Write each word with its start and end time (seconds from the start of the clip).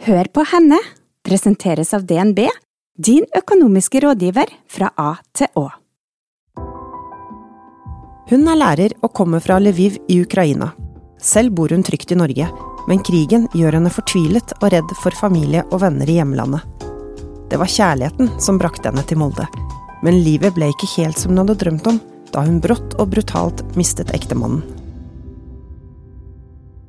Hør 0.00 0.30
på 0.32 0.40
henne 0.48 0.78
presenteres 1.28 1.90
av 1.92 2.06
DNB, 2.08 2.46
din 2.96 3.26
økonomiske 3.36 4.00
rådgiver 4.00 4.48
fra 4.64 4.88
A 4.96 5.10
til 5.36 5.50
Å. 5.60 5.66
Hun 8.30 8.48
er 8.48 8.56
lærer 8.62 8.94
og 9.02 9.12
kommer 9.12 9.44
fra 9.44 9.58
Lviv 9.60 9.98
i 10.08 10.16
Ukraina. 10.22 10.70
Selv 11.20 11.52
bor 11.52 11.68
hun 11.76 11.84
trygt 11.84 12.14
i 12.14 12.16
Norge, 12.16 12.48
men 12.88 13.04
krigen 13.04 13.44
gjør 13.52 13.76
henne 13.76 13.92
fortvilet 13.92 14.56
og 14.62 14.70
redd 14.72 14.96
for 15.02 15.12
familie 15.20 15.66
og 15.68 15.82
venner 15.84 16.08
i 16.08 16.16
hjemlandet. 16.16 16.64
Det 17.52 17.60
var 17.60 17.68
kjærligheten 17.68 18.32
som 18.40 18.56
brakte 18.56 18.88
henne 18.88 19.04
til 19.04 19.20
Molde, 19.20 19.44
men 20.00 20.22
livet 20.24 20.56
ble 20.56 20.72
ikke 20.72 20.94
helt 20.96 21.20
som 21.20 21.34
hun 21.34 21.44
hadde 21.44 21.60
drømt 21.60 21.92
om 21.92 22.00
da 22.32 22.48
hun 22.48 22.62
brått 22.64 22.96
og 22.96 23.12
brutalt 23.12 23.66
mistet 23.76 24.16
ektemannen. 24.16 24.64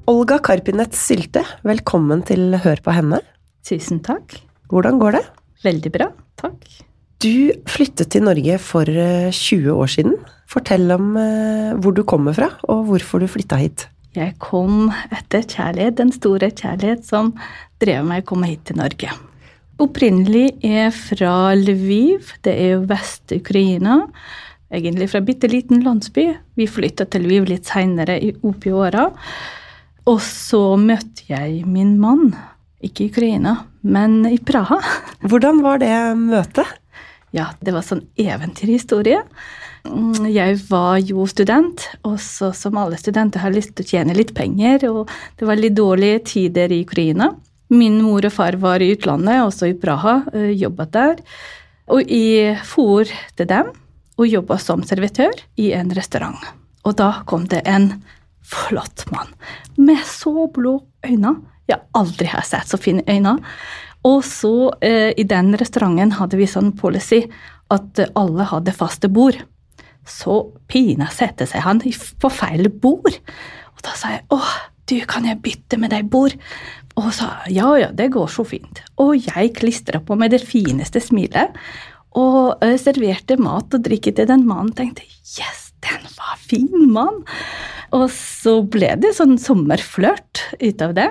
Olga 0.09 0.39
Karpinets 0.41 0.97
Sylte, 0.97 1.43
velkommen 1.61 2.23
til 2.25 2.55
Hør 2.63 2.79
på 2.81 2.93
henne. 2.95 3.19
Tusen 3.61 3.99
takk. 4.01 4.33
Hvordan 4.73 4.97
går 4.97 5.13
det? 5.19 5.21
Veldig 5.61 5.91
bra, 5.93 6.07
takk. 6.41 6.63
Du 7.21 7.51
flyttet 7.69 8.09
til 8.09 8.25
Norge 8.25 8.57
for 8.57 8.89
20 8.89 9.69
år 9.75 9.91
siden. 9.93 10.15
Fortell 10.49 10.89
om 10.95 11.13
hvor 11.83 11.93
du 11.93 12.01
kommer 12.01 12.33
fra, 12.33 12.49
og 12.65 12.87
hvorfor 12.89 13.21
du 13.21 13.27
flytta 13.29 13.61
hit. 13.61 13.85
Jeg 14.17 14.39
kom 14.41 14.89
etter 15.13 15.45
kjærlighet, 15.45 15.99
den 16.01 16.15
store 16.17 16.49
kjærlighet 16.49 17.05
som 17.05 17.35
drev 17.79 18.01
meg 18.09 18.25
å 18.25 18.29
komme 18.33 18.49
hit 18.49 18.65
til 18.71 18.81
Norge. 18.81 19.13
Opprinnelig 19.81 20.47
er 20.65 20.87
jeg 20.87 20.97
fra 20.97 21.53
Lviv, 21.61 22.33
det 22.41 22.57
er 22.57 22.75
jo 22.79 22.83
Vest-Ukraina. 22.89 24.01
Egentlig 24.73 25.13
fra 25.13 25.21
bitte 25.21 25.49
liten 25.51 25.85
landsby. 25.85 26.31
Vi 26.57 26.65
flytta 26.69 27.05
til 27.05 27.29
Lviv 27.29 27.49
litt 27.53 27.69
seinere 27.69 28.17
opp 28.41 28.65
i 28.65 28.73
åra. 28.73 29.11
Og 30.09 30.21
så 30.25 30.77
møtte 30.81 31.27
jeg 31.29 31.65
min 31.69 31.97
mann. 32.01 32.31
Ikke 32.81 33.05
i 33.05 33.09
Ukraina, 33.11 33.67
men 33.85 34.23
i 34.25 34.39
Praha. 34.41 34.79
Hvordan 35.21 35.61
var 35.61 35.81
det 35.83 35.93
møtet? 36.17 36.65
Ja, 37.31 37.51
det 37.61 37.75
var 37.75 37.85
sånn 37.85 38.01
eventyrhistorie. 38.19 39.21
Jeg 40.29 40.57
var 40.67 40.97
jo 41.01 41.23
student, 41.29 41.85
og 42.05 42.17
så 42.21 42.51
som 42.57 42.77
alle 42.81 42.97
studenter 43.01 43.41
har 43.41 43.53
lyst 43.53 43.75
til 43.77 43.85
å 43.85 43.91
tjene 43.93 44.17
litt 44.17 44.33
penger, 44.37 44.83
og 44.89 45.09
det 45.39 45.47
var 45.47 45.61
litt 45.61 45.77
dårlige 45.77 46.23
tider 46.33 46.73
i 46.73 46.81
Ukraina. 46.85 47.31
Min 47.71 48.01
mor 48.03 48.25
og 48.27 48.33
far 48.35 48.57
var 48.61 48.83
i 48.83 48.91
utlandet, 48.93 49.45
også 49.45 49.71
i 49.71 49.77
Praha, 49.79 50.19
jobbet 50.51 50.91
der. 50.97 51.21
Og 51.91 52.09
jeg 52.09 52.57
for 52.67 53.09
til 53.37 53.49
dem 53.49 53.71
og 54.17 54.27
jobba 54.27 54.57
som 54.61 54.83
servitør 54.85 55.33
i 55.61 55.71
en 55.77 55.93
restaurant. 55.95 56.37
Og 56.85 56.97
da 56.99 57.21
kom 57.29 57.47
det 57.49 57.63
en 57.69 57.93
flott 58.51 59.05
mann 59.11 59.31
med 59.79 60.03
så 60.07 60.47
blå 60.53 60.75
øyne. 61.07 61.37
Jeg 61.71 61.79
aldri 61.95 62.27
har 62.31 62.43
sett 62.45 62.67
så 62.67 62.79
fine 62.81 63.03
øyne. 63.07 63.37
Og 64.07 64.23
så 64.25 64.71
eh, 64.81 65.13
i 65.17 65.25
den 65.29 65.53
restauranten 65.57 66.15
hadde 66.17 66.39
vi 66.39 66.49
sånn 66.49 66.73
policy 66.77 67.23
at 67.71 68.01
alle 68.17 68.47
hadde 68.49 68.75
faste 68.75 69.09
bord. 69.13 69.37
Så 70.07 70.41
pina 70.71 71.07
sette 71.13 71.45
seg 71.47 71.63
han 71.63 71.81
på 71.81 72.31
feil 72.33 72.67
bord. 72.81 73.19
Og 73.71 73.83
da 73.85 73.95
sa 73.97 74.15
jeg 74.15 74.25
åh, 74.33 74.53
du, 74.89 74.97
kan 75.07 75.27
jeg 75.29 75.39
bytte 75.43 75.79
med 75.79 75.93
deg 75.93 76.09
bord? 76.11 76.35
Og 76.99 77.11
sa 77.15 77.45
ja, 77.47 77.69
ja, 77.79 77.91
det 77.95 78.11
går 78.11 78.27
så 78.33 78.43
fint. 78.47 78.81
Og 78.99 79.15
jeg 79.15 79.53
klistra 79.61 80.01
på 80.03 80.17
med 80.19 80.33
det 80.33 80.41
fineste 80.43 80.99
smilet 81.03 81.55
og 82.17 82.59
uh, 82.59 82.75
serverte 82.81 83.37
mat 83.39 83.71
og 83.71 83.85
drikke 83.85 84.11
til 84.17 84.27
den 84.27 84.43
mannen. 84.49 84.73
Tenkte 84.75 85.05
yes, 85.07 85.70
den 85.85 86.07
var 86.17 86.37
fin 86.41 86.87
mann! 86.91 87.23
Og 87.95 88.07
så 88.13 88.59
ble 88.63 88.93
det 89.01 89.15
sånn 89.17 89.37
sommerflørt 89.41 90.45
ut 90.61 90.83
av 90.85 90.95
det. 90.97 91.09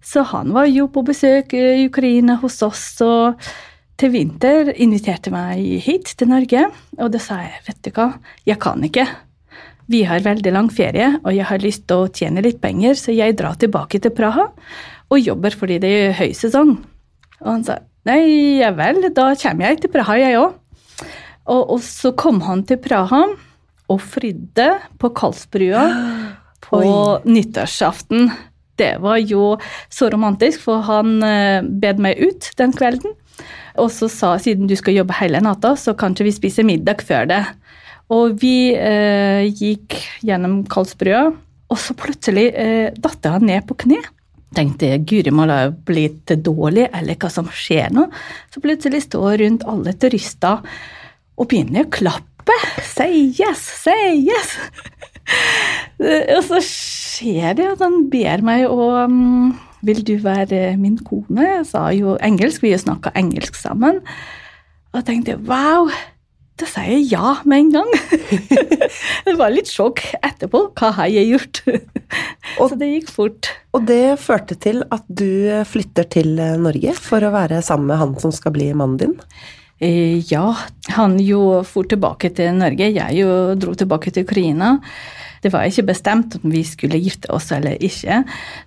Så 0.00 0.24
han 0.30 0.54
var 0.56 0.70
jo 0.70 0.86
på 0.88 1.04
besøk 1.04 1.52
i 1.54 1.84
Ukraina 1.84 2.38
hos 2.40 2.62
oss, 2.64 2.84
og 3.04 3.40
til 4.00 4.14
vinter 4.14 4.70
inviterte 4.80 5.32
meg 5.34 5.60
hit 5.84 6.14
til 6.16 6.30
Norge. 6.32 6.70
Og 6.98 7.10
da 7.12 7.20
sa 7.20 7.42
jeg, 7.44 7.60
vet 7.66 7.82
du 7.84 7.90
hva, 7.98 8.14
jeg 8.48 8.60
kan 8.62 8.80
ikke. 8.86 9.04
Vi 9.90 10.04
har 10.06 10.22
veldig 10.24 10.54
lang 10.54 10.70
ferie, 10.72 11.12
og 11.20 11.34
jeg 11.34 11.48
har 11.50 11.62
lyst 11.62 11.84
til 11.90 12.06
å 12.06 12.10
tjene 12.14 12.44
litt 12.46 12.62
penger, 12.62 12.96
så 12.96 13.12
jeg 13.12 13.36
drar 13.36 13.58
tilbake 13.60 14.00
til 14.00 14.14
Praha 14.14 14.48
og 15.10 15.18
jobber 15.18 15.54
fordi 15.58 15.80
det 15.82 15.90
er 15.90 16.18
høysesong. 16.20 16.76
Og 17.42 17.48
han 17.50 17.64
sa 17.66 17.80
nei, 18.06 18.22
ja 18.60 18.70
vel, 18.76 19.02
da 19.10 19.32
kommer 19.40 19.66
jeg 19.66 19.82
til 19.82 19.92
Praha, 19.92 20.16
jeg 20.20 20.38
òg. 20.38 20.56
Og, 21.50 21.62
og, 21.74 21.80
så 21.82 22.12
kom 22.14 22.38
han 22.46 22.62
til 22.68 22.78
Praha 22.82 23.24
og 23.90 24.00
fridde 24.02 24.68
på 25.00 25.10
Karlsbrua 25.16 25.86
på 26.66 26.80
Oi. 26.80 27.32
nyttårsaften. 27.32 28.30
Det 28.80 28.94
var 29.02 29.18
jo 29.20 29.56
så 29.92 30.08
romantisk, 30.12 30.62
for 30.68 30.84
han 30.86 31.18
eh, 31.26 31.60
bed 31.62 32.00
meg 32.00 32.20
ut 32.22 32.52
den 32.60 32.72
kvelden. 32.76 33.16
Og 33.80 33.90
så 33.94 34.08
sa 34.12 34.34
siden 34.40 34.68
du 34.68 34.76
skal 34.78 34.96
jobbe 34.96 35.16
hele 35.20 35.42
natta, 35.44 35.74
så 35.76 35.94
kan 35.98 36.14
ikke 36.14 36.28
vi 36.28 36.36
spise 36.36 36.64
middag 36.66 37.04
før 37.06 37.28
det. 37.30 37.42
Og 38.10 38.40
vi 38.42 38.72
eh, 38.74 39.46
gikk 39.46 39.98
gjennom 40.26 40.62
Karlsbrua, 40.70 41.28
og 41.70 41.78
så 41.78 41.94
plutselig 41.98 42.48
eh, 42.58 42.88
datt 42.98 43.28
han 43.30 43.46
ned 43.46 43.68
på 43.68 43.76
kne. 43.84 44.00
Tenkte 44.56 44.96
guri 45.06 45.30
malla 45.30 45.68
blitt 45.70 46.32
dårlig, 46.42 46.88
eller 46.90 47.18
hva 47.20 47.30
som 47.30 47.46
skjer 47.54 47.92
nå? 47.94 48.08
Så 48.50 48.62
plutselig 48.62 49.04
står 49.06 49.36
rundt 49.44 49.66
alle 49.70 49.94
turister 49.94 50.64
og 51.38 51.50
begynner 51.50 51.86
å 51.86 51.92
klappe. 51.94 52.26
Say 52.84 53.30
yes, 53.38 53.62
say 53.82 54.14
yes! 54.18 54.56
og 56.36 56.42
så 56.48 56.60
skjer 56.64 57.58
det 57.58 57.66
at 57.76 57.82
han 57.84 58.06
ber 58.10 58.42
meg 58.42 58.64
å 58.66 58.86
um, 59.06 59.52
Vil 59.86 60.00
du 60.06 60.16
være 60.24 60.74
min 60.80 60.98
kone? 61.06 61.44
Jeg 61.44 61.66
sa 61.70 61.88
jo 61.94 62.16
engelsk, 62.24 62.64
vi 62.64 62.74
snakka 62.76 63.12
engelsk 63.16 63.56
sammen. 63.56 64.00
Og 64.90 65.04
tenkte 65.06 65.38
wow, 65.46 65.88
da 66.60 66.66
sier 66.68 66.98
jeg 66.98 67.06
ja 67.14 67.36
med 67.48 67.62
en 67.62 67.70
gang. 67.78 67.94
det 69.26 69.36
var 69.38 69.54
litt 69.54 69.70
sjokk 69.70 70.02
etterpå. 70.20 70.66
Hva 70.76 70.90
har 70.98 71.08
jeg 71.12 71.30
gjort? 71.30 71.62
Så 72.58 72.76
det 72.76 72.90
gikk 72.90 73.14
fort. 73.14 73.48
Og 73.72 73.86
det 73.88 74.18
førte 74.20 74.58
til 74.60 74.82
at 74.92 75.06
du 75.08 75.62
flytter 75.70 76.08
til 76.12 76.34
Norge 76.60 76.92
for 76.98 77.24
å 77.24 77.32
være 77.32 77.62
sammen 77.64 77.88
med 77.92 78.02
han 78.02 78.14
som 78.20 78.34
skal 78.34 78.52
bli 78.56 78.68
mannen 78.74 79.00
din? 79.00 79.16
Eh, 79.80 80.20
ja, 80.32 80.56
han 80.92 81.16
jo 81.24 81.62
for 81.64 81.88
tilbake 81.88 82.28
til 82.36 82.52
Norge. 82.58 82.90
Jeg 82.92 83.16
jo 83.16 83.54
dro 83.56 83.72
tilbake 83.74 84.12
til 84.12 84.26
Ukraina. 84.28 84.74
Det 85.40 85.48
var 85.54 85.64
ikke 85.64 85.86
bestemt 85.88 86.36
om 86.36 86.50
vi 86.52 86.60
skulle 86.68 87.00
gifte 87.00 87.30
oss 87.32 87.48
eller 87.56 87.80
ikke. 87.80 88.18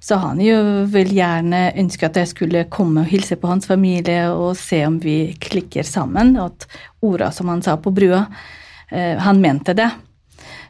Så 0.01 0.17
han 0.17 0.41
jo 0.41 0.57
vil 0.89 1.11
gjerne 1.13 1.67
ønske 1.77 2.07
at 2.09 2.17
jeg 2.17 2.31
skulle 2.31 2.63
komme 2.73 3.03
og 3.03 3.11
hilse 3.11 3.37
på 3.37 3.51
hans 3.51 3.69
familie 3.69 4.31
og 4.33 4.57
se 4.57 4.81
om 4.87 4.97
vi 5.03 5.35
klikker 5.37 5.85
sammen. 5.85 6.33
Og 6.41 6.49
at 6.49 6.65
orda 7.05 7.29
som 7.35 7.53
han 7.53 7.61
sa 7.61 7.77
på 7.77 7.93
brua, 7.93 8.25
eh, 8.89 9.13
han 9.21 9.41
mente 9.41 9.77
det. 9.77 9.91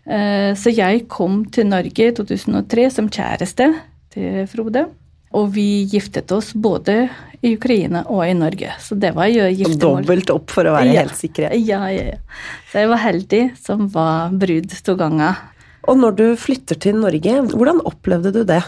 Eh, 0.03 0.52
så 0.59 0.76
jeg 0.76 1.08
kom 1.08 1.46
til 1.46 1.72
Norge 1.72 2.09
i 2.09 2.12
2003 2.12 2.90
som 2.92 3.08
kjæreste 3.08 3.72
til 4.12 4.44
Frode. 4.52 4.90
Og 5.34 5.54
vi 5.56 5.86
giftet 5.90 6.32
oss 6.36 6.52
både 6.54 7.08
i 7.44 7.56
Ukraina 7.58 8.04
og 8.12 8.24
i 8.28 8.36
Norge. 8.38 8.76
Så 8.80 8.96
det 9.00 9.14
var 9.18 9.32
jo 9.32 9.48
giftermål. 9.50 10.04
Dobbelt 10.04 10.32
opp 10.34 10.54
for 10.54 10.70
å 10.70 10.76
være 10.76 10.94
ja. 10.94 11.02
helt 11.04 11.18
sikre. 11.20 11.50
Ja, 11.58 11.82
ja, 11.92 12.14
ja. 12.14 12.44
Så 12.72 12.84
jeg 12.84 12.92
var 12.94 13.02
heldig 13.04 13.42
som 13.60 13.90
var 13.94 14.36
brud 14.40 14.76
to 14.86 14.96
ganger. 15.00 15.42
Og 15.90 16.00
når 16.00 16.16
du 16.20 16.26
flytter 16.40 16.80
til 16.80 17.02
Norge, 17.02 17.42
hvordan 17.52 17.82
opplevde 17.90 18.32
du 18.36 18.44
det? 18.48 18.62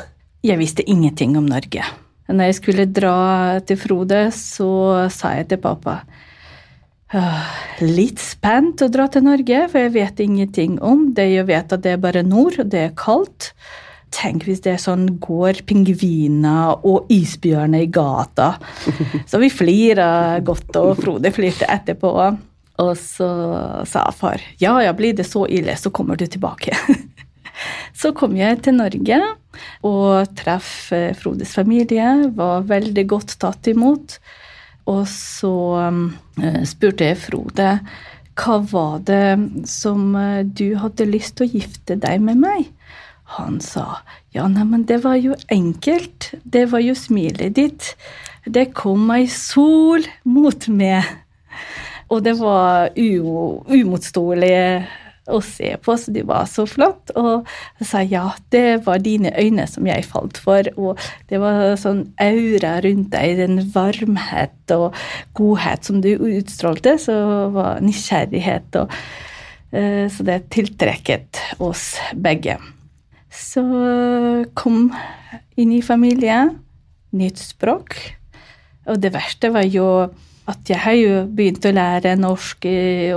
Jeg 0.46 0.60
visste 0.60 0.84
ingenting 0.90 1.38
om 1.40 1.48
Norge. 1.48 1.86
Når 2.28 2.50
jeg 2.50 2.58
skulle 2.58 2.88
dra 2.90 3.18
til 3.66 3.78
Frode, 3.80 4.28
så 4.34 4.70
sa 5.14 5.36
jeg 5.38 5.52
til 5.54 5.62
pappa 5.62 6.02
Litt 7.86 8.20
spent 8.20 8.82
å 8.82 8.90
dra 8.92 9.06
til 9.12 9.24
Norge, 9.24 9.68
for 9.72 9.86
jeg 9.86 9.94
vet 9.94 10.20
ingenting 10.20 10.80
om 10.84 11.12
det. 11.16 11.30
Jeg 11.32 11.48
vet 11.48 11.72
at 11.72 11.84
det 11.86 11.94
er 11.96 12.02
bare 12.02 12.26
nord, 12.26 12.58
og 12.60 12.72
det 12.74 12.82
er 12.82 12.96
kaldt. 12.98 13.54
Tenk 14.16 14.46
hvis 14.48 14.64
det 14.64 14.76
er 14.76 14.82
sånn 14.82 15.08
går 15.20 15.64
pingviner 15.68 16.86
og 16.88 17.10
isbjørner 17.12 17.84
i 17.84 17.92
gata. 17.92 18.54
Så 19.30 19.42
vi 19.42 19.52
flira 19.52 20.40
godt, 20.46 20.72
og 20.80 20.96
Frode 21.02 21.32
flirte 21.36 21.68
etterpå. 21.68 22.14
Og 22.84 22.92
så 23.00 23.28
sa 23.88 24.02
far 24.12 24.42
ja, 24.60 24.74
ja, 24.84 24.92
blir 24.92 25.16
det 25.16 25.24
så 25.30 25.46
ille, 25.48 25.78
så 25.80 25.92
kommer 25.96 26.20
du 26.20 26.26
tilbake. 26.28 26.76
så 28.02 28.12
kom 28.12 28.36
jeg 28.36 28.60
til 28.66 28.76
Norge 28.76 29.20
og 29.88 30.34
traff 30.36 30.92
eh, 30.96 31.14
Frodes 31.16 31.54
familie. 31.56 32.34
Var 32.36 32.68
veldig 32.68 33.06
godt 33.08 33.38
tatt 33.40 33.72
imot. 33.72 34.18
Og 34.92 35.06
så 35.10 35.54
uh, 35.88 36.60
spurte 36.68 37.08
jeg 37.08 37.22
Frode 37.24 37.72
hva 38.36 38.58
var 38.68 39.00
det 39.08 39.64
som 39.72 40.10
uh, 40.12 40.44
du 40.44 40.76
hadde 40.82 41.08
lyst 41.08 41.38
til 41.38 41.48
å 41.48 41.54
gifte 41.56 41.96
deg 42.04 42.20
med 42.22 42.42
meg? 42.44 42.68
Han 43.26 43.58
sa 43.64 44.02
ja, 44.36 44.46
neimen 44.52 44.84
det 44.86 45.00
var 45.06 45.16
jo 45.18 45.36
enkelt, 45.52 46.34
det 46.44 46.68
var 46.72 46.84
jo 46.84 46.94
smilet 46.98 47.56
ditt. 47.58 47.94
Det 48.46 48.70
kom 48.78 49.10
ei 49.16 49.26
sol 49.32 50.06
mot 50.30 50.68
meg. 50.70 51.08
Og 52.14 52.22
det 52.22 52.36
var 52.38 52.92
umotståelig 52.94 54.60
å 55.26 55.40
se 55.42 55.72
på, 55.82 55.96
så 55.98 56.14
det 56.14 56.26
var 56.30 56.46
så 56.50 56.68
flott. 56.70 57.14
Og 57.18 57.48
jeg 57.80 57.90
sa 57.90 58.04
ja, 58.06 58.28
det 58.54 58.86
var 58.86 59.02
dine 59.02 59.34
øyne 59.34 59.66
som 59.70 59.88
jeg 59.90 60.06
falt 60.06 60.38
for, 60.42 60.70
og 60.78 61.02
det 61.32 61.42
var 61.42 61.74
sånn 61.82 62.06
aura 62.22 62.78
rundt 62.86 63.12
deg, 63.16 63.40
den 63.42 63.64
varmhet 63.74 64.76
og 64.76 64.94
godhet 65.38 65.88
som 65.88 66.04
du 66.06 66.12
utstrålte, 66.14 66.98
så 67.02 67.18
var 67.56 67.82
nysgjerrighet 67.86 68.82
og 68.84 68.94
uh, 68.94 70.06
Så 70.14 70.24
det 70.24 70.46
tiltrekket 70.54 71.42
oss 71.60 71.96
begge. 72.14 72.60
Så 73.36 73.64
kom 74.58 74.90
inn 75.60 75.74
i 75.76 75.82
familie, 75.84 76.40
nytt 77.16 77.42
språk. 77.42 77.98
Og 78.90 79.02
det 79.02 79.12
verste 79.16 79.52
var 79.54 79.68
jo 79.68 79.88
at 80.46 80.70
jeg 80.70 80.78
har 80.78 80.94
jo 80.94 81.14
begynt 81.34 81.66
å 81.66 81.74
lære 81.74 82.14
norsk 82.22 82.68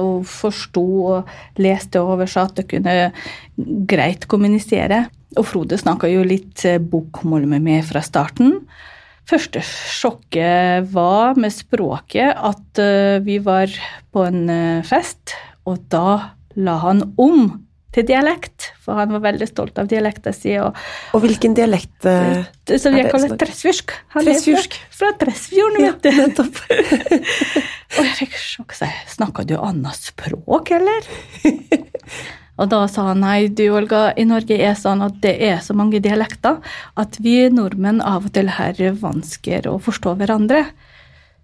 og 0.01 0.23
forsto 0.29 0.85
og 1.13 1.61
leste 1.61 2.01
og 2.01 2.15
oversatt 2.17 2.63
og 2.63 2.71
kunne 2.71 2.95
greit 3.91 4.25
kommunisere. 4.31 5.05
Og 5.37 5.45
Frode 5.45 5.77
snakka 5.77 6.09
jo 6.09 6.25
litt 6.25 6.65
eh, 6.65 6.81
bokmål 6.81 7.45
med 7.51 7.67
meg 7.67 7.85
fra 7.89 8.01
starten. 8.05 8.63
Første 9.29 9.61
sjokket 9.61 10.89
var 10.95 11.37
med 11.37 11.53
språket 11.53 12.33
at 12.33 12.81
eh, 12.81 13.21
vi 13.25 13.37
var 13.45 13.73
på 14.15 14.25
en 14.25 14.49
eh, 14.49 14.87
fest, 14.89 15.37
og 15.69 15.85
da 15.93 16.33
la 16.57 16.79
han 16.81 17.05
om 17.21 17.51
til 17.95 18.05
dialekt, 18.09 18.69
for 18.85 19.01
han 19.01 19.13
var 19.15 19.23
veldig 19.25 19.47
stolt 19.49 19.79
av 19.81 19.89
dialekta 19.89 20.33
si. 20.37 20.53
Og, 20.61 20.77
og 21.17 21.23
hvilken 21.25 21.55
dialekt 21.57 22.05
uh, 22.09 22.45
Som 22.77 22.97
jeg 22.99 23.09
kaller 23.13 23.37
tresfjursk. 23.41 23.95
Han 24.17 24.29
tresfjursk. 24.29 24.77
er 24.77 24.91
fra, 24.93 24.99
fra 24.99 25.13
Tresfjorden, 25.25 25.87
vet 25.87 26.05
du. 26.05 26.11
Ja, 26.13 26.27
og 27.97 28.03
jeg 28.05 28.17
fikk 28.21 28.37
sjokk. 28.43 28.77
Snakker 29.09 29.49
du 29.49 29.57
annet 29.57 30.11
språk, 30.11 30.75
eller? 30.77 31.09
og 32.61 32.71
da 32.75 32.85
sa 32.93 33.09
han 33.11 33.25
nei, 33.25 33.49
du 33.49 33.65
Olga, 33.73 34.11
i 34.21 34.29
Norge 34.29 34.61
er 34.61 34.77
sånn 34.77 35.03
at 35.07 35.21
det 35.25 35.39
er 35.49 35.63
så 35.65 35.77
mange 35.79 36.03
dialekter 36.05 36.61
at 37.01 37.21
vi 37.25 37.41
nordmenn 37.55 38.05
av 38.05 38.29
og 38.29 38.37
til 38.37 38.53
har 38.59 38.77
vansker 39.01 39.71
å 39.71 39.79
forstå 39.81 40.19
hverandre. 40.21 40.67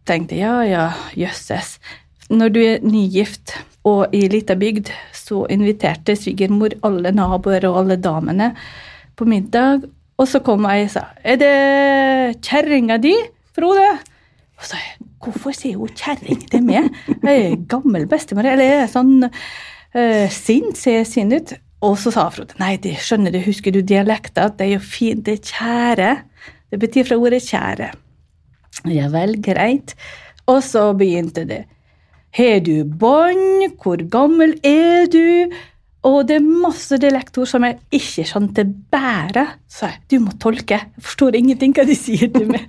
Tenkte 0.05 0.37
ja, 0.37 0.59
ja, 0.69 0.89
jøsses. 1.17 1.79
Når 2.29 2.53
du 2.53 2.61
er 2.65 2.85
nygift 2.85 3.57
og 3.89 4.13
i 4.17 4.27
lita 4.33 4.57
bygd, 4.57 4.91
så 5.25 5.45
inviterte 5.53 6.17
svigermor 6.19 6.77
alle 6.85 7.13
naboer 7.15 7.65
og 7.71 7.83
alle 7.83 7.97
damene 8.01 8.53
på 9.17 9.27
middag. 9.29 9.87
Og 10.21 10.29
så 10.31 10.41
kom 10.45 10.67
jeg 10.69 10.85
og 10.85 10.91
sa 10.91 11.05
'Er 11.25 11.37
det 11.37 12.41
kjerringa 12.43 12.99
di, 12.99 13.15
Frode?' 13.55 13.99
Og 14.57 14.63
så 14.63 14.69
sa 14.69 14.77
jeg 14.77 15.09
'Hvorfor 15.21 15.53
sier 15.53 15.77
hun 15.77 15.89
kjerring 15.89 16.51
til 16.51 16.63
meg?' 16.63 16.91
Jeg 17.25 17.53
er 17.53 17.57
gammel 17.69 18.07
bestemor, 18.07 18.45
eller 18.45 18.85
er 18.85 18.87
sånn 18.87 19.25
uh, 19.25 20.29
sint, 20.29 20.77
ser 20.77 21.03
jeg 21.03 21.07
sint 21.07 21.33
ut. 21.33 21.53
Og 21.83 21.99
så 21.99 22.13
sa 22.13 22.29
Frode 22.29 22.55
'Nei, 22.59 22.77
det 22.77 22.97
skjønner 22.97 23.33
du, 23.33 23.41
husker 23.41 23.73
du 23.73 23.81
dialekta? 23.81 24.49
Det 24.49 24.69
er 24.69 24.73
jo 24.75 24.81
fint, 24.81 25.25
det 25.25 25.41
er 25.41 25.51
kjære'. 25.51 26.23
Det 26.71 26.81
betyr 26.81 27.05
fra 27.05 27.17
ordet 27.17 27.43
'kjære'. 27.43 27.95
Ja 28.85 29.09
vel, 29.09 29.43
greit. 29.43 29.95
Og 30.47 30.63
så 30.63 30.93
begynte 30.93 31.45
det. 31.49 31.65
Har 32.35 32.65
du 32.67 32.83
bånd? 32.83 33.77
Hvor 33.79 34.01
gammel 34.11 34.57
er 34.67 35.07
du? 35.07 35.53
Og 36.05 36.25
det 36.27 36.41
er 36.41 36.49
masse 36.65 36.99
dialektord 37.01 37.47
som 37.47 37.65
jeg 37.65 37.79
ikke 37.95 38.25
skjønte 38.27 38.65
bære. 38.93 39.45
Så 39.71 39.87
jeg, 39.87 40.01
du 40.11 40.17
må 40.25 40.35
tolke. 40.43 40.81
Jeg 40.83 41.05
forstår 41.07 41.39
ingenting 41.39 41.73
hva 41.77 41.87
de 41.87 41.95
sier 41.97 42.33
til 42.35 42.51
meg. 42.51 42.67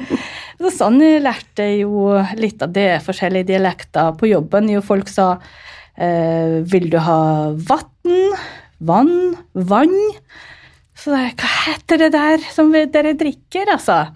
så 0.62 0.72
sånn 0.78 0.96
jeg 1.04 1.20
lærte 1.26 1.68
jeg 1.68 1.84
jo 1.84 2.08
litt 2.40 2.64
av 2.64 2.72
det, 2.72 2.88
forskjellige 3.04 3.50
dialekter. 3.52 4.16
På 4.16 4.30
jobben 4.30 4.72
jo 4.72 4.80
folk 4.86 5.12
sa 5.12 5.34
eh, 5.92 6.58
Vil 6.72 6.88
du 6.90 6.96
ha 7.04 7.20
vann? 7.52 8.18
Vann? 8.80 9.14
Vann? 9.52 9.96
Så 10.96 11.12
jeg, 11.12 11.36
hva 11.36 11.54
heter 11.68 12.06
det 12.06 12.12
der 12.16 12.48
som 12.48 12.72
dere 12.72 13.12
drikker, 13.18 13.76
altså? 13.76 14.06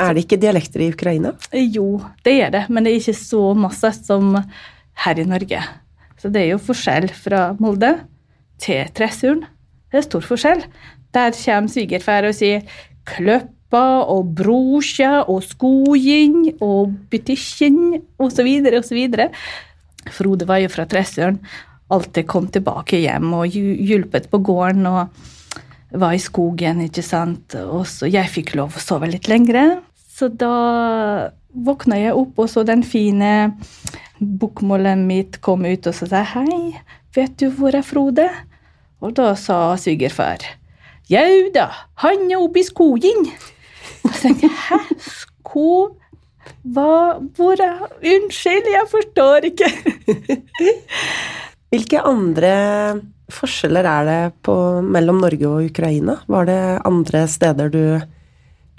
Er 0.00 0.14
det 0.14 0.24
ikke 0.24 0.40
dialekter 0.42 0.82
i 0.82 0.90
Ukraina? 0.90 1.34
Jo, 1.54 2.00
det 2.26 2.34
er 2.42 2.52
det, 2.54 2.64
men 2.68 2.84
det 2.84 2.92
er 2.92 3.02
ikke 3.02 3.18
så 3.18 3.42
masse 3.58 3.92
som 4.00 4.34
her 5.04 5.20
i 5.20 5.26
Norge. 5.28 5.60
Så 6.18 6.30
det 6.34 6.42
er 6.42 6.54
jo 6.54 6.62
forskjell 6.62 7.10
fra 7.14 7.52
Molde 7.62 7.92
til 8.62 8.88
Tressuren. 8.96 9.44
Det 9.92 10.00
er 10.00 10.06
stor 10.06 10.24
forskjell. 10.26 10.64
Der 11.14 11.36
kommer 11.36 11.70
svigerfar 11.70 12.26
og 12.26 12.34
sier 12.34 12.64
Kløppa 13.06 13.84
og 14.10 14.32
Brosja 14.38 15.20
og 15.30 15.44
Skogin 15.46 16.56
og 16.58 16.96
Butikken 17.12 18.00
osv. 18.18 18.50
osv. 18.80 19.04
Frode 20.14 20.48
var 20.48 20.62
jo 20.64 20.72
fra 20.72 20.88
Tressuren. 20.90 21.38
Alltid 21.94 22.26
kom 22.26 22.48
tilbake 22.50 22.98
hjem 23.04 23.30
og 23.36 23.54
hjulpet 23.54 24.26
på 24.32 24.42
gården. 24.42 24.86
og 24.90 25.33
var 25.94 26.14
i 26.14 26.22
skogen, 26.22 26.82
ikke 26.84 27.04
sant. 27.06 27.56
Og 27.58 27.86
så 27.90 28.08
jeg 28.10 28.30
fikk 28.32 28.54
lov 28.58 28.76
å 28.76 28.82
sove 28.82 29.10
litt 29.10 29.28
lengre. 29.30 29.82
Så 30.14 30.28
da 30.30 31.30
våkna 31.54 31.98
jeg 32.00 32.18
opp 32.18 32.38
og 32.42 32.50
så 32.50 32.64
den 32.66 32.82
fine 32.86 33.54
bokmålet 34.18 34.98
mitt 34.98 35.38
kom 35.44 35.64
ut 35.66 35.86
og 35.86 35.94
så 35.94 36.08
sa 36.10 36.22
hei, 36.34 36.74
vet 37.14 37.34
du 37.38 37.48
hvor 37.54 37.74
er 37.74 37.86
Frode? 37.86 38.28
Og 39.04 39.14
da 39.18 39.32
sa 39.38 39.74
svigerfar 39.78 40.46
jau 41.10 41.50
da, 41.52 41.66
han 42.00 42.30
er 42.30 42.40
oppe 42.40 42.62
i 42.62 42.66
skogen. 42.66 43.26
Og 44.04 44.14
så 44.14 44.28
tenkte 44.28 44.48
jeg 44.48 44.58
hæ, 44.68 44.80
sko... 45.10 45.68
Hva 46.64 47.20
Hvor 47.36 47.60
er 47.60 47.86
Unnskyld, 48.04 48.66
jeg 48.68 48.88
forstår 48.90 49.46
ikke. 49.48 49.68
Hvilke 51.72 52.02
andre 52.04 52.50
forskjeller 53.32 53.86
er 53.88 54.08
det 54.08 54.18
på, 54.44 54.54
mellom 54.82 55.20
Norge 55.22 55.48
og 55.48 55.70
Ukraina? 55.70 56.18
Var 56.28 56.50
det 56.50 56.60
andre 56.84 57.24
steder 57.30 57.72
du 57.72 57.84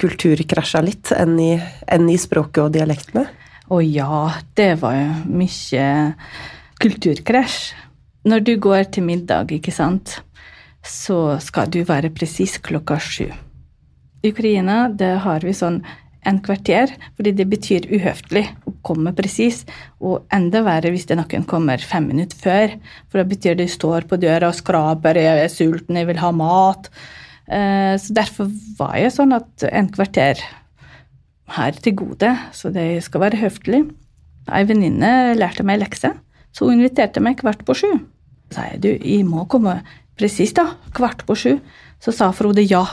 kulturkrasja 0.02 0.82
litt 0.84 1.12
enn 1.16 1.38
i, 1.40 1.54
enn 1.88 2.10
i 2.12 2.18
språket 2.20 2.64
og 2.66 2.76
dialektene? 2.76 3.26
Å 3.72 3.80
ja, 3.82 4.28
det 4.58 4.76
var 4.82 4.98
jo 5.00 5.40
mye 5.40 5.88
kulturkrasj. 6.82 7.74
Når 8.26 8.46
du 8.46 8.56
går 8.62 8.88
til 8.94 9.06
middag, 9.06 9.52
ikke 9.54 9.74
sant, 9.74 10.20
så 10.86 11.38
skal 11.42 11.70
du 11.74 11.84
være 11.86 12.14
presis 12.14 12.58
klokka 12.62 12.98
sju. 13.02 13.30
Ukraina 14.26 14.88
det 14.90 15.12
har 15.26 15.46
vi 15.46 15.54
sånn 15.54 15.84
en 16.26 16.40
kvarter, 16.44 16.92
fordi 17.18 17.34
det 17.38 17.46
betyr 17.52 17.88
uhøflig 17.94 18.44
å 18.68 18.74
komme 18.86 19.14
presis. 19.18 19.64
Og 20.02 20.26
enda 20.34 20.64
verre 20.66 20.92
hvis 20.94 21.08
det 21.10 21.20
noen 21.20 21.46
kommer 21.50 21.82
fem 21.82 22.08
minutter 22.12 22.40
før, 22.42 22.76
for 23.10 23.22
da 23.22 23.28
betyr 23.30 23.58
det 23.58 23.68
de 23.68 23.76
står 23.76 24.08
på 24.10 24.20
døra 24.22 24.50
og 24.52 24.58
skraper, 24.58 25.22
jeg 25.22 25.46
er 25.46 25.54
sulten, 25.54 26.00
jeg 26.00 26.10
vil 26.10 26.22
ha 26.22 26.32
mat. 26.36 26.90
Eh, 27.46 27.94
så 28.02 28.16
derfor 28.18 28.50
var 28.80 28.96
jeg 29.00 29.14
sånn 29.16 29.36
at 29.38 29.68
en 29.70 29.90
kvarter 29.94 30.42
her 31.56 31.78
til 31.78 31.96
gode, 32.02 32.32
så 32.58 32.72
det 32.74 33.04
skal 33.06 33.28
være 33.28 33.42
høflig. 33.44 33.84
Ei 34.54 34.66
venninne 34.68 35.36
lærte 35.38 35.66
meg 35.66 35.82
lekse, 35.82 36.12
så 36.54 36.68
hun 36.68 36.80
inviterte 36.80 37.22
meg 37.24 37.40
kvart 37.42 37.66
på 37.68 37.78
sju. 37.78 37.92
Så 38.50 38.60
sa 38.60 38.68
jeg 38.72 38.82
du, 38.84 38.92
jeg 38.94 39.26
må 39.28 39.46
komme 39.50 39.80
presis, 40.18 40.54
da, 40.58 40.72
kvart 40.96 41.26
på 41.28 41.38
sju. 41.38 41.52
Så 42.02 42.14
sa 42.16 42.32
Frode 42.36 42.66
ja. 42.66 42.84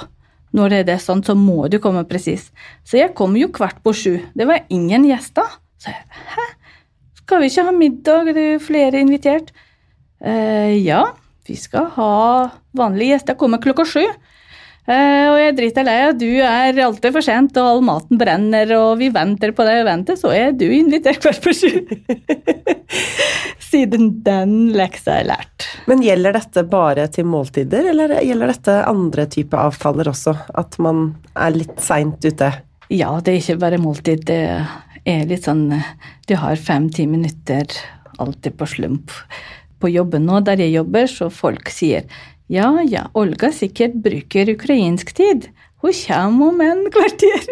Når 0.52 0.72
det 0.72 0.80
er 0.82 0.88
det 0.90 0.98
sånn, 1.00 1.22
så 1.24 1.36
må 1.38 1.66
du 1.72 1.78
komme 1.80 2.04
presis. 2.08 2.50
Så 2.84 2.98
jeg 3.00 3.14
kom 3.16 3.36
jo 3.40 3.48
kvart 3.54 3.80
på 3.84 3.94
sju. 3.96 4.14
Det 4.36 4.48
var 4.48 4.66
ingen 4.72 5.06
gjester. 5.08 5.48
Så 5.80 5.92
jeg 5.94 6.04
hæ, 6.34 6.48
skal 7.22 7.40
vi 7.40 7.48
ikke 7.48 7.64
ha 7.68 7.72
middag, 7.76 8.32
det 8.36 8.44
er 8.56 8.62
flere 8.62 9.00
invitert? 9.00 9.52
Eh, 10.22 10.76
ja, 10.84 11.06
vi 11.48 11.56
skal 11.58 11.88
ha 11.96 12.12
vanlige 12.76 13.16
gjester. 13.16 13.38
Kommer 13.40 13.62
klokka 13.62 13.86
sju. 13.88 14.04
Eh, 14.82 15.26
og 15.30 15.36
jeg 15.38 15.54
driter 15.54 15.86
lei 15.86 15.98
av 16.08 16.16
du 16.18 16.26
er 16.42 16.80
alltid 16.82 17.14
for 17.14 17.22
sent, 17.22 17.58
og 17.60 17.68
all 17.68 17.84
maten 17.86 18.18
brenner, 18.18 18.72
og 18.80 18.96
vi 18.98 19.12
venter 19.14 19.54
på 19.54 19.66
deg 19.66 19.84
og 19.84 19.88
venter, 19.88 20.18
så 20.18 20.32
er 20.34 20.50
du 20.58 20.66
invitert 20.74 21.22
kvart 21.22 21.38
på 21.44 21.54
sju. 21.54 21.70
Siden 23.70 24.10
den 24.26 24.56
leksa 24.74 25.20
er 25.22 25.30
lært. 25.30 25.51
Men 25.92 26.00
gjelder 26.00 26.32
dette 26.32 26.62
bare 26.72 27.02
til 27.12 27.26
måltider, 27.28 27.90
eller 27.90 28.14
gjelder 28.24 28.48
dette 28.48 28.74
andre 28.88 29.26
typer 29.28 29.60
avtaler 29.60 30.08
også? 30.08 30.32
At 30.56 30.78
man 30.80 31.02
er 31.36 31.50
litt 31.52 31.82
seint 31.84 32.22
ute? 32.24 32.46
Ja, 32.88 33.10
det 33.20 33.34
er 33.34 33.40
ikke 33.42 33.56
bare 33.60 33.80
måltid. 33.82 34.22
Det 34.30 34.38
er 35.04 35.26
litt 35.28 35.44
sånn 35.44 35.66
Du 36.24 36.32
har 36.40 36.56
fem-ti 36.56 37.04
minutter 37.04 37.68
alltid 38.16 38.56
på 38.56 38.68
slump. 38.72 39.12
På 39.84 39.90
jobben 39.92 40.24
nå, 40.24 40.38
der 40.46 40.62
jeg 40.64 40.72
jobber, 40.78 41.10
så 41.12 41.28
folk 41.28 41.68
sier 41.68 42.08
ja, 42.48 42.70
ja, 42.88 43.02
Olga 43.12 43.50
sikkert 43.52 43.98
bruker 44.06 44.48
ukrainsk 44.54 45.12
tid. 45.18 45.50
Hun 45.84 45.92
kommer 46.06 46.54
om 46.54 46.62
en 46.70 46.80
kvarter. 46.94 47.50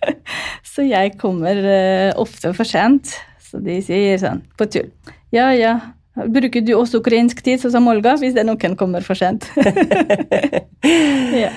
så 0.74 0.84
jeg 0.84 1.16
kommer 1.16 1.64
uh, 1.64 2.20
ofte 2.20 2.52
for 2.52 2.68
sent. 2.68 3.16
Så 3.40 3.64
de 3.64 3.80
sier 3.88 4.20
sånn 4.20 4.44
på 4.60 4.68
tull. 4.68 4.92
Ja, 5.32 5.48
ja. 5.56 5.78
Bruker 6.18 6.64
du 6.66 6.72
også 6.74 7.00
ukrainsk 7.00 7.42
tid, 7.46 7.60
sånn 7.62 7.76
som 7.76 7.88
Olga, 7.90 8.16
hvis 8.18 8.34
det 8.34 8.44
noen 8.46 8.76
kommer 8.78 9.04
for 9.06 9.18
sent? 9.18 9.46
ja. 11.44 11.52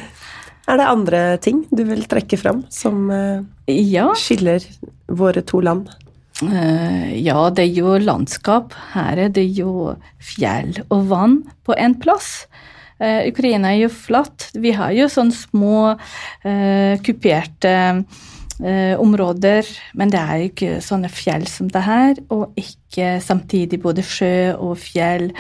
Er 0.63 0.79
det 0.79 0.87
andre 0.87 1.21
ting 1.43 1.65
du 1.75 1.81
vil 1.89 2.05
trekke 2.07 2.37
fram 2.39 2.61
som 2.71 3.09
uh, 3.11 3.41
ja. 3.67 4.11
skiller 4.15 4.63
våre 5.11 5.43
to 5.43 5.59
land? 5.65 5.89
Ja, 6.43 7.49
det 7.55 7.65
er 7.65 7.75
jo 7.77 7.97
landskap. 8.01 8.73
Her 8.93 9.19
er 9.25 9.29
det 9.31 9.45
jo 9.55 9.93
fjell 10.19 10.73
og 10.89 11.05
vann 11.11 11.35
på 11.63 11.75
én 11.79 11.97
plass. 12.01 12.45
Uh, 13.01 13.25
Ukraina 13.29 13.73
er 13.73 13.85
jo 13.85 13.91
flatt. 13.93 14.49
Vi 14.55 14.73
har 14.75 14.95
jo 14.95 15.09
sånne 15.11 15.35
små 15.35 15.77
kuperte 17.03 17.75
uh, 18.61 18.95
områder, 19.01 19.67
men 19.97 20.11
det 20.13 20.19
er 20.21 20.47
ikke 20.47 20.79
sånne 20.83 21.11
fjell 21.11 21.45
som 21.49 21.69
det 21.71 21.83
her, 21.85 22.19
og 22.33 22.57
ikke 22.59 23.17
samtidig 23.23 23.81
både 23.83 24.05
sjø 24.05 24.53
og 24.55 24.77
fjell. 24.81 25.31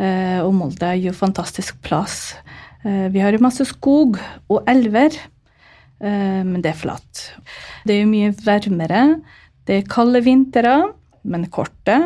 og 0.00 0.54
Molde 0.56 0.86
er 0.88 0.96
jo 0.96 1.12
fantastisk 1.12 1.76
plass. 1.84 2.32
vi 2.82 3.20
har 3.20 3.34
jo 3.34 3.42
masse 3.44 3.66
skog 3.68 4.16
og 4.48 4.62
elver, 4.70 5.12
men 6.00 6.62
det 6.64 6.70
er 6.70 6.78
flatt. 6.80 7.26
Det 7.84 7.94
er 7.94 8.00
jo 8.00 8.08
mye 8.08 8.30
varmere. 8.46 9.02
Det 9.68 9.76
er 9.76 9.90
kalde 9.92 10.22
vintre, 10.24 10.72
men 11.28 11.44
korte 11.52 11.98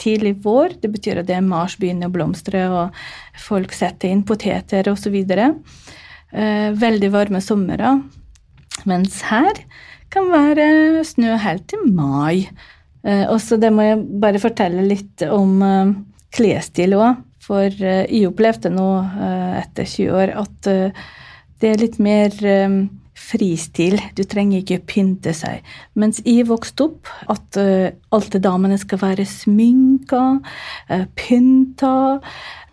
tidlig 0.00 0.36
vår. 0.44 0.76
Det 0.82 0.90
betyr 0.92 1.20
at 1.20 1.28
det 1.28 1.36
er 1.38 1.46
mars 1.46 1.76
begynner 1.80 2.10
å 2.10 2.14
blomstre, 2.14 2.64
og 2.70 2.96
folk 3.40 3.74
setter 3.76 4.10
inn 4.10 4.24
poteter 4.26 4.90
osv. 4.92 5.16
Eh, 5.20 6.68
veldig 6.84 7.12
varme 7.14 7.42
somre. 7.44 7.94
Mens 8.88 9.20
her 9.28 9.64
kan 10.10 10.30
være 10.32 11.04
snø 11.06 11.36
helt 11.40 11.66
til 11.70 11.82
mai. 11.94 12.48
Eh, 13.04 13.26
og 13.28 13.38
så 13.42 13.58
det 13.60 13.72
må 13.72 13.86
jeg 13.86 14.04
bare 14.22 14.42
fortelle 14.42 14.84
litt 14.86 15.24
om 15.28 15.58
eh, 15.64 15.92
klesstil 16.34 16.96
òg. 16.98 17.26
For 17.50 17.66
eh, 17.66 18.06
jeg 18.06 18.30
opplevde 18.30 18.72
nå 18.72 18.86
eh, 19.00 19.60
etter 19.64 19.88
20 19.88 20.16
år 20.22 20.34
at 20.44 20.70
eh, 20.70 21.04
det 21.60 21.70
er 21.70 21.82
litt 21.82 21.98
mer 22.00 22.36
fristil. 23.20 23.98
Du 24.16 24.22
trenger 24.24 24.62
ikke 24.62 24.78
pynte 24.88 25.34
seg. 25.36 25.66
Mens 25.92 26.22
jeg 26.24 26.46
vokste 26.48 26.86
opp, 26.86 27.10
at 27.28 27.58
alle 27.60 28.40
damene 28.40 28.78
skal 28.80 29.02
være 29.02 29.26
sminka, 29.28 30.22
pynta. 31.20 31.92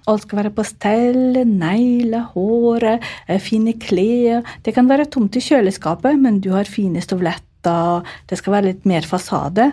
Alt 0.07 0.23
skal 0.25 0.41
være 0.41 0.53
på 0.55 0.65
stell, 0.67 1.41
negler, 1.49 2.29
håret, 2.33 3.05
uh, 3.29 3.37
fine 3.43 3.75
klær. 3.79 4.45
Det 4.65 4.73
kan 4.75 4.89
være 4.89 5.09
tomt 5.11 5.35
i 5.35 5.43
kjøleskapet, 5.43 6.17
men 6.19 6.41
du 6.43 6.53
har 6.55 6.69
fine 6.69 7.03
støvletter. 7.03 8.07
Det 8.29 8.39
skal 8.39 8.57
være 8.57 8.69
litt 8.71 8.87
mer 8.87 9.07
fasade. 9.07 9.71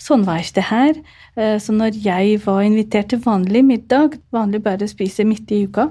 Sånn 0.00 0.24
var 0.26 0.40
ikke 0.40 0.58
det 0.58 0.66
her. 0.70 0.96
Så 1.60 1.74
når 1.74 1.96
jeg 2.02 2.38
var 2.44 2.62
invitert 2.64 3.08
til 3.10 3.20
vanlig 3.24 3.62
middag, 3.66 4.16
vanlig 4.34 4.60
bare 4.64 4.88
spise 4.90 5.26
midt 5.26 5.50
i 5.54 5.64
uka, 5.68 5.88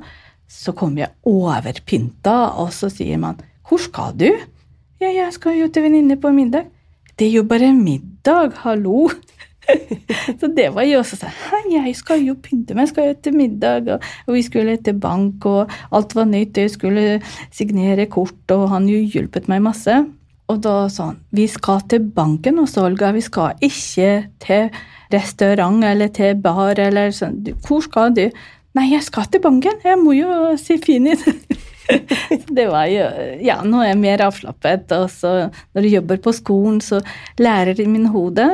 så 0.50 0.74
kom 0.78 0.98
jeg 1.00 1.12
overpynta, 1.28 2.36
og 2.62 2.72
så 2.76 2.90
sier 2.94 3.20
man 3.22 3.40
hvor 3.68 3.82
skal 3.82 4.16
du? 4.20 4.30
Ja, 5.02 5.10
jeg 5.10 5.34
skal 5.36 5.58
jo 5.58 5.70
til 5.72 5.88
venninne 5.88 6.18
på 6.22 6.32
middag. 6.36 6.68
Det 7.18 7.28
er 7.30 7.40
jo 7.40 7.44
bare 7.48 7.72
middag, 7.76 8.54
hallo! 8.64 9.08
så 10.40 10.50
det 10.56 10.70
var 10.76 10.88
jo 10.88 11.00
også 11.00 11.20
sånn 11.20 11.38
Hei, 11.48 11.62
jeg 11.76 11.94
skal 12.00 12.24
jo 12.26 12.36
pynte 12.44 12.76
meg, 12.78 12.90
skal 12.92 13.12
jo 13.12 13.20
til 13.24 13.38
middag, 13.38 13.88
og, 13.96 14.08
og, 14.28 14.34
vi 14.36 14.44
skulle 14.46 14.76
til 14.84 14.98
bank, 15.00 15.46
og 15.50 15.72
alt 15.96 16.16
var 16.18 16.28
nytt, 16.30 16.60
jeg 16.60 16.74
skulle 16.74 17.06
signere 17.54 18.10
kort, 18.12 18.44
og 18.56 18.68
han 18.74 18.90
jo 18.92 19.00
hjulpet 19.00 19.50
meg 19.52 19.64
masse. 19.66 20.02
Og 20.52 20.60
da 20.64 20.76
sa 20.92 21.12
han 21.12 21.22
vi 21.34 21.48
skal 21.50 21.86
til 21.90 22.04
banken 22.16 22.60
også, 22.62 22.84
Olga, 22.90 23.14
vi 23.16 23.24
skal 23.24 23.56
ikke 23.64 24.10
til 24.44 24.68
restaurant 25.14 25.86
eller 25.88 26.12
til 26.14 26.36
bar 26.42 26.80
eller 26.82 27.14
sånn. 27.16 27.40
Hvor 27.64 27.84
skal 27.86 28.16
du? 28.18 28.26
Nei, 28.74 28.90
jeg 28.92 29.06
skal 29.06 29.30
til 29.30 29.44
banken, 29.44 29.80
jeg 29.86 30.00
må 30.02 30.16
jo 30.18 30.54
se 30.60 30.80
fin 30.82 31.12
ut. 31.14 31.28
det 32.58 32.66
var 32.72 32.88
jo 32.92 33.06
Ja, 33.44 33.60
nå 33.66 33.82
er 33.84 33.92
jeg 33.92 34.02
mer 34.02 34.26
avslappet. 34.28 34.92
Og 34.98 35.10
så 35.12 35.34
når 35.76 35.86
du 35.86 35.90
jobber 35.92 36.24
på 36.24 36.34
skolen, 36.36 36.82
så 36.84 37.02
lærer 37.42 37.80
i 37.82 37.88
min 37.90 38.10
hode 38.14 38.48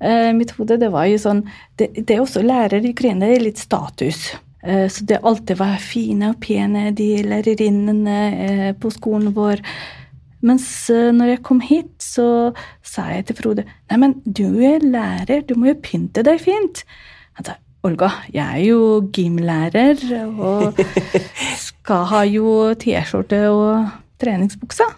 eh, 0.00 0.32
Mitt 0.36 0.56
hode, 0.58 0.78
det 0.80 0.92
var 0.94 1.08
jo 1.10 1.20
sånn 1.20 1.44
Det, 1.78 1.92
det 2.06 2.20
også 2.22 2.44
lærer 2.46 2.84
i 2.84 2.94
Ukraina 2.94 3.28
er 3.30 3.44
litt 3.44 3.60
status. 3.60 4.30
Eh, 4.66 4.88
så 4.88 5.04
det 5.04 5.22
alltid 5.22 5.60
var 5.60 5.76
fine 5.82 6.32
og 6.32 6.40
pene, 6.42 6.90
de 6.96 7.10
lærerinnene 7.26 8.16
eh, 8.46 8.72
på 8.78 8.90
skolen 8.94 9.34
vår. 9.36 9.62
Mens 10.46 10.66
eh, 10.90 11.12
når 11.14 11.34
jeg 11.34 11.44
kom 11.46 11.60
hit, 11.64 11.92
så 12.02 12.52
sa 12.86 13.10
jeg 13.12 13.28
til 13.28 13.38
Frode 13.38 13.66
Nei, 13.66 14.00
men 14.02 14.18
du 14.24 14.58
er 14.66 14.84
lærer, 14.84 15.44
du 15.46 15.54
må 15.58 15.70
jo 15.70 15.78
pynte 15.82 16.24
deg 16.26 16.42
fint. 16.42 16.82
Han 17.38 17.48
sa 17.48 17.60
Olga, 17.86 18.08
jeg 18.34 18.42
er 18.42 18.64
jo 18.66 18.80
gymlærer 19.14 20.00
og 20.42 20.80
skal 21.86 22.06
ha 22.10 22.24
jo 22.26 22.74
T-skjorte 22.74 23.44
og 23.54 23.90
treningsbukser. 24.18 24.90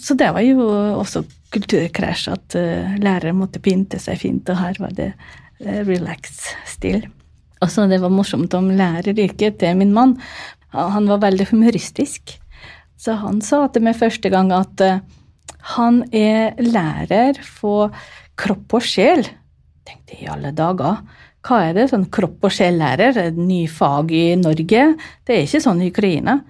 Så 0.00 0.14
det 0.16 0.30
var 0.32 0.44
jo 0.44 0.64
også 0.96 1.26
kulturkrasj 1.52 2.30
at 2.32 2.56
uh, 2.56 2.94
lærere 3.00 3.34
måtte 3.36 3.60
pynte 3.60 4.00
seg 4.00 4.22
fint, 4.22 4.48
og 4.48 4.56
her 4.60 4.80
var 4.80 4.94
det 4.96 5.10
uh, 5.12 5.82
relax-stil. 5.84 7.04
Og 7.60 7.72
så 7.72 7.84
det 7.88 8.00
var 8.00 8.12
morsomt 8.12 8.54
om 8.56 8.70
læreryrket 8.76 9.58
til 9.60 9.76
min 9.76 9.92
mann. 9.96 10.16
Han 10.72 11.08
var 11.08 11.22
veldig 11.24 11.50
humoristisk. 11.52 12.36
Så 13.00 13.16
han 13.20 13.42
sa 13.44 13.66
til 13.72 13.84
meg 13.84 13.98
første 14.00 14.32
gang 14.32 14.52
at 14.56 14.84
uh, 14.84 15.04
han 15.76 16.00
er 16.16 16.56
lærer 16.62 17.42
for 17.44 17.92
kropp 18.40 18.78
og 18.80 18.88
sjel. 18.88 19.24
Tenkte 19.88 20.16
i 20.16 20.28
alle 20.32 20.52
dager. 20.56 21.02
Hva 21.46 21.60
er 21.68 21.76
det? 21.76 21.88
Sånn 21.92 22.08
kropp 22.10 22.46
og 22.48 22.54
sjel-lærer? 22.54 23.18
Et 23.28 23.38
ny 23.38 23.64
fag 23.70 24.10
i 24.10 24.24
Norge? 24.40 24.86
Det 25.26 25.36
er 25.36 25.46
ikke 25.46 25.62
sånn 25.62 25.84
i 25.84 25.92
Ukraina. 25.92 26.40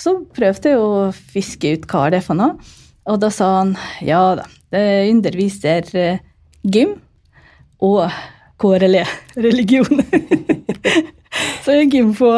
Så 0.00 0.18
prøvde 0.36 0.74
jeg 0.74 0.82
å 0.82 1.08
fiske 1.14 1.74
ut 1.76 1.88
hva 1.88 2.08
det 2.12 2.20
er 2.20 2.26
for 2.26 2.36
noe. 2.38 2.58
Og 3.08 3.20
da 3.22 3.30
sa 3.32 3.50
han 3.60 3.74
ja 4.04 4.22
da, 4.38 4.46
det 4.72 4.84
underviser 5.10 5.90
eh, 6.00 6.22
gym 6.64 6.96
og 7.84 8.06
KRLE-religion. 8.60 10.04
så 11.64 11.76
gym 11.82 12.12
på 12.16 12.30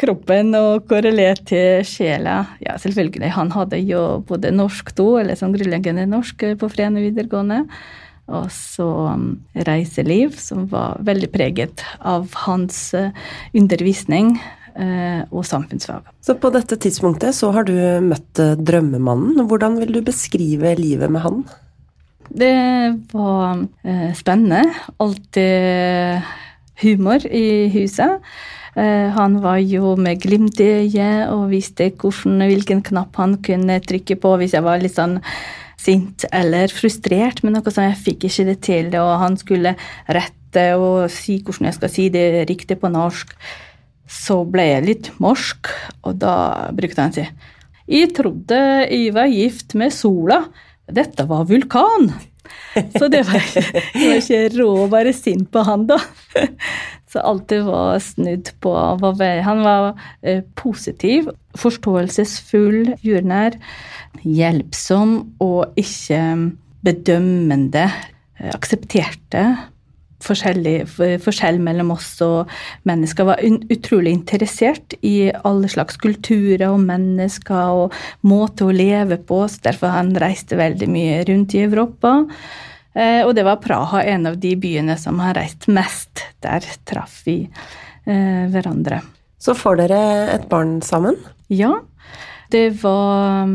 kroppen 0.00 0.54
og 0.58 0.86
KRLE 0.90 1.32
til 1.48 1.82
sjela. 1.86 2.38
Ja, 2.62 2.76
selvfølgelig. 2.80 3.32
Han 3.36 3.52
hadde 3.54 3.80
jo 3.82 4.22
både 4.28 4.52
norsk 4.54 4.92
to, 4.98 5.08
eller 5.20 5.38
sånn 5.38 5.54
grunnleggende 5.56 6.06
norsk, 6.10 6.44
på 6.58 6.70
Frene 6.72 7.02
videregående. 7.04 7.64
Og 8.30 8.46
så 8.54 8.86
um, 8.86 9.40
reiseliv, 9.66 10.36
som 10.38 10.68
var 10.70 11.00
veldig 11.04 11.28
preget 11.32 11.82
av 11.98 12.30
hans 12.44 12.76
uh, 12.94 13.10
undervisning 13.56 14.36
uh, 14.78 15.26
og 15.32 15.42
samfunnsfag. 15.48 16.06
Så 16.22 16.36
på 16.38 16.52
dette 16.54 16.78
tidspunktet 16.80 17.34
så 17.36 17.50
har 17.56 17.66
du 17.66 17.74
møtt 18.06 18.38
uh, 18.38 18.54
drømmemannen. 18.54 19.42
Hvordan 19.50 19.80
vil 19.82 19.98
du 19.98 20.00
beskrive 20.06 20.76
livet 20.78 21.10
med 21.12 21.26
han? 21.26 21.42
Det 22.32 22.54
var 23.12 23.66
spennende. 24.16 24.62
Alltid 25.02 26.22
humor 26.80 27.26
i 27.26 27.68
huset. 27.74 28.22
Han 28.72 29.34
var 29.42 29.58
jo 29.60 29.90
med 30.00 30.22
glimt 30.22 30.62
i 30.62 30.68
øyet 30.86 31.28
og 31.28 31.50
visste 31.50 31.90
hvilken 31.92 32.80
knapp 32.86 33.18
han 33.20 33.34
kunne 33.44 33.82
trykke 33.84 34.16
på 34.22 34.32
hvis 34.40 34.54
jeg 34.56 34.64
var 34.64 34.80
litt 34.80 34.96
sånn 34.96 35.18
sint 35.82 36.26
eller 36.32 36.72
frustrert 36.72 37.42
med 37.42 37.56
noe 37.56 37.74
som 37.74 37.86
jeg 37.86 38.00
fikk 38.06 38.28
ikke 38.28 38.46
det 38.48 38.58
til, 38.64 38.90
og 39.00 39.12
han 39.22 39.38
skulle 39.40 39.74
rette 40.06 40.66
og 40.78 41.10
si 41.12 41.40
hvordan 41.42 41.70
jeg 41.70 41.78
skal 41.78 41.92
si 41.92 42.08
det 42.12 42.26
riktig 42.50 42.78
på 42.80 42.90
norsk. 42.92 43.34
Så 44.12 44.42
ble 44.44 44.66
jeg 44.68 44.86
litt 44.86 45.08
morsk, 45.22 45.70
og 46.04 46.18
da 46.20 46.34
brukte 46.76 47.06
han 47.06 47.14
si 47.16 47.24
Jeg 47.88 48.12
trodde 48.16 48.58
jeg 48.84 49.14
var 49.14 49.32
gift 49.32 49.74
med 49.78 49.94
sola. 49.94 50.44
Dette 50.92 51.24
var 51.28 51.48
vulkan. 51.48 52.12
Så 52.98 53.08
det 53.08 53.22
var, 53.28 53.42
det 53.54 54.02
var 54.02 54.18
ikke 54.18 54.42
råd 54.58 54.80
å 54.84 54.90
være 54.92 55.12
sint 55.16 55.48
på 55.52 55.62
han, 55.66 55.86
da. 55.88 55.98
Så 57.12 57.20
alltid 57.20 57.66
var 57.66 57.98
snudd 58.00 58.48
på 58.64 58.72
Han 59.44 59.64
var 59.66 59.90
eh, 60.22 60.40
positiv, 60.56 61.28
forståelsesfull, 61.60 62.94
jordnær 63.04 63.58
hjelpsom 64.24 65.18
og 65.44 65.76
ikke 65.76 66.22
bedømmende. 66.86 67.84
Eh, 68.40 68.48
aksepterte 68.54 69.44
forskjell 70.22 71.58
mellom 71.62 71.92
oss 71.96 72.10
og 72.24 72.50
mennesker. 72.88 73.28
Var 73.28 73.44
utrolig 73.74 74.14
interessert 74.14 74.96
i 75.02 75.32
alle 75.44 75.70
slags 75.72 75.98
kulturer 76.02 76.68
og 76.70 76.82
mennesker 76.84 77.78
og 77.82 77.96
måter 78.26 78.68
å 78.70 78.76
leve 78.76 79.18
på. 79.18 79.42
så 79.50 79.68
Derfor 79.68 79.96
han 79.96 80.14
reiste 80.22 80.58
veldig 80.60 80.88
mye 80.92 81.22
rundt 81.28 81.56
i 81.58 81.64
Europa. 81.66 82.20
Eh, 82.94 83.22
og 83.26 83.34
det 83.38 83.46
var 83.48 83.60
Praha, 83.62 84.02
en 84.04 84.26
av 84.28 84.38
de 84.40 84.54
byene 84.60 84.96
som 85.00 85.20
har 85.24 85.36
reist 85.38 85.68
mest. 85.68 86.26
Der 86.44 86.64
traff 86.88 87.22
vi 87.26 87.38
eh, 87.46 88.44
hverandre. 88.52 89.02
Så 89.42 89.56
får 89.58 89.80
dere 89.84 90.02
et 90.36 90.48
barn 90.50 90.80
sammen? 90.86 91.16
Ja. 91.50 91.74
Det 92.52 92.68
var 92.82 93.48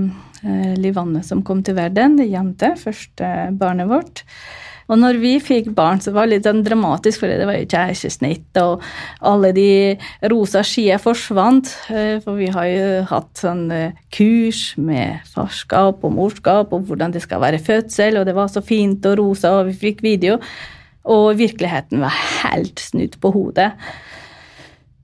Eh, 0.47 0.77
Livanne 0.77 1.23
som 1.23 1.41
kom 1.43 1.63
til 1.65 1.77
verden, 1.77 2.17
jente, 2.21 2.73
første 2.79 3.29
barnet 3.57 3.89
vårt. 3.89 4.23
Og 4.87 4.99
når 5.01 5.19
vi 5.19 5.33
fikk 5.43 5.67
barn, 5.75 5.99
så 5.99 6.13
var 6.15 6.27
det 6.27 6.37
litt 6.37 6.47
sånn 6.47 6.63
dramatisk, 6.63 7.19
for 7.19 7.31
det 7.31 7.47
var 7.47 7.57
jo 7.59 7.67
keisersnitt, 7.71 8.47
og 8.61 8.83
alle 9.27 9.51
de 9.55 9.69
rosa 10.31 10.63
skiene 10.65 10.99
forsvant. 11.03 11.73
Eh, 11.91 12.17
for 12.23 12.39
vi 12.39 12.47
har 12.53 12.69
jo 12.71 12.87
hatt 13.09 13.43
sånn 13.43 13.65
eh, 13.75 13.97
kurs 14.15 14.61
med 14.79 15.27
farskap 15.33 16.05
og 16.07 16.15
morskap 16.15 16.71
og 16.75 16.87
hvordan 16.87 17.15
det 17.15 17.23
skal 17.25 17.43
være 17.43 17.61
fødsel, 17.63 18.21
og 18.21 18.27
det 18.29 18.35
var 18.37 18.51
så 18.51 18.63
fint 18.63 19.03
og 19.11 19.17
rosa, 19.19 19.57
og 19.59 19.73
vi 19.73 19.79
fikk 19.87 20.05
video. 20.07 20.39
Og 21.07 21.35
virkeligheten 21.39 22.03
var 22.03 22.15
helt 22.43 22.79
snudd 22.83 23.19
på 23.23 23.31
hodet. 23.35 23.73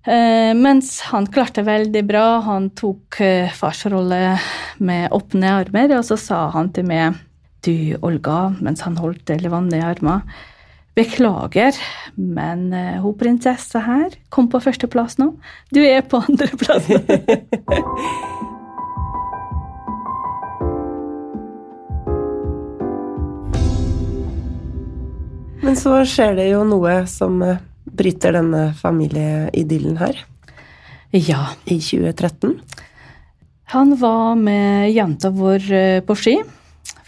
Eh, 0.04 0.52
mens 0.56 0.96
han 1.12 1.28
klarte 1.32 1.64
veldig 1.68 2.08
bra. 2.08 2.26
Han 2.48 2.72
tok 2.76 3.20
farsrolle 3.56 4.24
med 4.84 5.12
åpne 5.16 5.54
armer, 5.60 5.98
og 6.00 6.08
så 6.08 6.20
sa 6.20 6.46
han 6.56 6.72
til 6.76 6.88
meg 6.88 7.20
du, 7.64 7.98
Olga, 8.04 8.56
mens 8.62 8.82
han 8.84 8.98
holdt 9.00 9.30
Levanne 9.42 9.78
i 9.80 9.84
armene. 9.84 10.22
Beklager, 10.94 11.74
men 12.14 12.70
uh, 12.70 13.02
hun 13.02 13.16
prinsessa 13.18 13.80
her 13.82 14.14
kom 14.30 14.46
på 14.52 14.60
førsteplass 14.62 15.18
nå. 15.18 15.34
Du 15.74 15.82
er 15.82 16.02
på 16.06 16.22
andreplass. 16.22 16.86
men 25.66 25.76
så 25.80 26.06
skjer 26.06 26.36
det 26.38 26.48
jo 26.52 26.62
noe 26.70 27.08
som 27.10 27.42
uh, 27.42 27.58
bryter 27.90 28.32
denne 28.38 28.74
familieidyllen 28.78 29.98
her. 29.98 30.16
Ja. 31.14 31.58
I 31.66 31.82
2013. 31.82 32.60
Han 33.74 33.98
var 33.98 34.36
med 34.38 34.92
jenta 34.94 35.30
vår 35.34 35.72
uh, 35.74 36.06
på 36.06 36.16
ski. 36.22 36.44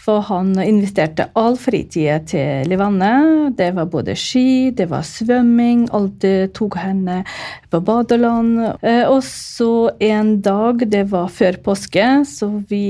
For 0.06 0.22
han 0.28 0.52
investerte 0.62 1.24
all 1.34 1.56
fritida 1.58 2.20
til 2.30 2.68
Livanne. 2.70 3.50
Det 3.58 3.72
var 3.74 3.88
både 3.90 4.14
ski, 4.14 4.70
det 4.70 4.86
var 4.92 5.02
svømming, 5.06 5.88
alltid 5.96 6.52
tok 6.54 6.76
henne 6.78 7.24
på 7.72 7.80
badeland. 7.82 8.60
Eh, 8.86 9.02
og 9.10 9.24
så 9.26 9.90
en 9.98 10.36
dag, 10.46 10.86
det 10.92 11.08
var 11.10 11.32
før 11.34 11.58
påske, 11.64 12.06
så 12.22 12.52
vi 12.70 12.84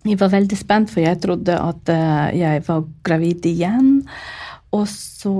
jeg 0.00 0.16
var 0.16 0.30
veldig 0.32 0.56
spent, 0.56 0.92
for 0.92 1.04
jeg 1.04 1.20
trodde 1.20 1.56
at 1.56 1.90
eh, 1.92 2.38
jeg 2.40 2.64
var 2.68 2.84
gravid 3.04 3.48
igjen. 3.48 3.90
Og 4.76 4.84
så 4.86 5.34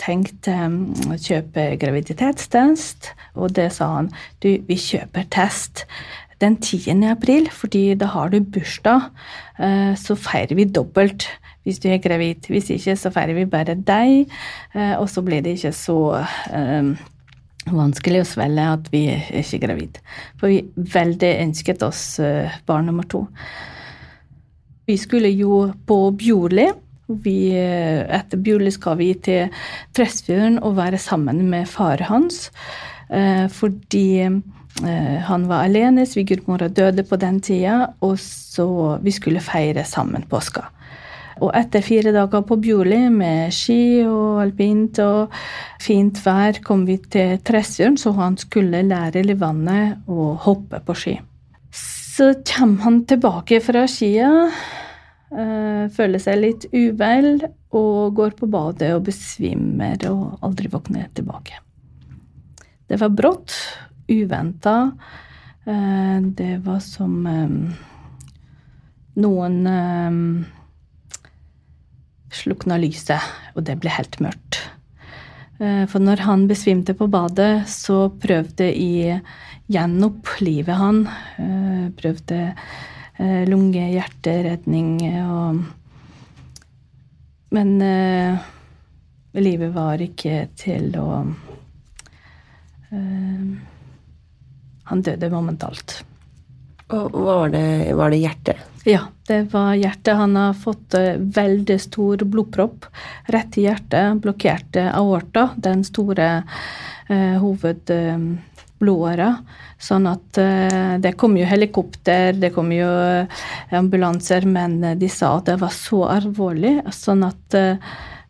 tenkte 0.00 0.50
jeg 0.56 1.12
å 1.12 1.16
kjøpe 1.22 1.68
graviditetstest, 1.78 3.12
og 3.38 3.52
det 3.54 3.68
sa 3.76 3.92
han. 4.00 4.08
Du, 4.42 4.48
vi 4.66 4.80
kjøper 4.80 5.28
test 5.30 5.84
den 6.40 6.56
10. 6.60 7.02
april, 7.08 7.48
fordi 7.50 7.94
da 7.98 8.10
har 8.12 8.30
du 8.32 8.40
bursdag. 8.40 9.10
Eh, 9.58 9.92
så 9.96 10.16
feirer 10.18 10.56
vi 10.58 10.68
dobbelt 10.68 11.28
hvis 11.64 11.80
du 11.82 11.88
er 11.90 12.02
gravid. 12.02 12.46
Hvis 12.52 12.70
ikke, 12.70 12.96
så 12.96 13.10
feirer 13.10 13.34
vi 13.38 13.48
bare 13.50 13.74
deg, 13.74 14.32
eh, 14.74 14.94
og 15.00 15.08
så 15.10 15.24
blir 15.24 15.42
det 15.42 15.56
ikke 15.56 15.72
så 15.74 15.98
um, 16.52 16.92
vanskelig 17.72 18.22
å 18.22 18.28
svelge 18.28 18.66
at 18.76 18.90
vi 18.92 19.06
er 19.10 19.30
ikke 19.40 19.64
gravid. 19.64 20.00
For 20.38 20.52
vi 20.52 20.60
veldig 20.76 21.32
ønsket 21.46 21.82
oss 21.82 22.02
barn 22.68 22.86
nummer 22.86 23.08
to. 23.10 23.24
Vi 24.86 24.94
skulle 25.00 25.32
jo 25.32 25.64
på 25.88 25.98
Bjorli. 26.14 26.68
Vi, 27.24 27.38
etter 27.54 28.38
Bjorli 28.38 28.70
skal 28.74 29.00
vi 29.00 29.08
til 29.22 29.50
Tresfjorden 29.94 30.60
og 30.62 30.76
være 30.78 31.00
sammen 31.02 31.42
med 31.50 31.66
faren 31.70 32.06
hans. 32.10 32.44
Fordi 33.54 34.06
Eh, 34.26 34.30
han 34.76 35.46
var 35.48 35.64
alene, 35.64 36.04
svigermora 36.04 36.66
døde 36.68 37.00
på 37.08 37.16
den 37.16 37.38
tida, 37.40 37.94
og 38.04 38.18
så 38.20 38.66
vi 39.00 39.14
skulle 39.14 39.40
feire 39.40 39.86
sammen 39.88 40.26
påska. 40.28 40.66
Og 41.44 41.52
etter 41.52 41.84
fire 41.84 42.12
dager 42.16 42.44
på 42.48 42.56
Bjorli 42.60 43.02
med 43.12 43.52
ski 43.52 44.06
og 44.08 44.40
alpint 44.40 44.96
og 45.04 45.34
fint 45.84 46.16
vær, 46.24 46.62
kom 46.64 46.86
vi 46.88 46.96
til 47.12 47.36
Tresfjorden, 47.44 47.98
så 48.00 48.14
han 48.16 48.38
skulle 48.40 48.80
lære 48.86 49.24
Livanne 49.26 49.80
å 50.08 50.30
hoppe 50.46 50.80
på 50.86 50.96
ski. 50.96 51.16
Så 51.76 52.30
kommer 52.48 52.86
han 52.86 53.02
tilbake 53.04 53.60
fra 53.60 53.84
skia, 53.90 54.30
eh, 55.28 55.84
føler 55.92 56.22
seg 56.24 56.40
litt 56.40 56.64
uvel 56.72 57.44
og 57.76 58.16
går 58.16 58.32
på 58.38 58.48
badet 58.48 58.94
og 58.96 59.04
besvimer 59.10 60.00
og 60.08 60.38
aldri 60.40 60.72
våkner 60.72 61.10
tilbake. 61.12 61.60
Det 62.88 62.96
var 63.02 63.12
brått, 63.12 63.52
uventa. 64.08 64.90
Eh, 65.66 66.20
det 66.20 66.56
var 66.64 66.78
som 66.80 67.26
eh, 67.26 67.48
noen 69.22 69.66
eh, 69.66 70.12
slukna 72.36 72.78
lyset, 72.78 73.22
og 73.56 73.64
det 73.66 73.78
ble 73.82 73.90
helt 73.90 74.20
mørkt. 74.22 74.62
For 75.56 76.04
når 76.04 76.20
han 76.20 76.42
besvimte 76.50 76.92
på 76.92 77.06
badet, 77.08 77.64
så 77.72 78.10
prøvde 78.20 78.66
jeg 78.66 79.22
gjenopplive 79.72 80.74
han. 80.76 80.98
Prøvde 81.96 82.40
lunge, 83.48 83.86
hjerteredning 83.94 84.90
og 85.22 85.62
Men 87.56 87.72
livet 89.32 89.72
var 89.72 90.04
ikke 90.04 90.42
til 90.60 90.92
å 91.00 91.22
han 94.90 95.02
døde 95.02 95.30
momentalt. 95.32 96.00
Og 96.94 97.14
var 97.26 97.50
det, 97.50 97.94
var 97.98 98.12
det 98.14 98.22
hjertet? 98.22 98.56
Ja, 98.86 99.00
det 99.26 99.40
var 99.50 99.74
hjertet. 99.74 100.14
Han 100.14 100.36
har 100.38 100.52
fått 100.54 100.94
eh, 100.94 101.16
veldig 101.18 101.80
stor 101.82 102.22
blodpropp 102.22 102.86
rett 103.34 103.58
i 103.58 103.64
hjertet. 103.66 104.20
Blokkerte 104.22 104.84
aorta, 104.94 105.48
den 105.58 105.82
store 105.84 106.28
eh, 107.10 107.34
hovedblodåra. 107.42 109.32
Sånn 109.82 110.06
at 110.06 110.38
eh, 110.38 110.94
det 111.02 111.16
kom 111.18 111.34
jo 111.36 111.48
helikopter, 111.50 112.38
det 112.38 112.52
kom 112.54 112.70
jo 112.72 112.86
eh, 112.86 113.26
ambulanser, 113.74 114.46
men 114.46 114.78
de 114.96 115.10
sa 115.10 115.34
at 115.40 115.50
det 115.50 115.58
var 115.66 115.74
så 115.74 116.04
alvorlig, 116.14 116.78
sånn 116.94 117.26
at 117.26 117.58
eh, 117.58 117.76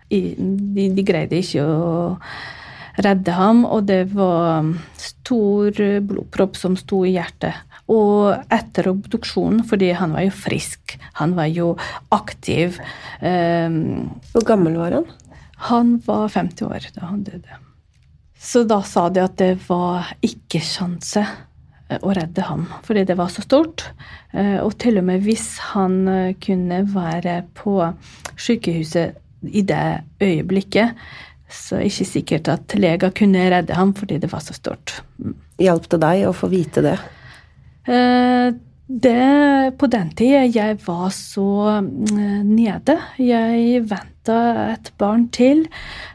de, 0.08 0.88
de 0.96 1.04
greide 1.04 1.36
ikke 1.42 1.68
å 1.68 1.76
redde 3.04 3.32
ham, 3.36 3.64
og 3.64 3.86
det 3.90 4.06
var 4.14 4.66
stor 5.00 5.76
blodpropp 6.06 6.56
som 6.58 6.76
sto 6.78 7.02
i 7.06 7.14
hjertet. 7.16 7.56
Og 7.92 8.32
etter 8.50 8.88
obduksjonen, 8.90 9.62
fordi 9.68 9.92
han 9.94 10.14
var 10.16 10.26
jo 10.26 10.34
frisk, 10.34 10.96
han 11.20 11.36
var 11.38 11.50
jo 11.54 11.76
aktiv 12.14 12.80
um, 13.22 14.08
Hvor 14.32 14.46
gammel 14.48 14.78
var 14.80 14.96
han? 14.98 15.06
Han 15.68 15.92
var 16.04 16.28
50 16.34 16.66
år 16.66 16.88
da 16.96 17.10
han 17.12 17.22
døde. 17.24 17.60
Så 18.36 18.64
da 18.68 18.82
sa 18.84 19.06
de 19.08 19.22
at 19.22 19.38
det 19.40 19.54
var 19.68 20.10
ikke 20.26 20.60
sjanse 20.62 21.22
eh, 21.22 22.00
å 22.02 22.12
redde 22.14 22.44
ham, 22.44 22.66
fordi 22.84 23.06
det 23.08 23.16
var 23.18 23.30
så 23.32 23.42
stort. 23.46 23.86
Eh, 24.36 24.58
og 24.60 24.76
til 24.82 25.00
og 25.00 25.06
med 25.08 25.24
hvis 25.24 25.46
han 25.72 26.02
kunne 26.44 26.82
være 26.92 27.38
på 27.56 27.78
sykehuset 28.36 29.16
i 29.46 29.62
det 29.66 30.02
øyeblikket, 30.20 30.92
så 31.48 31.80
ikke 31.84 32.08
sikkert 32.08 32.48
at 32.52 32.74
leger 32.78 33.14
kunne 33.16 33.48
redde 33.52 33.76
ham 33.78 33.94
fordi 33.96 34.18
det 34.22 34.32
var 34.32 34.42
så 34.44 34.56
stort. 34.56 35.00
Mm. 35.22 35.36
Hjalp 35.62 35.90
det 35.92 36.02
deg 36.02 36.26
å 36.28 36.36
få 36.36 36.50
vite 36.52 36.84
det? 36.84 36.96
Eh, 37.86 38.54
det 38.86 39.72
På 39.78 39.88
den 39.90 40.12
tida 40.14 40.44
jeg 40.46 40.78
var 40.86 41.08
så 41.10 41.78
eh, 41.80 42.42
nede. 42.46 42.94
Jeg 43.18 43.80
venta 43.82 44.36
et 44.76 44.92
barn 44.98 45.24
til. 45.34 45.64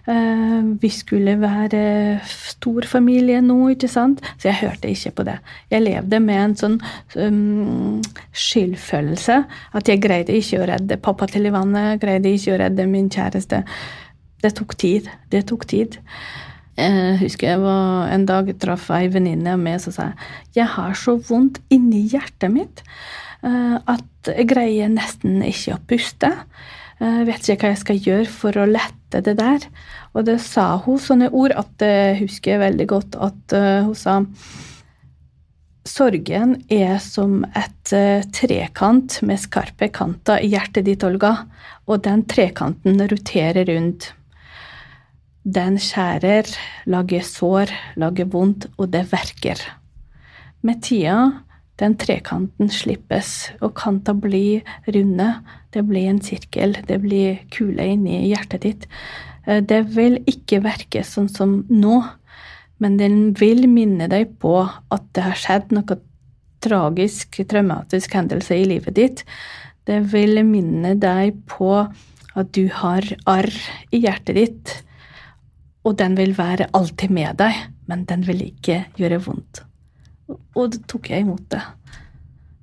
Eh, 0.08 0.70
vi 0.80 0.91
skulle 0.91 1.36
være 1.41 2.22
stor 2.28 2.88
familie 2.88 3.41
nå, 3.44 3.58
ikke 3.74 3.89
sant? 3.91 4.24
Så 4.38 4.48
jeg 4.48 4.62
hørte 4.62 4.91
ikke 4.91 5.12
på 5.20 5.26
det. 5.28 5.36
Jeg 5.72 5.84
levde 5.84 6.22
med 6.24 6.44
en 6.46 6.56
sånn 6.62 6.78
um, 7.20 8.00
skyldfølelse. 8.32 9.41
At 9.76 9.91
jeg 9.91 10.04
greide 10.04 10.39
ikke 10.39 10.63
å 10.63 10.70
redde 10.72 11.02
pappa 11.04 11.28
til 11.28 11.52
i 11.52 11.54
vannet, 11.54 12.00
greide 12.04 12.32
ikke 12.32 12.56
å 12.56 12.62
redde 12.63 12.88
min 12.88 13.12
kjæreste. 13.12 13.65
Det 14.41 14.56
tok 14.58 14.75
tid. 14.80 15.10
Det 15.30 15.45
tok 15.49 15.67
tid. 15.69 15.97
Jeg 16.80 17.17
husker 17.21 17.51
jeg 17.51 17.62
var 17.62 18.12
en 18.13 18.25
dag 18.25 18.47
traff 18.62 18.88
ei 18.95 19.10
venninne 19.12 19.54
av 19.54 19.60
meg 19.62 19.82
som 19.84 19.93
sa 19.93 20.06
jeg 20.56 20.69
har 20.71 20.95
så 20.97 21.17
vondt 21.27 21.60
inni 21.69 22.06
hjertet 22.10 22.49
mitt 22.54 22.80
eh, 23.43 23.75
at 23.75 24.32
jeg 24.32 24.47
greier 24.49 24.89
nesten 24.89 25.41
ikke 25.45 25.75
å 25.75 25.84
puste. 25.89 26.32
Jeg 27.01 27.27
vet 27.27 27.47
ikke 27.49 27.65
hva 27.65 27.73
jeg 27.73 27.82
skal 27.82 28.01
gjøre 28.08 28.30
for 28.30 28.58
å 28.62 28.67
lette 28.69 29.23
det 29.25 29.34
der. 29.39 29.63
Og 30.13 30.27
det 30.27 30.38
sa 30.43 30.75
hun 30.86 30.99
sånne 31.01 31.32
ord 31.34 31.56
at 31.58 31.82
jeg 31.82 32.19
husker 32.19 32.62
veldig 32.62 32.88
godt 32.91 33.17
at 33.17 33.58
eh, 33.58 33.88
hun 33.88 33.97
sa 33.97 34.19
Sorgen 35.82 36.60
er 36.69 36.99
som 37.01 37.39
et 37.58 37.91
eh, 37.97 38.21
trekant 38.38 39.15
med 39.25 39.41
skarpe 39.41 39.89
kanter 39.89 40.43
i 40.45 40.51
hjertet 40.54 40.86
ditt, 40.86 41.01
Olga, 41.04 41.47
og 41.89 42.04
den 42.06 42.21
trekanten 42.30 43.01
roterer 43.10 43.65
rundt. 43.65 44.12
Den 45.41 45.80
skjærer, 45.82 46.45
lager 46.86 47.23
sår, 47.25 47.71
lager 47.97 48.27
vondt, 48.30 48.67
og 48.77 48.91
det 48.93 49.08
verker. 49.12 49.58
Med 50.62 50.84
tida 50.86 51.32
den 51.82 51.95
trekanten 51.97 52.69
slippes, 52.69 53.49
og 53.58 53.73
kanta 53.80 54.13
blir 54.13 54.62
runde. 54.86 55.32
Det 55.73 55.82
blir 55.88 56.12
en 56.12 56.21
sirkel, 56.21 56.75
det 56.86 56.99
blir 57.01 57.39
kule 57.54 57.88
inni 57.95 58.19
hjertet 58.30 58.67
ditt. 58.67 58.86
Eh, 59.47 59.63
det 59.65 59.88
vil 59.95 60.19
ikke 60.30 60.62
verke 60.62 61.01
sånn 61.08 61.30
som 61.32 61.63
nå, 61.69 62.04
men 62.82 62.99
den 63.01 63.17
vil 63.38 63.65
minne 63.69 64.10
deg 64.12 64.38
på 64.41 64.60
at 64.67 65.10
det 65.15 65.25
har 65.25 65.41
skjedd 65.41 65.73
noe 65.73 65.97
tragisk, 66.62 67.41
traumatisk 67.49 68.13
hendelse 68.13 68.58
i 68.62 68.69
livet 68.75 68.97
ditt. 68.97 69.25
Det 69.89 70.04
vil 70.13 70.43
minne 70.45 70.93
deg 71.01 71.39
på 71.49 71.73
at 71.82 72.54
du 72.54 72.67
har 72.77 73.06
arr 73.30 73.51
i 73.89 74.04
hjertet 74.06 74.38
ditt, 74.38 74.75
og 75.82 75.98
den 75.98 76.15
vil 76.17 76.34
være 76.38 76.70
alltid 76.78 77.13
med 77.13 77.39
deg, 77.41 77.58
men 77.89 78.06
den 78.10 78.26
vil 78.28 78.44
ikke 78.46 78.84
gjøre 79.00 79.22
vondt. 79.26 79.63
Og 80.30 80.72
da 80.74 80.82
tok 80.89 81.10
jeg 81.12 81.26
imot 81.26 81.48
det. 81.52 81.62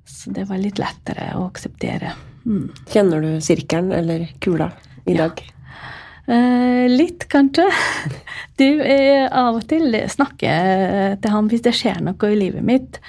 Så 0.09 0.31
det 0.35 0.47
var 0.49 0.61
litt 0.61 0.79
lettere 0.81 1.31
å 1.37 1.45
akseptere. 1.49 2.13
Mm. 2.45 2.69
Kjenner 2.89 3.23
du 3.23 3.31
sirkelen 3.43 3.91
eller 3.95 4.27
kula 4.41 4.71
i 5.05 5.15
dag? 5.17 5.41
Eh, 6.29 6.85
litt, 6.91 7.27
kanskje. 7.31 7.65
Du, 8.59 8.65
eh, 8.83 9.25
av 9.25 9.55
og 9.55 9.63
til 9.69 9.95
snakker 10.11 11.15
til 11.21 11.31
ham 11.33 11.47
hvis 11.49 11.63
det 11.65 11.73
skjer 11.77 12.01
noe 12.05 12.29
i 12.29 12.37
livet 12.37 12.65
mitt. 12.65 12.99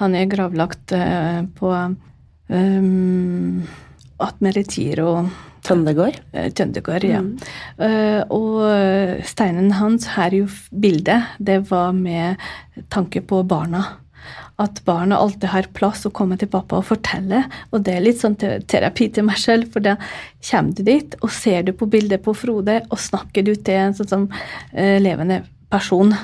Han 0.00 0.14
er 0.14 0.28
gravlagt 0.30 0.92
eh, 0.92 1.40
på 1.56 1.72
um, 1.72 3.62
Atmeretiro 4.22 5.10
Tøndegård? 5.66 6.18
Eh, 6.32 6.48
Tøndegård, 6.54 7.04
ja. 7.06 7.20
Mm. 7.24 7.36
Uh, 7.80 8.22
og 8.34 9.22
steinen 9.26 9.72
hans 9.80 10.08
her 10.14 10.34
jo 10.36 10.48
bildet, 10.70 11.36
det 11.38 11.62
var 11.70 11.94
med 11.96 12.42
tanke 12.92 13.22
på 13.26 13.42
barna. 13.48 13.84
At 14.62 14.80
barna 14.86 15.18
alltid 15.20 15.50
har 15.52 15.68
plass 15.76 16.06
å 16.08 16.12
komme 16.16 16.38
til 16.40 16.48
pappa 16.52 16.78
og 16.80 16.86
fortelle. 16.88 17.42
Og 17.74 17.82
det 17.84 17.96
er 17.96 18.04
litt 18.06 18.22
sånn 18.22 18.38
terapi 18.38 19.10
til 19.12 19.26
meg 19.28 19.40
selv, 19.42 19.68
for 19.74 19.84
da 19.84 19.98
kommer 20.48 20.78
du 20.78 20.86
dit, 20.86 21.18
og 21.20 21.34
ser 21.34 21.66
du 21.66 21.74
på 21.76 21.88
bildet 21.92 22.24
på 22.24 22.34
Frode, 22.36 22.80
og 22.88 23.02
snakker 23.02 23.44
du 23.46 23.52
til 23.56 23.82
en 23.82 23.98
sånn 23.98 24.12
som 24.12 24.30
uh, 24.30 24.96
levende 25.02 25.42
person. 25.72 26.14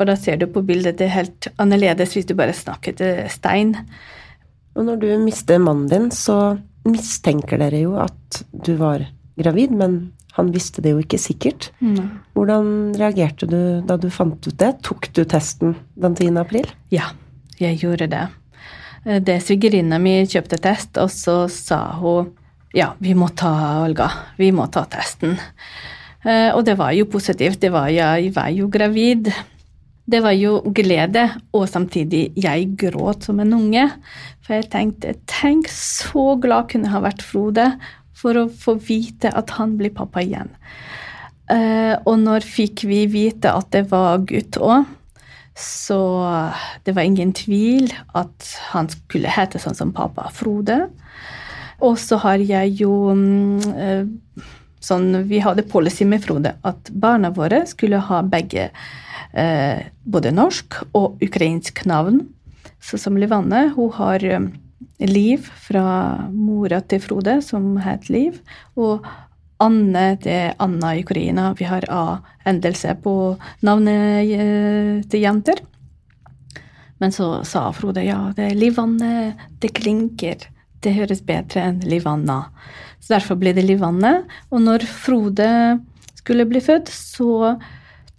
For 0.00 0.08
da 0.08 0.16
ser 0.16 0.40
du 0.40 0.48
på 0.48 0.64
bildet 0.64 0.98
det 0.98 1.10
er 1.10 1.18
helt 1.18 1.50
annerledes 1.60 2.16
hvis 2.16 2.28
du 2.28 2.32
bare 2.38 2.56
snakker 2.56 2.96
til 2.96 3.22
stein. 3.32 3.76
Og 4.78 4.86
når 4.86 5.00
du 5.02 5.08
mister 5.20 5.60
mannen 5.60 5.90
din, 5.90 6.10
så 6.14 6.56
mistenker 6.90 7.60
dere 7.60 7.84
jo 7.84 7.96
at 8.00 8.42
du 8.50 8.74
var 8.80 9.06
gravid, 9.40 9.72
men 9.76 10.00
han 10.36 10.50
visste 10.54 10.82
det 10.84 10.94
jo 10.94 11.02
ikke 11.02 11.18
sikkert. 11.20 11.70
Mm. 11.82 12.20
Hvordan 12.36 12.68
reagerte 12.98 13.48
du 13.50 13.80
da 13.86 13.96
du 14.00 14.08
fant 14.12 14.38
ut 14.46 14.58
det? 14.60 14.76
Tok 14.86 15.10
du 15.16 15.24
testen 15.28 15.74
den 15.98 16.14
10. 16.14 16.36
april? 16.40 16.68
Ja, 16.94 17.10
jeg 17.60 17.80
gjorde 17.82 18.10
det. 18.12 18.26
Eh, 19.04 19.20
det 19.22 19.40
Svigerinna 19.44 19.98
mi 20.02 20.20
kjøpte 20.28 20.60
test, 20.62 21.00
og 21.02 21.10
så 21.14 21.42
sa 21.52 21.82
hun 22.00 22.34
ja, 22.76 22.92
vi 23.02 23.16
må 23.18 23.26
ta 23.34 23.82
Olga, 23.82 24.06
vi 24.38 24.52
må 24.54 24.68
ta 24.70 24.84
testen. 24.86 25.34
Eh, 26.22 26.50
og 26.54 26.62
det 26.68 26.76
var 26.78 26.92
jo 26.94 27.08
positivt. 27.10 27.58
Det 27.58 27.72
var, 27.74 27.88
jeg 27.90 28.30
var 28.36 28.52
jo 28.54 28.68
gravid. 28.70 29.32
Det 30.10 30.20
var 30.22 30.34
jo 30.38 30.60
glede, 30.74 31.26
og 31.54 31.68
samtidig 31.70 32.28
jeg 32.38 32.70
gråt 32.78 33.26
som 33.26 33.42
en 33.42 33.56
unge. 33.58 33.88
For 34.50 34.58
jeg 34.58 34.72
tenkte 34.72 35.12
tenk 35.30 35.68
så 35.70 36.32
glad 36.42 36.72
kunne 36.72 36.90
ha 36.90 36.98
vært 37.04 37.20
Frode 37.22 37.68
for 38.18 38.34
å 38.34 38.48
få 38.50 38.72
vite 38.82 39.30
at 39.30 39.52
han 39.54 39.76
blir 39.78 39.92
pappa 39.94 40.24
igjen. 40.24 40.50
Uh, 41.46 41.94
og 42.02 42.16
når 42.18 42.42
fikk 42.42 42.82
vi 42.90 43.04
vite 43.12 43.52
at 43.54 43.68
det 43.70 43.84
var 43.92 44.24
gutt 44.26 44.58
òg, 44.58 44.88
så 45.54 46.00
det 46.82 46.96
var 46.96 47.06
ingen 47.06 47.30
tvil 47.30 47.92
at 48.18 48.48
han 48.72 48.90
skulle 48.90 49.30
hete 49.30 49.62
sånn 49.62 49.78
som 49.78 49.94
pappa 49.94 50.26
Frode. 50.34 50.80
Og 51.86 51.94
så 52.02 52.18
har 52.26 52.42
jeg 52.42 52.74
jo 52.80 53.14
uh, 53.14 54.02
sånn 54.82 55.08
Vi 55.30 55.44
hadde 55.46 55.68
policy 55.70 56.08
med 56.10 56.26
Frode 56.26 56.56
at 56.66 56.90
barna 56.90 57.30
våre 57.38 57.62
skulle 57.70 58.02
ha 58.10 58.18
begge 58.26 58.66
uh, 58.74 59.78
både 60.02 60.34
norsk 60.34 60.82
og 60.90 61.22
ukrainsk 61.22 61.84
navn. 61.86 62.24
Så 62.80 62.98
som 62.98 63.16
Livanne, 63.20 63.70
hun 63.76 63.92
har 63.98 64.24
eh, 64.24 64.50
Liv 65.00 65.48
fra 65.68 65.84
mora 66.32 66.80
til 66.84 67.00
Frode, 67.00 67.38
som 67.44 67.76
het 67.80 68.08
Liv. 68.12 68.40
Og 68.76 69.06
Anne 69.60 70.04
er 70.28 70.54
Anna 70.60 70.94
i 70.96 71.02
Ukraina. 71.04 71.50
Vi 71.56 71.68
har 71.68 71.84
A-endelse 71.92 72.96
på 73.04 73.14
navnet 73.64 74.32
eh, 74.36 75.00
til 75.08 75.24
jenter. 75.24 75.60
Men 77.00 77.12
så 77.16 77.42
sa 77.48 77.70
Frode 77.72 78.04
ja, 78.04 78.30
det 78.36 78.50
er 78.50 78.58
Livanne, 78.60 79.34
det 79.60 79.72
klinker. 79.76 80.48
Det 80.80 80.96
høres 80.96 81.20
bedre 81.24 81.64
enn 81.68 81.80
Livanna. 81.84 82.42
Så 83.00 83.14
derfor 83.14 83.40
ble 83.40 83.54
det 83.56 83.64
Livanne. 83.68 84.22
Og 84.52 84.64
når 84.64 84.84
Frode 84.88 85.48
skulle 86.20 86.48
bli 86.48 86.60
født, 86.64 86.92
så 86.92 87.56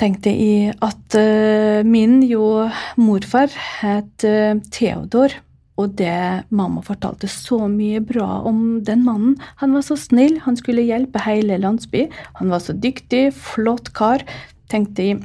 tenkte 0.01 0.33
jeg 0.33 0.73
at 0.81 1.17
uh, 1.17 1.85
min 1.85 2.21
jo 2.25 2.67
morfar 2.97 3.51
het 3.81 4.25
uh, 4.25 4.57
Theodor. 4.73 5.35
Og 5.79 5.95
det 5.97 6.45
mamma 6.53 6.83
fortalte 6.85 7.29
så 7.31 7.63
mye 7.71 8.01
bra 8.05 8.41
om 8.45 8.81
den 8.85 9.05
mannen. 9.05 9.37
Han 9.61 9.73
var 9.73 9.85
så 9.87 9.95
snill, 9.97 10.35
han 10.43 10.57
skulle 10.59 10.85
hjelpe 10.85 11.21
hele 11.23 11.57
landsby. 11.61 12.05
Han 12.37 12.51
var 12.53 12.61
så 12.61 12.75
dyktig, 12.77 13.31
flott 13.33 13.89
kar. 13.97 14.25
Tenkte 14.69 15.07
jeg 15.07 15.21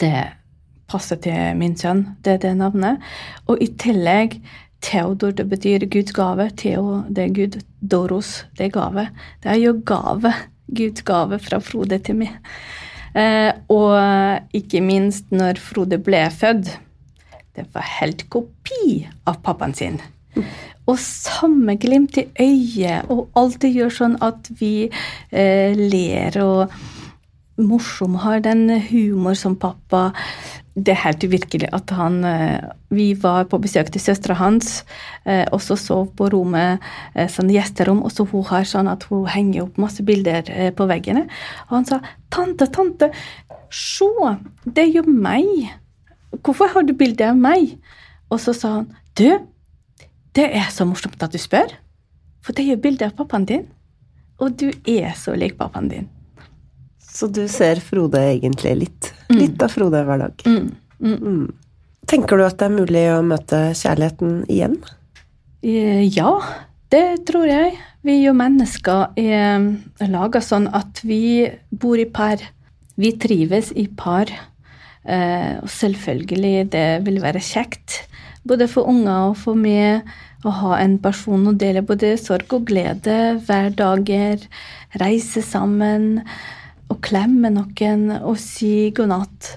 det 0.00 0.16
passer 0.90 1.20
til 1.24 1.56
min 1.56 1.76
sønn, 1.78 2.04
det 2.24 2.36
er 2.36 2.42
det 2.42 2.56
navnet. 2.58 3.02
Og 3.48 3.62
i 3.62 3.70
tillegg 3.80 4.40
Theodor, 4.82 5.30
det 5.38 5.46
betyr 5.46 5.86
Guds 5.86 6.14
gave. 6.16 6.48
Theo, 6.58 7.02
det 7.08 7.28
er 7.28 7.36
Gud. 7.36 7.60
Doros, 7.80 8.42
det 8.58 8.66
er 8.66 8.74
gave. 8.74 9.06
Det 9.44 9.52
er 9.52 9.60
jo 9.62 9.76
gave. 9.86 10.32
Guds 10.72 11.04
gave 11.06 11.38
fra 11.38 11.60
Frode 11.62 12.00
til 12.02 12.18
meg. 12.18 12.34
Eh, 13.14 13.52
og 13.72 14.56
ikke 14.56 14.80
minst 14.84 15.28
når 15.34 15.60
Frode 15.60 15.98
ble 16.02 16.24
født. 16.32 16.72
Det 17.52 17.66
var 17.74 17.84
helt 18.00 18.24
kopi 18.32 19.04
av 19.28 19.42
pappaen 19.44 19.76
sin. 19.76 20.00
Og 20.88 20.96
samme 20.98 21.76
glimt 21.78 22.16
i 22.18 22.26
øyet, 22.40 23.10
og 23.12 23.28
alltid 23.38 23.76
gjør 23.76 23.92
sånn 23.98 24.16
at 24.24 24.48
vi 24.58 24.88
eh, 24.88 25.76
ler 25.76 26.38
og 26.42 26.72
morsom, 27.60 28.16
har 28.24 28.40
den 28.42 28.64
humor 28.88 29.36
som 29.38 29.58
pappa 29.60 30.10
det 30.72 30.94
er 30.94 31.02
helt 31.02 31.24
uvirkelig 31.26 31.68
at 31.76 31.92
han 31.92 32.22
eh, 32.24 32.70
Vi 32.92 33.12
var 33.20 33.44
på 33.50 33.60
besøk 33.60 33.90
til 33.92 34.00
søstera 34.00 34.38
hans, 34.40 34.84
eh, 35.28 35.44
og 35.52 35.60
så 35.60 35.76
sov 35.76 36.14
på 36.16 36.30
rommet, 36.32 36.80
eh, 37.14 37.28
sånn 37.28 37.52
gjesterom, 37.52 38.02
og 38.04 38.12
så 38.12 38.24
hun 38.28 38.44
har 38.48 38.64
sånn 38.68 38.88
at 38.88 39.04
hun 39.10 39.26
henger 39.28 39.66
opp 39.66 39.80
masse 39.80 40.04
bilder 40.04 40.48
på 40.76 40.88
veggene. 40.88 41.26
Og 41.68 41.76
han 41.76 41.88
sa 41.88 42.00
'Tante, 42.32 42.66
tante, 42.72 43.10
se, 43.70 44.08
det 44.64 44.84
er 44.84 44.92
jo 45.00 45.02
meg. 45.04 45.72
Hvorfor 46.40 46.72
har 46.72 46.82
du 46.82 46.92
bilde 46.92 47.28
av 47.28 47.36
meg?' 47.36 47.78
Og 48.30 48.40
så 48.40 48.54
sa 48.56 48.68
han 48.80 48.96
'Du, 49.14 49.40
det 50.32 50.48
er 50.56 50.68
så 50.72 50.88
morsomt 50.88 51.22
at 51.22 51.32
du 51.32 51.38
spør, 51.38 51.68
for 52.40 52.52
det 52.52 52.64
er 52.64 52.76
jo 52.76 52.84
bilde 52.84 53.04
av 53.04 53.16
pappaen 53.16 53.44
din, 53.44 53.66
og 54.38 54.56
du 54.56 54.72
er 54.88 55.12
så 55.12 55.36
lik 55.36 55.58
pappaen 55.58 55.88
din'. 55.88 56.11
Så 57.12 57.28
du 57.28 57.44
ser 57.48 57.80
Frode 57.84 58.20
egentlig 58.24 58.72
litt? 58.86 59.10
Mm. 59.28 59.38
Litt 59.38 59.64
av 59.64 59.72
Frode 59.72 60.00
hver 60.06 60.22
dag? 60.24 60.44
Mm. 60.48 60.70
Mm. 61.02 61.18
mm. 61.20 61.50
Tenker 62.08 62.40
du 62.40 62.44
at 62.46 62.58
det 62.60 62.66
er 62.66 62.74
mulig 62.74 63.02
å 63.12 63.20
møte 63.24 63.58
kjærligheten 63.78 64.42
igjen? 64.50 64.78
Eh, 65.62 66.02
ja, 66.08 66.32
det 66.92 67.22
tror 67.28 67.46
jeg. 67.46 67.76
Vi 68.02 68.16
jo 68.24 68.32
mennesker 68.34 69.12
er 69.20 70.08
laga 70.10 70.40
sånn 70.42 70.66
at 70.74 71.04
vi 71.06 71.46
bor 71.70 72.00
i 72.00 72.08
par. 72.10 72.42
Vi 72.98 73.12
trives 73.22 73.70
i 73.78 73.86
par. 73.86 74.32
Eh, 75.04 75.60
og 75.62 75.70
selvfølgelig, 75.70 76.72
det 76.72 76.88
vil 77.06 77.20
være 77.22 77.42
kjekt, 77.44 78.02
både 78.48 78.68
for 78.70 78.90
unger 78.90 79.30
og 79.30 79.38
for 79.44 79.58
meg, 79.58 80.08
å 80.42 80.50
ha 80.58 80.80
en 80.82 80.96
person 81.02 81.46
å 81.46 81.54
dele 81.54 81.84
både 81.86 82.16
sorg 82.18 82.50
og 82.56 82.66
glede, 82.66 83.36
hverdager, 83.46 84.42
reise 84.98 85.42
sammen 85.46 86.24
å 86.92 86.98
klemme 87.02 87.50
noen 87.52 88.10
og 88.20 88.36
si 88.40 88.90
god 88.96 89.12
natt. 89.12 89.50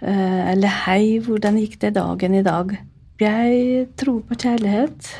Eh, 0.00 0.52
eller 0.52 0.80
hei, 0.86 1.18
hvordan 1.24 1.58
gikk 1.60 1.80
det 1.82 1.94
dagen 1.98 2.36
i 2.38 2.44
dag? 2.46 2.72
Jeg 3.20 3.88
tror 4.00 4.22
på 4.24 4.38
kjærlighet, 4.38 5.10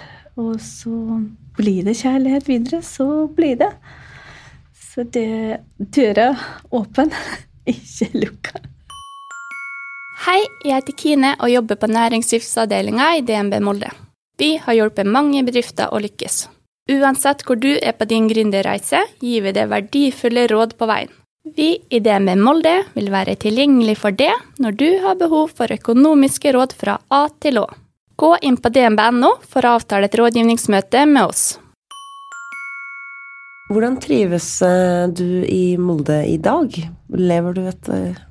og 0.41 0.55
så 0.65 1.21
blir 1.59 1.85
det 1.85 1.99
kjærlighet 2.01 2.49
videre, 2.49 2.81
så 2.87 3.27
blir 3.37 3.59
det. 3.61 3.71
Så 4.73 5.05
det 5.05 5.61
døra 5.79 6.33
åpen, 6.73 7.13
ikke 7.75 8.11
lukka. 8.17 8.63
Hei, 10.21 10.41
jeg 10.65 10.77
heter 10.77 10.97
Kine 11.01 11.35
og 11.41 11.49
jobber 11.49 11.79
på 11.81 11.89
næringslivsavdelinga 11.89 13.07
i 13.17 13.23
DNB 13.25 13.61
Molde. 13.65 13.89
Vi 14.41 14.55
har 14.61 14.77
hjulpet 14.77 15.09
mange 15.09 15.41
bedrifter 15.45 15.93
å 15.93 16.01
lykkes. 16.01 16.43
Uansett 16.91 17.45
hvor 17.47 17.57
du 17.61 17.71
er 17.77 17.95
på 17.97 18.09
din 18.09 18.29
gründerreise, 18.29 19.03
gir 19.21 19.45
vi 19.45 19.53
deg 19.57 19.71
verdifulle 19.73 20.47
råd 20.51 20.77
på 20.81 20.89
veien. 20.91 21.13
Vi 21.57 21.79
i 21.89 21.99
DNB 22.01 22.37
Molde 22.39 22.73
vil 22.95 23.09
være 23.11 23.35
tilgjengelig 23.41 23.97
for 23.99 24.15
det 24.15 24.31
når 24.63 24.77
du 24.79 24.89
har 25.03 25.17
behov 25.19 25.51
for 25.57 25.73
økonomiske 25.73 26.53
råd 26.55 26.75
fra 26.79 26.99
A 27.11 27.25
til 27.43 27.59
Å. 27.63 27.65
Gå 28.21 28.31
inn 28.47 28.59
på 28.61 28.71
dnb.no 28.71 29.33
for 29.49 29.67
å 29.67 29.73
avtale 29.81 30.07
et 30.07 30.15
rådgivningsmøte 30.21 31.07
med 31.11 31.25
oss. 31.25 31.45
Hvordan 33.71 33.99
trives 34.03 34.49
eh, 34.67 35.09
du 35.09 35.43
i 35.47 35.77
Molde 35.81 36.21
i 36.29 36.37
dag? 36.43 36.75
Lever 37.17 37.57
du 37.57 37.63
et 37.71 37.91
eh, 37.95 38.23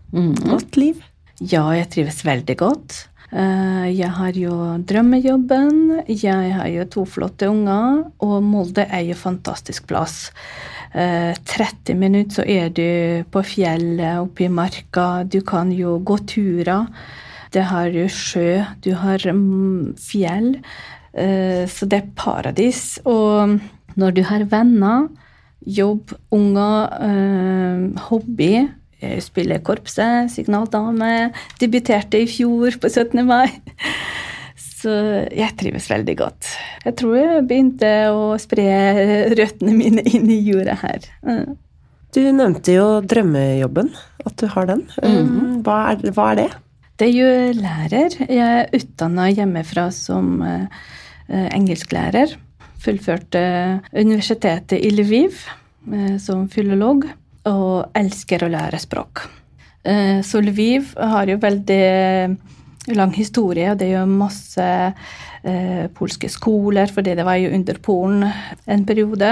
godt 0.46 0.80
liv? 0.80 1.04
Ja, 1.40 1.66
jeg 1.76 1.90
trives 1.96 2.24
veldig 2.28 2.58
godt. 2.60 2.98
Eh, 3.32 3.90
Jeg 3.94 4.10
har 4.10 4.34
jo 4.34 4.54
drømmejobben, 4.86 6.04
jeg 6.08 6.54
har 6.54 6.68
jo 6.68 6.86
to 6.86 7.06
flotte 7.06 7.50
unger, 7.50 8.06
og 8.20 8.42
Molde 8.44 8.86
er 8.90 9.04
jo 9.06 9.16
fantastisk 9.16 9.88
plass. 9.88 10.32
Eh, 10.94 11.36
30 11.46 11.94
minutter 11.96 12.42
så 12.42 12.46
er 12.48 12.70
du 12.70 13.24
på 13.30 13.44
fjellet, 13.46 14.18
oppe 14.20 14.46
i 14.46 14.50
marka, 14.50 15.24
du 15.30 15.42
kan 15.42 15.72
jo 15.72 16.00
gå 16.00 16.18
turer. 16.26 16.88
Det 17.52 17.64
har 17.70 17.90
jo 17.94 18.08
sjø, 18.10 18.64
du 18.82 18.94
har 18.94 19.20
mm, 19.20 19.96
fjell, 19.98 20.56
eh, 21.14 21.66
så 21.70 21.86
det 21.86 22.02
er 22.02 22.12
paradis. 22.16 23.00
Og 23.06 23.60
når 23.96 24.12
du 24.14 24.24
har 24.24 24.46
venner, 24.50 25.10
jobb, 25.66 26.14
unger, 26.32 26.90
eh, 27.06 28.02
hobby 28.10 28.70
spiller 29.24 29.60
i 29.60 29.64
korpset, 29.64 30.32
signaldame. 30.34 31.30
Debuterte 31.62 32.20
i 32.24 32.28
fjor 32.30 32.80
på 32.82 32.92
17. 32.92 33.24
mai. 33.28 33.48
Så 34.80 34.92
jeg 35.36 35.56
trives 35.60 35.90
veldig 35.92 36.16
godt. 36.20 36.52
Jeg 36.86 36.96
tror 37.00 37.16
jeg 37.18 37.48
begynte 37.50 37.90
å 38.16 38.38
spre 38.40 38.68
røttene 39.36 39.74
mine 39.76 40.06
inn 40.08 40.30
i 40.32 40.40
jorda 40.48 40.78
her. 40.84 41.10
Mm. 41.28 41.58
Du 42.16 42.22
nevnte 42.34 42.74
jo 42.74 42.88
drømmejobben, 43.06 43.92
at 44.26 44.36
du 44.40 44.48
har 44.50 44.70
den. 44.70 44.86
Mm. 45.04 45.60
Hva, 45.66 45.82
er, 45.92 46.12
hva 46.16 46.32
er 46.32 46.40
det? 46.40 46.50
Det 47.00 47.08
er 47.08 47.16
jo 47.16 47.60
lærer. 47.60 48.16
Jeg 48.26 48.40
er 48.44 48.72
utdanna 48.76 49.30
hjemmefra 49.32 49.86
som 49.96 50.40
eh, 50.44 50.66
eh, 51.30 51.48
engelsklærer. 51.56 52.34
Fullførte 52.80 53.44
universitetet 53.94 54.80
i 54.80 54.92
Lviv 54.96 55.38
eh, 55.92 56.16
som 56.20 56.48
filolog, 56.52 57.06
og 57.50 57.98
elsker 57.98 58.46
å 58.46 58.52
lære 58.52 58.80
språk. 58.82 59.26
Eh, 59.84 60.20
så 60.26 60.42
Lviv 60.44 60.94
har 60.98 61.30
jo 61.30 61.40
veldig 61.40 61.84
lang 62.98 63.12
historie, 63.16 63.72
og 63.72 63.80
det 63.80 63.90
er 63.90 64.00
jo 64.00 64.06
masse 64.12 64.68
eh, 64.68 65.86
polske 65.96 66.30
skoler, 66.32 66.92
fordi 66.92 67.16
det 67.18 67.26
var 67.28 67.40
jo 67.40 67.52
under 67.56 67.80
Polen 67.84 68.26
en 68.68 68.86
periode. 68.86 69.32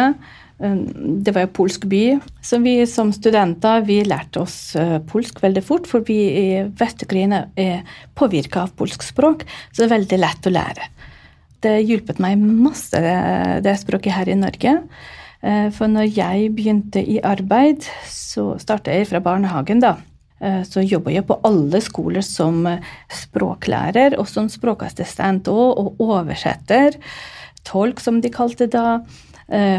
Eh, 0.59 0.77
Det 1.25 1.33
var 1.35 1.47
jo 1.47 1.55
polsk 1.59 1.87
by. 1.89 2.19
Så 2.41 2.61
vi 2.63 2.79
som 2.87 3.11
studenter 3.11 3.83
vi 3.85 4.03
lærte 4.05 4.41
oss 4.41 4.75
polsk 5.11 5.41
veldig 5.43 5.63
fort, 5.63 5.87
for 5.87 6.05
vi 6.07 6.19
i 6.31 6.63
Vest-Ukraina 6.63 7.47
er 7.55 7.83
påvirka 8.15 8.63
av 8.63 8.75
polsk 8.77 9.03
språk, 9.03 9.45
så 9.71 9.83
det 9.83 9.89
er 9.89 9.97
veldig 9.97 10.19
lett 10.23 10.47
å 10.47 10.55
lære. 10.55 10.89
Det 11.59 11.79
hjulpet 11.81 12.19
meg 12.21 12.37
masse, 12.37 12.99
det 13.65 13.79
språket 13.81 14.13
her 14.13 14.29
i 14.29 14.37
Norge. 14.37 14.77
Eh, 15.47 15.69
For 15.71 15.87
når 15.91 16.09
jeg 16.17 16.51
begynte 16.57 17.01
i 17.01 17.19
arbeid, 17.23 17.87
så 18.11 18.57
starta 18.61 18.91
jeg 18.95 19.07
fra 19.11 19.21
barnehagen, 19.23 19.79
da. 19.83 19.95
Eh, 20.41 20.63
Så 20.63 20.83
jobba 20.83 21.13
jeg 21.13 21.25
på 21.25 21.39
alle 21.47 21.81
skoler 21.81 22.21
som 22.25 22.65
eh, 22.67 22.83
språklærer 23.09 24.17
og 24.19 24.27
som 24.27 24.49
språkassistent 24.51 25.47
òg, 25.47 25.77
og 25.77 26.01
oversetter. 26.03 26.97
Tolk, 27.63 27.99
som 27.99 28.21
de 28.21 28.29
kalte 28.29 28.65
det 28.67 28.71
da, 28.75 28.99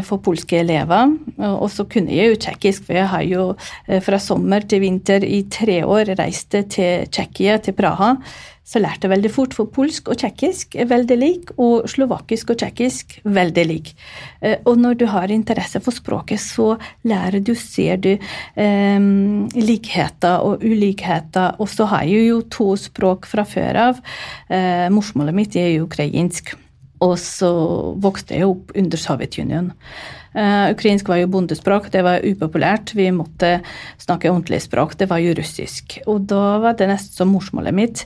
for 0.05 0.21
polske 0.25 0.59
elever. 0.63 1.15
Og 1.37 1.67
så 1.71 1.85
kunne 1.89 2.13
jeg 2.15 2.33
jo 2.33 2.39
tsjekkisk, 2.45 2.87
for 2.87 2.97
jeg 2.97 3.09
har 3.13 3.25
jo 3.27 3.43
eh, 3.87 3.99
fra 4.01 4.19
sommer 4.21 4.65
til 4.69 4.83
vinter 4.85 5.25
i 5.25 5.43
tre 5.51 5.81
år 5.85 6.15
reist 6.19 6.55
til 6.73 7.09
Tsjekkia, 7.09 7.59
til 7.63 7.77
Praha. 7.77 8.15
Så 8.69 8.77
lærte 8.77 9.07
jeg 9.07 9.15
veldig 9.15 9.29
fort, 9.33 9.55
for 9.57 9.69
polsk 9.73 10.11
og 10.11 10.19
tsjekkisk 10.21 10.75
er 10.77 10.89
veldig 10.91 11.15
lik, 11.17 11.51
og 11.57 11.87
slovakisk 11.89 12.51
og 12.53 12.59
tsjekkisk 12.61 13.15
veldig 13.25 13.65
lik. 13.65 13.95
Eh, 14.41 14.57
Og 14.65 14.77
når 14.77 14.99
du 14.99 15.05
har 15.09 15.31
interesse 15.33 15.81
for 15.81 15.95
språket, 15.95 16.39
så 16.39 16.77
lærer 17.03 17.41
du, 17.41 17.55
ser 17.55 17.97
du 17.97 18.11
eh, 18.13 18.99
likheter 19.57 20.45
og 20.45 20.61
ulikheter. 20.61 21.57
Og 21.57 21.69
så 21.69 21.89
har 21.89 22.05
jeg 22.05 22.29
jo 22.29 22.41
to 22.45 22.75
språk 22.77 23.25
fra 23.25 23.45
før 23.45 23.83
av. 23.89 24.01
Eh, 24.49 24.89
morsmålet 24.93 25.33
mitt 25.33 25.55
er 25.57 25.73
jo 25.73 25.87
ukrainsk. 25.89 26.53
Og 27.05 27.15
så 27.21 27.49
vokste 28.01 28.35
jeg 28.35 28.49
opp 28.49 28.73
under 28.77 28.99
Sovjetunionen. 28.99 29.75
Uh, 30.29 30.69
ukrainsk 30.75 31.07
var 31.09 31.23
jo 31.23 31.29
bondespråk, 31.33 31.87
det 31.93 32.03
var 32.05 32.25
upopulært. 32.25 32.93
Vi 32.93 33.07
måtte 33.15 33.59
snakke 33.97 34.29
ordentlig 34.29 34.61
språk. 34.67 34.93
Det 34.99 35.09
var 35.09 35.21
jo 35.23 35.33
russisk. 35.37 35.97
Og 36.09 36.27
da 36.29 36.59
var 36.61 36.77
det 36.77 36.89
nesten 36.91 37.23
som 37.23 37.31
morsmålet 37.33 37.75
mitt. 37.75 38.03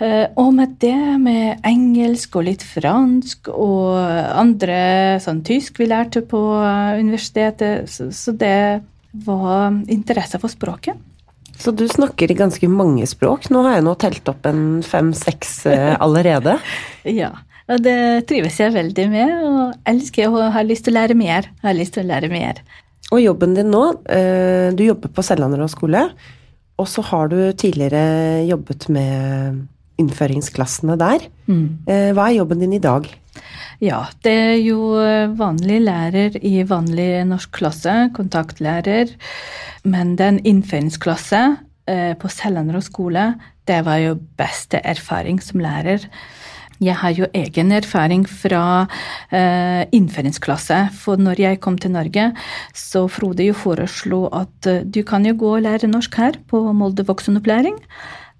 Uh, 0.00 0.26
og 0.40 0.50
med 0.56 0.74
det, 0.82 0.96
med 1.22 1.62
engelsk 1.68 2.34
og 2.40 2.48
litt 2.48 2.64
fransk 2.66 3.52
og 3.52 4.00
andre 4.00 5.20
sånn 5.22 5.44
tysk 5.46 5.78
vi 5.78 5.90
lærte 5.92 6.24
på 6.26 6.40
eh, 6.56 6.98
universitetet, 6.98 7.90
så, 7.92 8.08
så 8.10 8.32
det 8.34 8.82
var 9.12 9.76
interesse 9.92 10.40
for 10.40 10.50
språket. 10.50 10.96
Så 11.60 11.70
du 11.76 11.84
snakker 11.86 12.32
i 12.32 12.34
ganske 12.34 12.66
mange 12.72 13.06
språk. 13.06 13.50
Nå 13.52 13.62
har 13.68 13.76
jeg 13.76 13.86
nå 13.86 13.94
telt 14.00 14.30
opp 14.32 14.48
en 14.48 14.80
fem-seks 14.82 15.54
allerede. 16.04 16.56
Ja, 17.06 17.36
og 17.70 17.82
det 17.84 18.26
trives 18.30 18.58
jeg 18.60 18.74
veldig 18.74 19.08
med, 19.12 19.34
og 19.46 19.90
elsker 19.90 20.30
og 20.32 20.52
har 20.54 20.66
lyst 20.66 20.86
til 20.86 20.94
å 20.94 21.00
lære 21.00 21.18
mer. 21.18 21.50
Har 21.62 21.78
lyst 21.78 21.96
til 21.96 22.04
å 22.04 22.10
lære 22.10 22.30
mer. 22.32 22.62
Og 23.12 23.20
jobben 23.22 23.54
din 23.58 23.70
nå, 23.70 23.84
eh, 24.08 24.70
du 24.74 24.84
jobber 24.86 25.12
på 25.12 25.24
Sellanderå 25.26 25.68
skole, 25.70 26.06
og 26.80 26.88
så 26.88 27.04
har 27.12 27.28
du 27.28 27.38
tidligere 27.52 28.46
jobbet 28.48 28.88
med 28.90 29.66
innføringsklassene 30.00 30.96
der. 30.98 31.26
Mm. 31.46 31.84
Hva 32.16 32.24
er 32.24 32.38
jobben 32.40 32.62
din 32.64 32.72
i 32.74 32.80
dag? 32.82 33.06
Ja, 33.82 34.04
det 34.24 34.32
er 34.32 34.58
jo 34.62 34.94
vanlig 35.38 35.80
lærer 35.84 36.36
i 36.38 36.62
vanlig 36.66 37.24
norsk 37.28 37.52
klasse, 37.60 37.94
kontaktlærer. 38.16 39.12
Men 39.82 40.14
den 40.20 40.38
innføringsklasse 40.46 41.42
eh, 41.90 42.12
på 42.18 42.30
Sellanderå 42.30 42.82
skole, 42.84 43.32
det 43.66 43.80
var 43.86 43.98
jo 44.02 44.14
beste 44.38 44.78
erfaring 44.86 45.40
som 45.42 45.62
lærer. 45.62 46.06
Jeg 46.82 46.98
har 46.98 47.12
jo 47.14 47.28
egen 47.36 47.70
erfaring 47.76 48.24
fra 48.26 48.88
eh, 49.30 49.84
innføringsklasse. 49.94 50.78
For 50.98 51.20
når 51.20 51.42
jeg 51.44 51.60
kom 51.62 51.76
til 51.78 51.94
Norge, 51.94 52.32
så 52.74 53.04
Frode 53.12 53.46
jo 53.46 53.54
foreslo 53.54 54.24
at 54.34 54.66
eh, 54.70 54.82
du 54.82 55.02
kan 55.06 55.26
jo 55.28 55.36
gå 55.38 55.52
og 55.58 55.62
lære 55.68 55.90
norsk 55.90 56.18
her 56.18 56.40
på 56.50 56.64
Molde 56.74 57.06
voksenopplæring. 57.06 57.78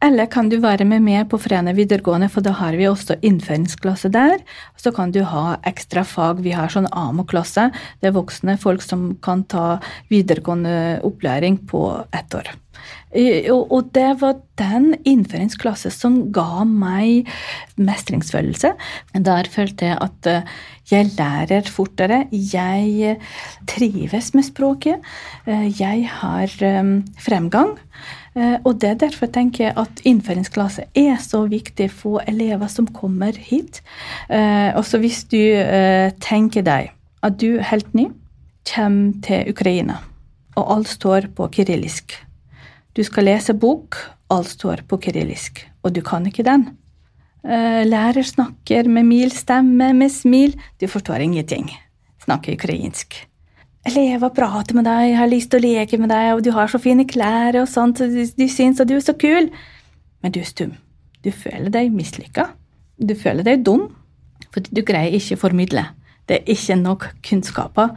Eller 0.02 0.26
kan 0.26 0.48
du 0.50 0.56
være 0.58 0.82
med 0.88 1.04
meg 1.06 1.28
på 1.30 1.38
Frene 1.38 1.76
videregående, 1.78 2.26
for 2.32 2.42
da 2.42 2.56
har 2.58 2.74
vi 2.74 2.88
også 2.90 3.20
innføringsklasse 3.22 4.10
der. 4.10 4.42
Så 4.74 4.90
kan 4.96 5.14
du 5.14 5.20
ha 5.22 5.60
ekstra 5.68 6.02
fag. 6.02 6.42
Vi 6.42 6.56
har 6.56 6.72
sånn 6.74 6.90
AMO-klasse. 6.90 7.68
Det 8.02 8.10
er 8.10 8.18
voksne 8.18 8.58
folk 8.58 8.82
som 8.82 9.12
kan 9.22 9.46
ta 9.46 9.76
videregående 10.10 10.98
opplæring 11.06 11.62
på 11.70 11.86
ett 12.10 12.34
år. 12.34 12.50
Eh, 13.12 13.50
Og 13.52 13.90
det 13.92 14.20
var 14.20 14.38
den 14.56 14.94
innføringsklasse 15.04 15.90
som 15.92 16.32
ga 16.32 16.64
meg 16.64 17.28
mestringsfølelse. 17.76 18.72
Der 19.14 19.48
følte 19.52 19.90
jeg 19.90 19.98
at 20.00 20.26
eh, 20.26 20.42
jeg 20.90 21.10
lærer 21.18 21.68
fortere. 21.70 22.26
Jeg 22.32 23.18
trives 23.68 24.32
med 24.34 24.44
språket. 24.44 25.00
Eh, 25.46 25.68
Jeg 25.80 26.08
har 26.08 26.48
eh, 26.62 27.02
fremgang. 27.18 27.76
Eh, 28.34 28.56
Og 28.64 28.80
det 28.80 28.90
er 28.90 29.00
derfor 29.08 29.26
tenker 29.26 29.64
jeg 29.68 29.76
at 29.76 30.00
innføringsklasse 30.08 30.84
er 30.94 31.16
så 31.20 31.44
viktig 31.48 31.90
for 31.90 32.22
elever 32.26 32.68
som 32.68 32.86
kommer 32.86 33.32
hit. 33.36 33.82
Eh, 34.30 34.72
Også 34.74 34.98
hvis 34.98 35.24
du 35.28 35.36
eh, 35.38 36.10
tenker 36.20 36.62
deg 36.62 36.92
at 37.22 37.38
du 37.38 37.60
helt 37.60 37.94
ny, 37.94 38.08
kommer 38.74 39.12
til 39.22 39.48
Ukraina, 39.50 39.96
og 40.56 40.70
alt 40.76 40.88
står 40.88 41.28
på 41.34 41.48
kyrillisk. 41.54 42.14
Du 42.92 43.00
skal 43.04 43.24
lese 43.30 43.54
bok, 43.56 43.96
alt 44.32 44.50
står 44.52 44.84
på 44.88 44.98
kyrillisk, 45.00 45.62
og 45.80 45.94
du 45.96 46.02
kan 46.04 46.26
ikke 46.28 46.44
den. 46.44 46.66
Eh, 47.42 47.82
Lærer 47.88 48.22
snakker 48.22 48.88
med 48.88 49.08
mild 49.08 49.32
stemme, 49.32 49.92
med 49.96 50.12
smil. 50.12 50.52
Du 50.80 50.86
forstår 50.86 51.24
ingenting. 51.24 51.70
Snakker 52.22 52.52
ukrainsk. 52.54 53.16
Elever 53.88 54.30
prater 54.30 54.76
med 54.78 54.86
deg, 54.86 55.16
har 55.18 55.30
lyst 55.30 55.50
til 55.50 55.58
å 55.58 55.64
leke 55.64 55.98
med 55.98 56.12
deg, 56.12 56.34
og 56.36 56.44
du 56.44 56.52
har 56.54 56.68
så 56.70 56.78
fine 56.78 57.06
klær 57.08 57.56
og 57.62 57.70
sånt, 57.70 57.98
de 57.98 58.48
syns 58.48 58.78
at 58.80 58.90
du 58.90 58.94
er 58.94 59.02
så 59.02 59.16
kul. 59.18 59.48
Men 60.22 60.34
du 60.34 60.38
er 60.38 60.46
stum. 60.46 60.76
Du 61.24 61.32
føler 61.34 61.72
deg 61.72 61.90
mislykka. 61.94 62.50
Du 63.00 63.16
føler 63.18 63.42
deg 63.46 63.64
dum, 63.66 63.88
for 64.52 64.62
du 64.68 64.84
greier 64.86 65.16
ikke 65.16 65.40
å 65.40 65.42
formidle. 65.48 65.88
Det 66.28 66.38
er 66.38 66.54
ikke 66.54 66.76
nok 66.78 67.08
kunnskaper. 67.26 67.96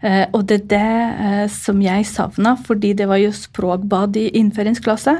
Eh, 0.00 0.26
og 0.32 0.46
det 0.48 0.62
er 0.62 0.68
det 0.72 0.92
eh, 1.26 1.46
som 1.52 1.80
jeg 1.84 2.06
savna, 2.08 2.54
fordi 2.66 2.94
det 2.96 3.08
var 3.10 3.20
jo 3.20 3.32
språkbad 3.36 4.16
i 4.16 4.30
innføringsklasse. 4.40 5.16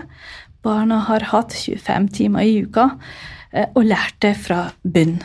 Barna 0.64 1.02
har 1.08 1.26
hatt 1.32 1.56
25 1.56 2.08
timer 2.16 2.48
i 2.48 2.62
uka 2.64 2.88
eh, 3.52 3.68
og 3.74 3.84
lært 3.88 4.16
det 4.24 4.34
fra 4.40 4.70
bunn. 4.82 5.18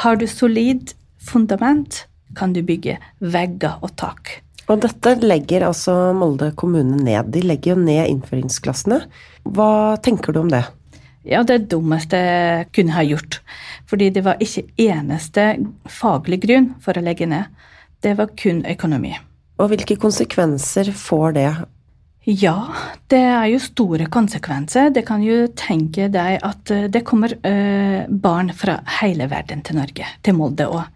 Har 0.00 0.16
du 0.20 0.26
solid 0.28 0.94
fundament, 1.20 2.06
kan 2.34 2.52
du 2.56 2.62
bygge 2.66 2.96
vegger 3.20 3.78
og 3.84 3.92
tak. 4.00 4.40
Og 4.64 4.80
dette 4.80 5.18
legger 5.20 5.66
altså 5.68 6.14
Molde 6.16 6.48
kommune 6.56 6.96
ned. 6.96 7.28
De 7.34 7.42
legger 7.44 7.74
jo 7.74 7.82
ned 7.84 8.08
innføringsklassene. 8.08 9.02
Hva 9.44 10.00
tenker 10.02 10.32
du 10.32 10.40
om 10.40 10.48
det? 10.52 10.64
Ja, 11.28 11.42
det 11.44 11.66
dummeste 11.72 12.16
jeg 12.20 12.70
kunne 12.76 12.96
ha 12.96 13.04
gjort. 13.04 13.42
Fordi 13.88 14.08
det 14.12 14.24
var 14.24 14.40
ikke 14.44 14.64
eneste 14.80 15.46
faglig 15.88 16.40
grunn 16.44 16.72
for 16.84 16.96
å 16.96 17.04
legge 17.04 17.28
ned. 17.28 17.52
Det 18.04 18.16
var 18.18 18.34
kun 18.36 18.64
økonomi. 18.68 19.14
Og 19.62 19.70
hvilke 19.70 19.96
konsekvenser 20.00 20.90
får 20.98 21.36
det? 21.38 21.48
Ja, 22.24 22.56
det 23.12 23.20
er 23.20 23.46
jo 23.52 23.60
store 23.60 24.06
konsekvenser. 24.12 24.90
Det 24.94 25.04
kan 25.08 25.22
jo 25.24 25.44
tenke 25.56 26.08
deg 26.12 26.38
at 26.44 26.72
eh, 26.72 26.86
det 26.88 27.04
kommer 27.04 27.34
uh, 27.36 28.04
barn 28.08 28.52
fra 28.56 28.78
hele 29.00 29.28
verden 29.28 29.60
til 29.64 29.76
Norge, 29.76 30.08
til 30.24 30.36
Molde 30.38 30.68
òg. 30.72 30.88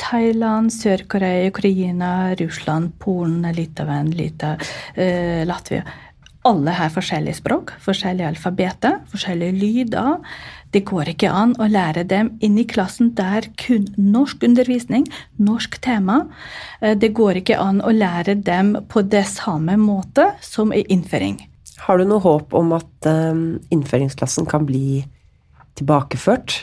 Thailand, 0.00 0.72
Sør-Korea, 0.72 1.50
Ukraina, 1.52 2.32
Russland, 2.40 2.94
Polen, 2.98 3.44
Litauen, 3.54 4.08
Lita, 4.16 4.56
uh, 4.96 5.42
Latvia 5.48 5.84
alle 6.48 6.74
har 6.74 6.90
forskjellige 6.90 7.38
språk, 7.38 7.70
forskjellige 7.82 8.26
alfabeter, 8.32 8.98
forskjellige 9.12 9.54
lyder. 9.60 10.16
Det 10.72 10.86
går 10.88 11.10
ikke 11.12 11.28
an 11.28 11.52
å 11.60 11.68
lære 11.68 12.06
dem 12.08 12.30
inn 12.44 12.56
i 12.56 12.64
klassen 12.68 13.10
der 13.16 13.44
kun 13.60 13.84
norsk 14.00 14.44
undervisning, 14.46 15.04
norsk 15.36 15.76
tema. 15.84 16.22
Eh, 16.80 16.96
det 16.96 17.12
går 17.16 17.42
ikke 17.42 17.58
an 17.60 17.82
å 17.84 17.92
lære 17.92 18.38
dem 18.40 18.74
på 18.88 19.04
det 19.04 19.26
samme 19.28 19.76
måte 19.80 20.30
som 20.40 20.72
i 20.72 20.84
innføring. 20.88 21.42
Har 21.84 21.98
du 21.98 22.06
noe 22.08 22.24
håp 22.24 22.56
om 22.56 22.72
at 22.78 23.08
eh, 23.08 23.42
innføringsklassen 23.74 24.48
kan 24.48 24.64
bli 24.68 25.02
tilbakeført? 25.76 26.62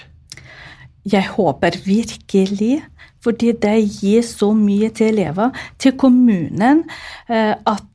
Jeg 1.09 1.29
håper 1.35 1.77
virkelig 1.85 2.79
fordi 3.21 3.51
det 3.61 3.75
gir 3.83 4.23
så 4.23 4.53
mye 4.55 4.89
til 4.95 5.11
elever, 5.11 5.51
til 5.77 5.93
kommunen, 5.99 6.85
eh, 7.29 7.53
at 7.53 7.85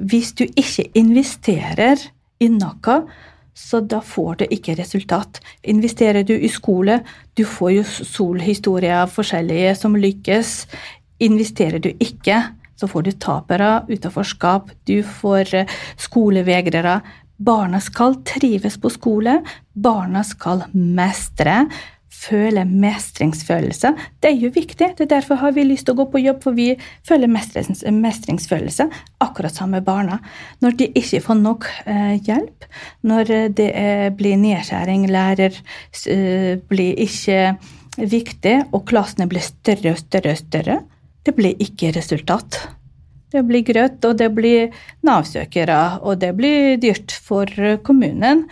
hvis 0.00 0.30
du 0.32 0.46
ikke 0.48 0.86
investerer 0.96 2.00
i 2.40 2.48
noe, 2.48 2.94
så 3.54 3.80
da 3.84 4.00
får 4.00 4.40
du 4.40 4.44
ikke 4.50 4.76
resultat. 4.78 5.40
Investerer 5.68 6.24
du 6.24 6.34
i 6.34 6.48
skole, 6.48 7.00
du 7.36 7.44
får 7.44 7.72
jo 7.76 7.84
solhistorier 7.84 9.10
forskjellige 9.12 9.74
som 9.78 9.96
lykkes. 9.98 10.54
Investerer 11.22 11.82
du 11.82 11.90
ikke, 11.92 12.40
så 12.76 12.88
får 12.88 13.06
du 13.06 13.12
tapere, 13.12 13.72
utenforskap, 13.88 14.72
du 14.88 15.02
får 15.06 15.54
eh, 15.54 15.74
skolevegrere. 16.00 17.00
Barna 17.42 17.80
skal 17.82 18.20
trives 18.26 18.78
på 18.78 18.90
skole, 18.92 19.40
barna 19.74 20.22
skal 20.26 20.64
mestre 20.72 21.64
føle 22.22 22.64
mestringsfølelse. 22.68 23.92
Det 24.22 24.30
er 24.30 24.38
jo 24.38 24.50
viktig. 24.54 24.92
det 24.98 25.06
er 25.06 25.10
Derfor 25.16 25.40
har 25.42 25.54
vi 25.56 25.64
lyst 25.66 25.86
til 25.86 25.96
å 25.96 26.02
gå 26.02 26.08
på 26.12 26.22
jobb, 26.22 26.42
for 26.44 26.56
vi 26.56 26.72
føler 27.08 27.30
mestrings, 27.30 27.82
mestringsfølelse. 27.84 28.88
Akkurat 29.24 29.54
samme 29.54 29.82
barna. 29.84 30.20
Når 30.62 30.78
de 30.78 30.90
ikke 30.98 31.22
får 31.24 31.40
nok 31.40 31.68
eh, 31.86 32.16
hjelp, 32.22 32.68
når 33.02 33.34
det 33.58 33.70
er, 33.74 34.10
blir 34.16 34.38
nedskjæring, 34.40 35.08
lærer 35.10 35.56
eh, 36.06 36.58
blir 36.68 37.00
ikke 37.06 37.56
viktig, 37.98 38.56
og 38.72 38.86
klassene 38.88 39.28
blir 39.30 39.44
større 39.44 39.96
og 39.96 40.00
større 40.00 40.36
og 40.36 40.40
større, 40.40 40.78
det 41.22 41.34
blir 41.36 41.58
ikke 41.62 41.92
resultat. 41.94 42.62
Det 43.32 43.40
blir 43.48 43.64
grøt, 43.64 44.02
og 44.04 44.18
det 44.20 44.28
blir 44.36 44.72
Nav-søkere, 45.06 46.04
og 46.04 46.20
det 46.20 46.34
blir 46.36 46.76
dyrt 46.80 47.14
for 47.24 47.48
kommunen. 47.84 48.46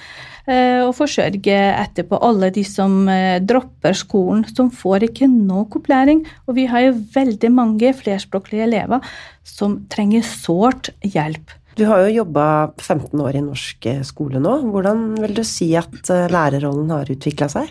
Eh, 0.49 0.81
og 0.85 0.95
forsørge 0.97 1.57
etterpå 1.69 2.19
alle 2.25 2.51
de 2.55 2.65
som 2.67 3.03
eh, 3.13 3.39
dropper 3.45 3.97
skolen, 3.99 4.45
som 4.49 4.71
får 4.73 5.11
ikke 5.11 5.29
nok 5.31 5.81
opplæring. 5.81 6.25
Og 6.49 6.57
vi 6.57 6.67
har 6.71 6.87
jo 6.87 6.99
veldig 7.15 7.53
mange 7.53 7.93
flerspråklige 7.97 8.69
elever 8.69 9.05
som 9.47 9.83
trenger 9.93 10.25
sårt 10.27 10.93
hjelp. 11.05 11.57
Du 11.79 11.87
har 11.89 12.03
jo 12.05 12.21
jobba 12.21 12.45
15 12.81 13.21
år 13.23 13.39
i 13.39 13.45
norsk 13.45 13.87
eh, 13.89 14.01
skole 14.07 14.41
nå. 14.43 14.57
Hvordan 14.73 15.13
vil 15.21 15.37
du 15.39 15.45
si 15.47 15.71
at 15.79 16.11
lærerrollen 16.33 16.91
har 16.93 17.13
utvikla 17.13 17.51
seg? 17.53 17.71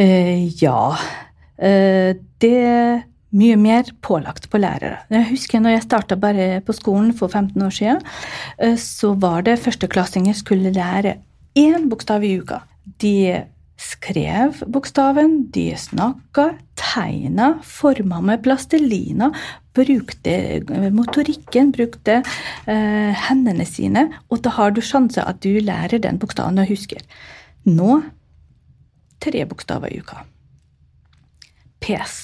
Eh, 0.00 0.46
ja. 0.62 0.92
Eh, 1.58 2.14
det 2.42 2.60
mye 3.32 3.56
mer 3.56 3.88
pålagt 4.04 4.50
på 4.52 4.60
lærere. 4.60 5.02
Jeg 5.12 5.30
husker 5.30 5.60
når 5.64 5.78
jeg 5.78 5.84
starta 5.86 6.18
bare 6.20 6.60
på 6.64 6.74
skolen 6.76 7.14
for 7.16 7.32
15 7.32 7.62
år 7.64 7.72
siden, 7.72 8.00
så 8.76 9.14
var 9.16 9.46
det 9.46 9.54
førsteklassinger 9.62 10.36
skulle 10.36 10.68
lære 10.74 11.14
én 11.58 11.88
bokstav 11.90 12.24
i 12.24 12.36
uka. 12.40 12.62
De 13.02 13.44
skrev 13.82 14.62
bokstaven, 14.70 15.38
de 15.54 15.72
snakka, 15.78 16.52
tegna, 16.78 17.54
forma 17.66 18.20
med 18.22 18.42
plastelina, 18.44 19.32
brukte 19.74 20.34
motorikken, 20.94 21.72
brukte 21.74 22.20
eh, 22.20 23.22
hendene 23.28 23.66
sine, 23.66 24.08
og 24.30 24.42
da 24.44 24.52
har 24.58 24.74
du 24.74 24.82
sjanse 24.84 25.24
at 25.24 25.40
du 25.42 25.56
lærer 25.62 26.02
den 26.02 26.20
bokstaven 26.22 26.60
og 26.62 26.70
husker. 26.70 27.02
Nå 27.68 28.02
tre 29.22 29.46
bokstaver 29.48 29.92
i 29.92 30.02
uka. 30.02 30.22
PS. 31.82 32.20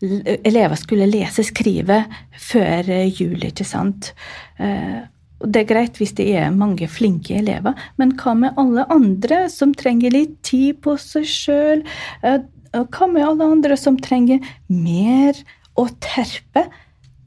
Elever 0.00 0.76
skulle 0.76 1.08
lese 1.08 1.44
skrive 1.44 2.02
før 2.36 2.88
jul, 3.08 3.40
ikke 3.48 3.64
sant. 3.64 4.12
Eh, 4.60 5.04
det 5.44 5.62
er 5.62 5.68
greit 5.68 5.98
hvis 6.00 6.14
det 6.16 6.26
er 6.38 6.54
mange 6.54 6.88
flinke 6.88 7.36
elever, 7.36 7.76
men 8.00 8.14
hva 8.20 8.32
med 8.38 8.56
alle 8.60 8.86
andre 8.92 9.46
som 9.52 9.74
trenger 9.76 10.14
litt 10.14 10.38
tid 10.46 10.80
på 10.84 10.96
seg 11.00 11.28
sjøl? 11.28 11.84
Eh, 12.24 12.40
hva 12.72 13.08
med 13.10 13.24
alle 13.24 13.52
andre 13.56 13.76
som 13.80 13.98
trenger 14.00 14.40
mer 14.72 15.36
å 15.76 15.86
terpe? 16.00 16.66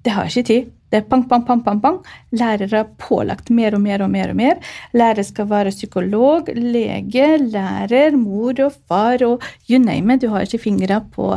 Det 0.05 0.15
har 0.15 0.29
ikke 0.29 0.47
tid. 0.47 0.75
Det 0.89 1.03
er 1.03 1.05
pang, 1.05 1.21
pang, 1.29 1.43
pang, 1.45 1.59
pang, 1.61 1.79
pang. 1.83 1.97
Lærere 2.33 2.81
er 2.81 2.87
pålagt 2.97 3.51
mer 3.53 3.75
og 3.77 3.83
mer 3.83 4.01
og 4.01 4.09
mer. 4.09 4.31
og 4.31 4.39
mer. 4.39 4.57
Lærere 4.97 5.25
skal 5.27 5.45
være 5.51 5.73
psykolog, 5.75 6.49
lege, 6.55 7.27
lærer, 7.37 8.17
mor 8.17 8.57
og 8.65 8.73
far 8.87 9.21
og 9.27 9.45
you 9.69 9.77
name 9.77 10.15
it. 10.15 10.21
Du 10.21 10.29
har 10.33 10.47
ikke 10.47 10.63
fingre 10.65 11.03
på 11.13 11.35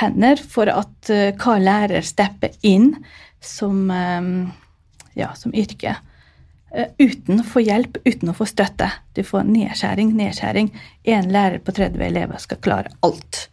hender 0.00 0.42
for 0.42 0.66
at 0.66 1.12
uh, 1.14 1.30
hva 1.38 1.58
lærer 1.62 2.02
stepper 2.02 2.58
inn 2.66 2.96
som, 3.38 3.86
um, 3.86 4.50
ja, 5.14 5.30
som 5.38 5.54
yrke. 5.54 5.94
Eh, 6.70 6.88
uten 6.98 7.40
å 7.40 7.46
få 7.48 7.62
hjelp, 7.64 7.96
uten 8.04 8.28
å 8.28 8.36
få 8.36 8.44
støtte. 8.48 8.90
Du 9.16 9.22
får 9.24 9.46
nedskjæring, 9.48 10.12
nedskjæring. 10.18 10.68
Én 11.08 11.30
lærer 11.32 11.62
på 11.64 11.72
30 11.72 12.04
elever 12.04 12.42
skal 12.42 12.60
klare 12.60 12.92
alt. 13.06 13.46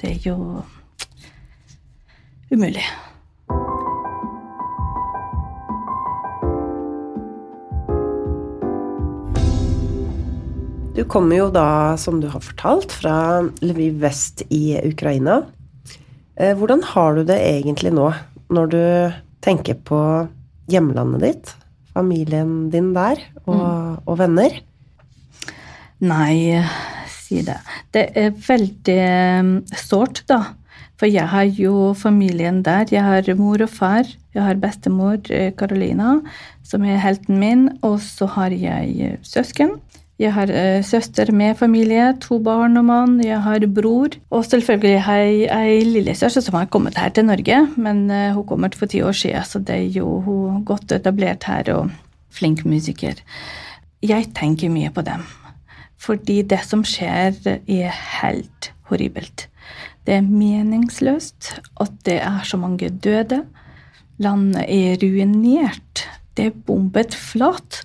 Det 0.00 0.14
er 0.14 0.30
jo 0.30 0.36
umulig. 2.50 2.84
Du 10.96 11.02
kommer 11.04 11.36
jo 11.36 11.50
da, 11.52 11.96
som 12.00 12.22
du 12.22 12.30
har 12.32 12.40
fortalt, 12.40 12.94
fra 13.02 13.44
Lviv 13.60 14.00
vest 14.00 14.46
i 14.48 14.78
Ukraina. 14.80 15.42
Eh, 16.40 16.56
hvordan 16.56 16.80
har 16.94 17.18
du 17.18 17.24
det 17.28 17.36
egentlig 17.36 17.92
nå, 17.92 18.08
når 18.48 18.72
du 18.72 18.82
tenker 19.44 19.76
på 19.76 20.00
hjemlandet 20.72 21.20
ditt? 21.20 21.56
Familien 21.96 22.68
din 22.72 22.92
der, 22.96 23.22
og, 23.46 23.56
mm. 23.56 23.96
og 24.04 24.20
venner? 24.20 24.60
Nei, 26.04 26.60
si 27.08 27.40
det. 27.44 27.56
Det 27.94 28.04
er 28.12 28.34
veldig 28.36 29.00
um, 29.40 29.52
sårt, 29.80 30.22
da. 30.28 30.42
For 30.96 31.08
jeg 31.08 31.28
har 31.28 31.48
jo 31.52 31.92
familien 31.96 32.62
der. 32.64 32.88
Jeg 32.92 33.04
har 33.04 33.34
mor 33.36 33.60
og 33.64 33.72
far. 33.72 34.08
Jeg 34.34 34.44
har 34.44 34.60
bestemor 34.60 35.18
Carolina, 35.58 36.14
eh, 36.20 36.38
som 36.64 36.84
er 36.84 37.02
helten 37.02 37.40
min. 37.40 37.66
Og 37.84 37.98
så 38.00 38.28
har 38.36 38.54
jeg 38.56 38.94
eh, 39.04 39.18
søsken. 39.24 39.76
Jeg 40.16 40.32
har 40.32 40.48
uh, 40.48 40.80
søster 40.80 41.28
med 41.32 41.58
familie, 41.60 42.14
to 42.24 42.38
barn 42.40 42.78
og 42.80 42.86
mann. 42.88 43.16
Jeg 43.20 43.42
har 43.44 43.66
bror. 43.68 44.14
Og 44.32 44.46
selvfølgelig 44.48 45.02
har 45.04 45.18
jeg 45.20 45.48
ei 45.52 45.82
lillesøster 45.84 46.40
som 46.40 46.56
har 46.56 46.70
kommet 46.72 46.96
her 46.96 47.12
til 47.12 47.26
Norge. 47.28 47.58
Men 47.76 48.06
uh, 48.08 48.32
hun 48.32 48.46
kommer 48.48 48.72
for 48.76 48.88
ti 48.88 49.02
år 49.04 49.12
siden, 49.12 49.44
så 49.44 49.60
det 49.60 49.76
er 49.76 49.98
jo 49.98 50.20
hun 50.24 50.64
godt 50.64 50.96
etablert 50.96 51.44
her 51.44 51.68
og 51.74 51.90
flink 52.32 52.64
musiker. 52.64 53.20
Jeg 54.02 54.30
tenker 54.36 54.72
mye 54.72 54.92
på 54.92 55.04
dem. 55.04 55.26
Fordi 56.00 56.40
det 56.48 56.62
som 56.64 56.84
skjer, 56.84 57.36
er 57.44 58.00
helt 58.22 58.72
horribelt. 58.88 59.48
Det 60.06 60.16
er 60.16 60.24
meningsløst 60.24 61.56
at 61.82 61.92
det 62.06 62.20
er 62.22 62.40
så 62.44 62.56
mange 62.56 62.88
døde. 62.88 63.42
Landet 64.22 64.64
er 64.64 64.96
ruinert. 65.02 66.06
Det 66.36 66.50
er 66.50 66.60
bombet 66.66 67.16
flatt. 67.16 67.82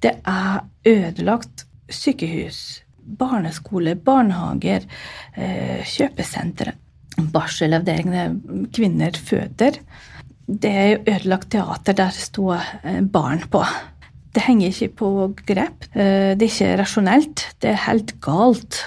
Det 0.00 0.14
er 0.24 0.64
ødelagt 0.86 1.63
sykehus, 1.90 2.80
barneskole, 3.04 3.94
barnehager, 4.00 4.86
kjøpesentre, 5.36 6.72
kjøpesentre, 7.18 7.80
der 7.84 8.34
kvinner 8.74 9.14
føder. 9.14 9.78
Det 10.44 10.70
er 10.70 10.98
ødelagt 11.08 11.50
teater 11.54 11.96
der 11.96 12.12
står 12.12 12.60
eh, 12.84 13.00
barn 13.00 13.46
på. 13.48 13.62
Det 14.34 14.42
henger 14.44 14.72
ikke 14.72 14.96
på 14.98 15.10
grep. 15.46 15.86
Eh, 15.94 16.34
det 16.36 16.44
er 16.44 16.50
ikke 16.50 16.76
rasjonelt. 16.82 17.46
Det 17.62 17.70
er 17.70 17.86
helt 17.86 18.16
galt. 18.24 18.82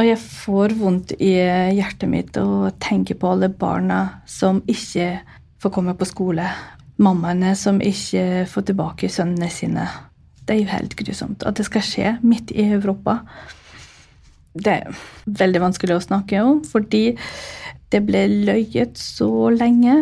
Og 0.00 0.04
jeg 0.04 0.18
får 0.20 0.74
vondt 0.80 1.14
i 1.20 1.32
hjertet 1.76 2.08
mitt 2.08 2.36
å 2.40 2.70
tenke 2.80 3.16
på 3.16 3.32
alle 3.32 3.50
barna 3.52 4.22
som 4.28 4.62
ikke 4.68 5.20
får 5.60 5.72
komme 5.74 5.96
på 5.96 6.08
skole. 6.08 6.46
Mammaene 7.00 7.54
som 7.56 7.80
ikke 7.80 8.46
får 8.48 8.70
tilbake 8.70 9.08
sønnene 9.12 9.48
sine. 9.52 9.86
Det 10.50 10.56
er 10.56 10.64
jo 10.64 10.70
helt 10.72 10.94
grusomt 10.98 11.44
at 11.46 11.60
det 11.60 11.64
skal 11.68 11.84
skje 11.86 12.08
midt 12.26 12.50
i 12.50 12.64
Europa. 12.74 13.20
Det 14.50 14.72
er 14.80 15.02
veldig 15.30 15.60
vanskelig 15.62 15.94
å 15.94 16.02
snakke 16.02 16.40
om, 16.42 16.56
fordi 16.66 17.12
det 17.94 18.00
ble 18.02 18.24
løyet 18.48 18.98
så 18.98 19.30
lenge. 19.54 19.94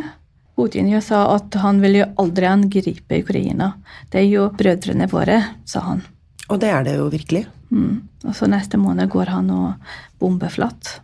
Putin 0.56 0.88
jo 0.88 1.02
sa 1.04 1.26
at 1.34 1.52
han 1.60 1.82
vil 1.84 2.00
jo 2.00 2.08
aldri 2.24 2.48
angripe 2.48 3.20
Ukraina. 3.20 3.74
Det 4.08 4.22
er 4.22 4.26
jo 4.30 4.48
brødrene 4.56 5.10
våre, 5.12 5.36
sa 5.68 5.84
han. 5.84 6.00
Og 6.48 6.64
det 6.64 6.72
er 6.72 6.88
det 6.88 6.96
jo 6.96 7.10
virkelig. 7.12 7.44
Mm. 7.68 8.00
Og 8.24 8.32
så 8.40 8.48
neste 8.48 8.80
måned 8.80 9.12
går 9.12 9.28
han 9.36 9.52
og 9.52 9.92
bomber 10.16 10.48
flatt. 10.48 10.94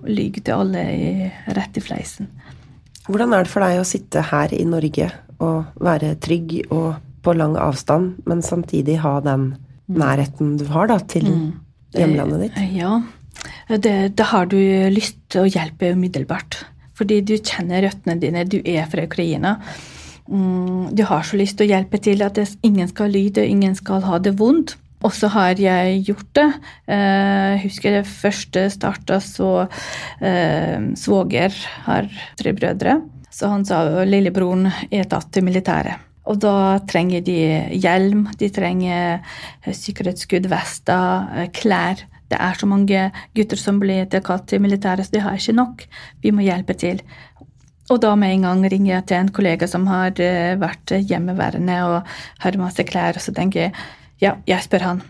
Og 0.00 0.08
lyver 0.08 0.40
til 0.40 0.56
alle 0.56 0.88
i, 0.96 1.30
rett 1.52 1.76
i 1.76 1.84
fleisen. 1.84 2.32
Hvordan 3.04 3.36
er 3.36 3.44
det 3.44 3.52
for 3.52 3.60
deg 3.60 3.84
å 3.84 3.86
sitte 3.92 4.24
her 4.32 4.56
i 4.56 4.64
Norge 4.64 5.12
og 5.36 5.84
være 5.84 6.16
trygg 6.16 6.62
og 6.70 6.96
på 7.26 7.34
lang 7.36 7.56
avstand, 7.58 8.20
men 8.30 8.42
samtidig 8.46 9.00
ha 9.02 9.16
den 9.24 9.50
nærheten 9.90 10.54
du 10.60 10.64
har 10.70 10.86
da, 10.90 10.98
til 11.02 11.26
Mm. 11.26 11.52
hjemlandet 11.96 12.46
ditt? 12.46 12.62
Ja. 12.78 13.00
Det, 13.68 14.14
det 14.16 14.26
har 14.30 14.46
du 14.50 14.56
lyst 14.94 15.18
til 15.32 15.44
å 15.44 15.50
hjelpe 15.50 15.92
umiddelbart. 15.94 16.62
Fordi 16.96 17.20
du 17.20 17.34
kjenner 17.36 17.82
røttene 17.84 18.16
dine. 18.20 18.44
Du 18.48 18.58
er 18.64 18.86
fra 18.88 19.04
Ukraina. 19.04 19.56
Mm, 20.28 20.94
Du 20.96 21.02
har 21.04 21.22
så 21.22 21.36
lyst 21.38 21.58
til 21.58 21.66
å 21.68 21.70
hjelpe 21.74 22.00
til 22.02 22.22
at 22.24 22.38
ingen 22.64 22.88
skal 22.88 23.10
lyde, 23.12 23.44
ingen 23.46 23.74
skal 23.78 24.00
ha 24.02 24.18
det 24.18 24.32
vondt. 24.38 24.76
Og 25.04 25.12
så 25.12 25.28
har 25.28 25.54
jeg 25.60 26.00
gjort 26.08 26.32
det. 26.34 26.46
Eh, 26.88 27.56
Jeg 27.56 27.60
husker 27.68 27.90
det 27.98 28.06
første 28.08 28.64
starta, 28.72 29.20
så 29.20 29.68
eh, 30.20 30.80
svoger 30.96 31.52
har 31.84 32.08
tre 32.36 32.52
brødre. 32.56 33.02
Så 33.30 33.48
han 33.52 33.64
sa 33.68 33.84
lillebroren 34.08 34.70
er 34.90 35.04
tatt 35.04 35.30
til 35.32 35.44
militæret. 35.44 36.00
Og 36.26 36.40
da 36.42 36.78
trenger 36.90 37.22
de 37.26 37.38
hjelm, 37.78 38.26
de 38.38 38.50
trenger 38.50 39.20
eh, 39.20 39.72
sikkerhetsskudd, 39.74 40.48
vester, 40.50 41.30
eh, 41.36 41.48
klær. 41.54 42.02
Det 42.26 42.38
er 42.42 42.58
så 42.58 42.66
mange 42.66 43.04
gutter 43.38 43.60
som 43.60 43.78
blir 43.82 44.08
tilkalt 44.10 44.48
til 44.50 44.62
militæret, 44.64 45.06
så 45.06 45.14
de 45.14 45.22
har 45.22 45.38
ikke 45.38 45.54
nok. 45.54 45.86
Vi 46.24 46.34
må 46.34 46.46
hjelpe 46.46 46.74
til. 46.78 47.02
Og 47.86 48.00
da 48.02 48.16
med 48.18 48.34
en 48.34 48.48
gang 48.48 48.64
ringer 48.66 48.96
jeg 48.96 49.06
til 49.06 49.20
en 49.20 49.34
kollega 49.34 49.68
som 49.70 49.86
har 49.90 50.18
eh, 50.22 50.56
vært 50.58 50.96
hjemmeværende 50.98 51.82
og 51.86 52.16
har 52.42 52.58
masse 52.58 52.86
klær, 52.88 53.18
og 53.18 53.22
så 53.22 53.34
tenker 53.36 53.68
jeg 53.68 53.76
ja, 54.22 54.38
jeg 54.48 54.64
spør 54.64 54.90
han. 54.90 55.06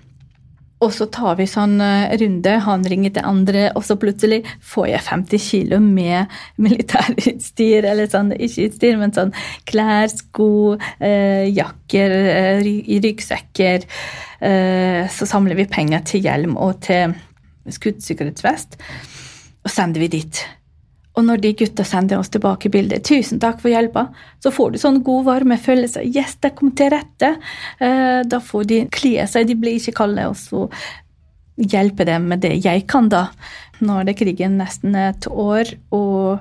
Og 0.85 0.91
så 0.93 1.07
tar 1.09 1.39
vi 1.39 1.47
sånn 1.49 1.79
eh, 1.81 2.11
runde, 2.20 2.53
han 2.66 2.83
ringer 2.85 3.14
til 3.16 3.24
andre, 3.24 3.62
og 3.79 3.85
så 3.87 3.95
plutselig 3.97 4.43
får 4.61 4.89
jeg 4.91 5.05
50 5.07 5.41
kilo 5.41 5.79
med 5.81 6.35
militærutstyr, 6.61 7.87
eller 7.89 8.11
sånn, 8.12 8.35
ikke 8.37 8.66
utstyr, 8.68 8.99
men 9.01 9.14
sånn 9.16 9.33
klær, 9.70 10.11
sko, 10.12 10.49
eh, 11.01 11.47
jakker, 11.49 12.16
eh, 12.35 12.61
ry- 12.66 13.01
ryggsekker. 13.07 13.87
Eh, 14.45 15.09
så 15.09 15.29
samler 15.31 15.57
vi 15.57 15.64
penger 15.72 16.05
til 16.12 16.27
hjelm 16.29 16.59
og 16.61 16.83
til 16.85 17.16
skuddsikkerhetsvest, 17.72 18.77
og 19.64 19.72
sender 19.72 20.05
vi 20.05 20.12
dit. 20.18 20.45
Og 21.17 21.25
når 21.25 21.41
de 21.41 21.53
gutta 21.57 21.85
sender 21.89 22.21
oss 22.21 22.29
tilbake 22.29 22.69
bildet 22.73 23.05
'Tusen 23.05 23.41
takk 23.41 23.62
for 23.62 23.73
hjelpa', 23.73 24.11
så 24.45 24.53
får 24.53 24.73
du 24.73 24.79
sånn 24.79 25.03
god, 25.03 25.25
varme 25.25 25.57
følelse. 25.57 26.05
'Yes, 26.05 26.37
det 26.43 26.55
kom 26.57 26.73
til 26.73 26.91
rette'. 26.93 27.37
Eh, 27.81 28.23
Da 28.23 28.39
får 28.41 28.67
de 28.67 28.85
kle 28.87 29.27
seg, 29.27 29.47
de 29.47 29.55
blir 29.55 29.81
ikke 29.81 29.97
kalde, 29.97 30.29
og 30.29 30.37
så 30.37 30.69
hjelpe 31.57 32.05
dem 32.05 32.29
med 32.29 32.41
det 32.41 32.64
jeg 32.64 32.87
kan, 32.87 33.09
da. 33.09 33.31
Nå 33.81 34.01
er 34.01 34.05
det 34.05 34.19
krigen 34.19 34.59
nesten 34.59 34.95
et 34.95 35.27
år, 35.27 35.64
og 35.91 36.41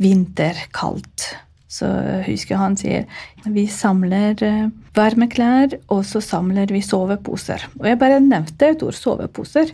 vinter 0.00 0.54
kaldt. 0.72 1.36
Så 1.70 1.86
husker 2.26 2.56
han 2.56 2.76
sier 2.76 3.06
vi 3.46 3.66
samler 3.66 4.34
eh, 4.42 4.68
varmeklær, 4.96 5.78
og 5.88 6.04
så 6.04 6.20
samler 6.20 6.66
vi 6.66 6.80
soveposer. 6.80 7.68
Og 7.78 7.86
jeg 7.86 7.98
bare 7.98 8.18
nevnte 8.18 8.72
et 8.72 8.82
ord 8.82 8.94
soveposer. 8.98 9.70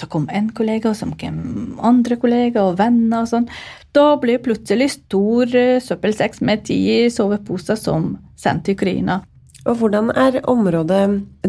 Så 0.00 0.08
kom 0.08 0.26
en 0.32 0.48
kollega, 0.56 0.90
og 0.90 0.96
så 0.96 1.08
kom 1.20 1.76
andre 1.84 2.16
kollega 2.20 2.64
og 2.64 2.78
venner 2.80 3.26
og 3.26 3.30
sånn. 3.30 3.48
Da 3.96 4.14
ble 4.22 4.38
plutselig 4.40 4.94
stor 4.94 5.50
eh, 5.58 5.80
søppelsekk 5.82 6.40
med 6.46 6.64
ti 6.70 6.80
soveposer 7.12 7.76
som 7.76 8.14
sendt 8.40 8.68
til 8.68 8.78
Ukraina. 8.78 9.20
Og 9.68 9.76
hvordan 9.76 10.08
er 10.16 10.38
området 10.48 11.02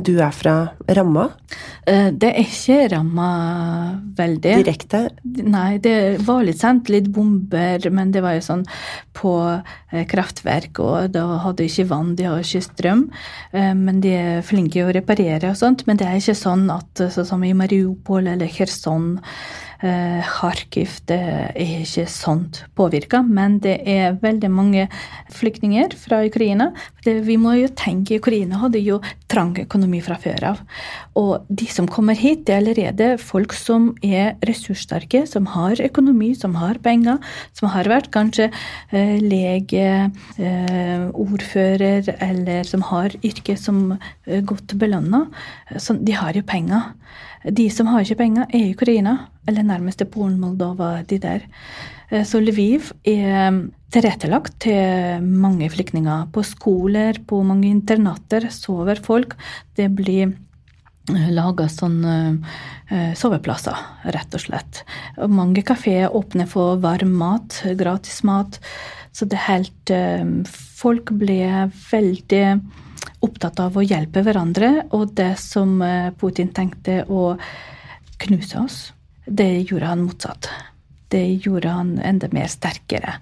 du 0.03 0.17
er 0.19 0.31
fra, 0.35 0.55
ramma 0.89 1.29
Eh, 1.87 2.11
Det 2.11 2.29
er 2.29 2.43
ikke 2.43 2.91
ramma 2.91 3.99
veldig. 4.15 4.51
direkte? 4.63 5.09
Nei, 5.25 5.77
det 5.79 6.19
var 6.27 6.43
litt 6.43 6.59
sendt 6.59 6.89
litt 6.93 7.07
bomber, 7.11 7.89
men 7.91 8.11
det 8.11 8.21
var 8.21 8.35
jo 8.35 8.43
sånn 8.45 8.65
på 9.17 9.63
eh, 9.91 10.05
kraftverk, 10.05 10.79
og 10.79 11.11
da 11.11 11.23
hadde 11.41 11.57
de 11.63 11.67
ikke 11.71 11.87
vann, 11.89 12.15
de 12.15 12.23
har 12.29 12.37
ikke 12.39 12.61
strøm. 12.61 13.09
Eh, 13.51 13.73
Men 13.73 13.99
de 13.99 14.09
er 14.13 14.41
flinke 14.45 14.85
å 14.85 14.93
reparere 14.93 15.49
og 15.49 15.55
sånt. 15.57 15.87
Men 15.87 15.97
det 15.97 16.05
er 16.07 16.19
ikke 16.21 16.37
sånn 16.37 16.69
at 16.69 16.93
sånn 17.11 17.25
som 17.25 17.43
i 17.43 17.53
Mariupol 17.53 18.27
eller 18.27 18.47
Kherson, 18.47 19.19
Kharkiv, 19.81 20.99
det 21.09 21.17
er 21.17 21.55
ikke 21.81 22.05
sånt 22.11 22.61
påvirka. 22.77 23.23
Men 23.25 23.57
det 23.63 23.79
er 23.89 24.19
veldig 24.21 24.49
mange 24.53 24.87
flyktninger 25.33 25.95
fra 25.97 26.21
Ukraina. 26.27 26.69
Vi 27.01 27.37
må 27.41 27.55
jo 27.57 27.69
tenke, 27.73 28.19
Ukraina 28.21 28.59
hadde 28.61 28.81
jo 28.83 28.99
trang 29.31 29.55
økonomi 29.57 30.01
fra 30.05 30.19
før 30.21 30.45
av. 30.51 30.61
Og 31.17 31.47
de 31.49 31.65
som 31.71 31.89
kommer 31.89 32.17
hit, 32.17 32.45
det 32.45 32.55
er 32.55 32.61
allerede 32.61 33.07
folk 33.21 33.55
som 33.57 33.91
er 34.05 34.35
ressurssterke, 34.47 35.23
som 35.29 35.49
har 35.55 35.81
økonomi, 35.81 36.33
som 36.37 36.55
har 36.61 36.77
penger, 36.83 37.17
som 37.57 37.71
har 37.73 37.89
vært 37.89 38.11
kanskje 38.13 38.51
eh, 38.93 39.17
lege, 39.23 39.87
eh, 40.37 41.07
ordfører, 41.09 42.13
eller 42.21 42.69
som 42.69 42.85
har 42.91 43.17
yrke 43.25 43.57
som 43.57 43.97
godt 44.45 44.77
belønna. 44.79 45.25
Så 45.81 45.97
de 45.97 46.15
har 46.15 46.37
jo 46.37 46.45
penger. 46.45 46.93
De 47.43 47.69
som 47.73 47.89
har 47.89 48.03
ikke 48.05 48.19
penger, 48.19 48.45
er 48.53 48.73
Ukraina, 48.75 49.15
eller 49.49 49.65
nærmeste 49.65 50.05
Polen, 50.05 50.39
Moldova, 50.41 51.01
de 51.07 51.17
der. 51.21 51.47
Eh, 52.11 52.23
Så 52.23 52.41
Lviv 52.41 52.91
er 53.05 53.63
tilrettelagt 53.91 54.59
til 54.59 55.23
mange 55.23 55.69
flyktninger. 55.69 56.29
På 56.31 56.43
skoler, 56.43 57.17
på 57.27 57.41
mange 57.43 57.69
internater 57.69 58.49
sover 58.49 59.01
folk. 59.01 59.35
Det 59.75 59.89
blir 59.89 60.35
laga 61.09 61.65
sånne 61.67 62.15
eh, 62.91 63.13
soveplasser, 63.17 63.77
rett 64.13 64.37
og 64.37 64.43
slett. 64.45 64.83
Mange 65.27 65.63
kafeer 65.65 66.13
åpner 66.13 66.47
for 66.47 66.77
varm 66.83 67.15
mat, 67.17 67.63
gratis 67.77 68.21
mat. 68.23 68.59
Så 69.11 69.25
det 69.27 69.39
er 69.39 69.47
helt 69.49 69.91
eh, 69.91 70.25
Folk 70.81 71.11
ble 71.13 71.69
veldig 71.91 72.45
opptatt 73.21 73.59
av 73.61 73.77
å 73.77 73.85
hjelpe 73.85 74.23
hverandre, 74.25 74.87
og 74.97 75.13
det 75.17 75.35
som 75.41 75.77
eh, 75.85 76.09
Putin 76.17 76.51
tenkte 76.55 77.03
å 77.09 77.35
knuse 78.21 78.59
oss, 78.61 78.81
det 79.25 79.49
gjorde 79.69 79.91
han 79.91 80.03
motsatt. 80.05 80.49
Det 81.11 81.23
gjorde 81.43 81.71
han 81.73 81.95
enda 81.99 82.29
mer 82.31 82.49
sterkere. 82.51 83.17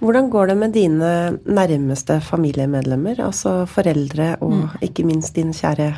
Hvordan 0.00 0.30
går 0.32 0.50
det 0.50 0.56
med 0.56 0.72
dine 0.72 1.12
nærmeste 1.44 2.20
familiemedlemmer, 2.24 3.20
altså 3.20 3.66
foreldre 3.68 4.34
og 4.44 4.80
ikke 4.84 5.04
minst 5.08 5.36
din 5.36 5.52
kjære 5.56 5.90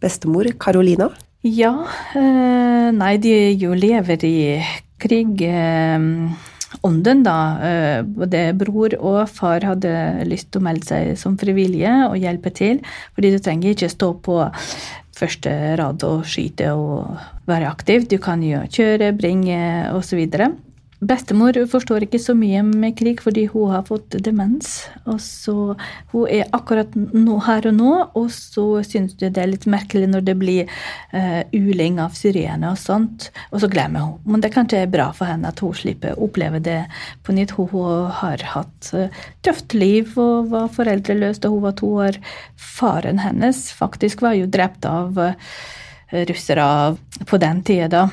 bestemor, 0.00 0.48
Carolina? 0.60 1.10
Ja, 1.44 1.74
eh, 2.16 2.88
nei, 2.96 3.16
de 3.22 3.34
jo 3.60 3.76
lever 3.76 4.24
i 4.24 4.36
krig. 5.02 5.42
Eh, 5.44 6.06
ånden, 6.86 7.22
da. 7.26 7.38
Eh, 7.62 8.02
både 8.02 8.50
bror 8.58 8.96
og 8.98 9.22
far 9.30 9.64
hadde 9.66 9.92
lyst 10.28 10.50
til 10.50 10.62
å 10.62 10.66
melde 10.66 10.88
seg 10.88 11.12
som 11.20 11.38
frivillige 11.40 11.94
og 12.08 12.18
hjelpe 12.20 12.52
til. 12.54 12.82
Fordi 13.16 13.34
du 13.34 13.40
trenger 13.42 13.74
ikke 13.74 13.92
stå 13.92 14.12
på 14.26 14.40
første 15.16 15.52
rad 15.80 16.04
og 16.04 16.26
skyte 16.28 16.72
og 16.76 17.16
være 17.48 17.70
aktiv. 17.70 18.08
Du 18.10 18.18
kan 18.22 18.42
jo 18.44 18.62
kjøre, 18.72 19.14
bringe 19.16 19.58
osv. 19.96 20.26
Bestemor 21.04 21.52
forstår 21.68 22.06
ikke 22.06 22.18
så 22.22 22.32
mye 22.32 22.62
med 22.64 22.94
krig 22.96 23.18
fordi 23.20 23.42
hun 23.52 23.68
har 23.74 23.82
fått 23.84 24.14
demens. 24.24 24.86
og 25.04 25.20
så 25.20 25.76
Hun 26.12 26.24
er 26.32 26.48
akkurat 26.56 26.94
nå, 26.96 27.36
her 27.44 27.68
og 27.68 27.74
nå, 27.76 27.92
og 28.16 28.30
så 28.32 28.80
syns 28.82 29.12
du 29.12 29.26
det 29.28 29.42
er 29.42 29.50
litt 29.50 29.66
merkelig 29.68 30.08
når 30.08 30.24
det 30.24 30.36
blir 30.40 30.70
uh, 31.12 31.42
uling 31.52 32.00
av 32.00 32.16
syrene 32.16 32.70
og 32.72 32.80
sånt, 32.80 33.28
og 33.52 33.60
så 33.60 33.68
glemmer 33.68 34.06
hun. 34.06 34.16
Men 34.24 34.40
det 34.40 34.54
kanskje 34.56 34.86
er 34.86 34.92
bra 34.92 35.10
for 35.12 35.28
henne 35.28 35.52
at 35.52 35.60
hun 35.60 35.76
slipper 35.76 36.16
å 36.16 36.30
oppleve 36.30 36.62
det 36.64 36.78
på 37.26 37.36
nytt. 37.36 37.52
Hun, 37.58 37.68
hun 37.74 38.08
har 38.22 38.46
hatt 38.56 38.90
uh, 38.96 39.12
tøft 39.44 39.76
liv 39.76 40.16
og 40.16 40.48
var 40.54 40.72
foreldreløs 40.72 41.44
da 41.44 41.52
hun 41.52 41.64
var 41.68 41.76
to 41.76 41.92
år. 42.08 42.20
Faren 42.56 43.20
hennes 43.20 43.66
faktisk 43.76 44.24
var 44.24 44.40
jo 44.40 44.48
drept 44.48 44.88
av 44.88 45.20
uh, 45.20 45.36
russere 46.32 46.96
på 47.28 47.44
den 47.44 47.64
tida. 47.68 48.08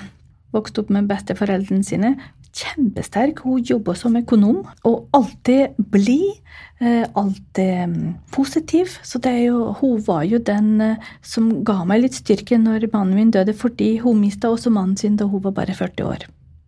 Vokste 0.52 0.84
opp 0.84 0.92
med 0.92 1.08
besteforeldrene 1.08 1.88
sine 1.88 2.18
kjempesterk. 2.54 3.40
Hun 3.44 3.64
jobber 3.66 3.98
som 3.98 4.16
økonom 4.20 4.62
og 4.88 5.10
alltid 5.18 5.78
blid. 5.94 6.40
eh, 6.80 7.06
Alltid 7.16 7.90
mm, 7.90 8.14
positiv. 8.32 8.98
Så 9.04 9.20
jo, 9.44 9.74
hun 9.80 10.02
var 10.06 10.24
jo 10.24 10.38
den 10.40 10.82
eh, 10.82 10.98
som 11.22 11.64
ga 11.64 11.84
meg 11.86 12.02
litt 12.04 12.14
styrke 12.20 12.58
når 12.58 12.90
mannen 12.94 13.16
min 13.16 13.32
døde, 13.32 13.54
fordi 13.54 13.98
hun 14.04 14.20
mista 14.22 14.50
også 14.50 14.70
mannen 14.70 14.98
sin 14.98 15.16
da 15.18 15.26
hun 15.26 15.42
var 15.44 15.52
bare 15.52 15.74
40 15.74 16.04
år. 16.06 16.28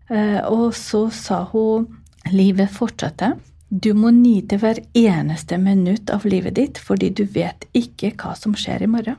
Eh, 0.10 0.42
Og 0.46 0.74
så 0.74 1.10
sa 1.12 1.44
hun 1.52 1.88
livet 2.32 2.70
fortsetter. 2.70 3.36
Du 3.70 3.94
må 3.94 4.12
nyte 4.14 4.58
hver 4.62 4.80
eneste 4.96 5.58
minutt 5.58 6.10
av 6.10 6.26
livet 6.26 6.56
ditt, 6.56 6.78
fordi 6.78 7.10
du 7.10 7.26
vet 7.26 7.66
ikke 7.74 8.14
hva 8.16 8.36
som 8.38 8.54
skjer 8.54 8.84
i 8.86 8.88
morgen. 8.88 9.18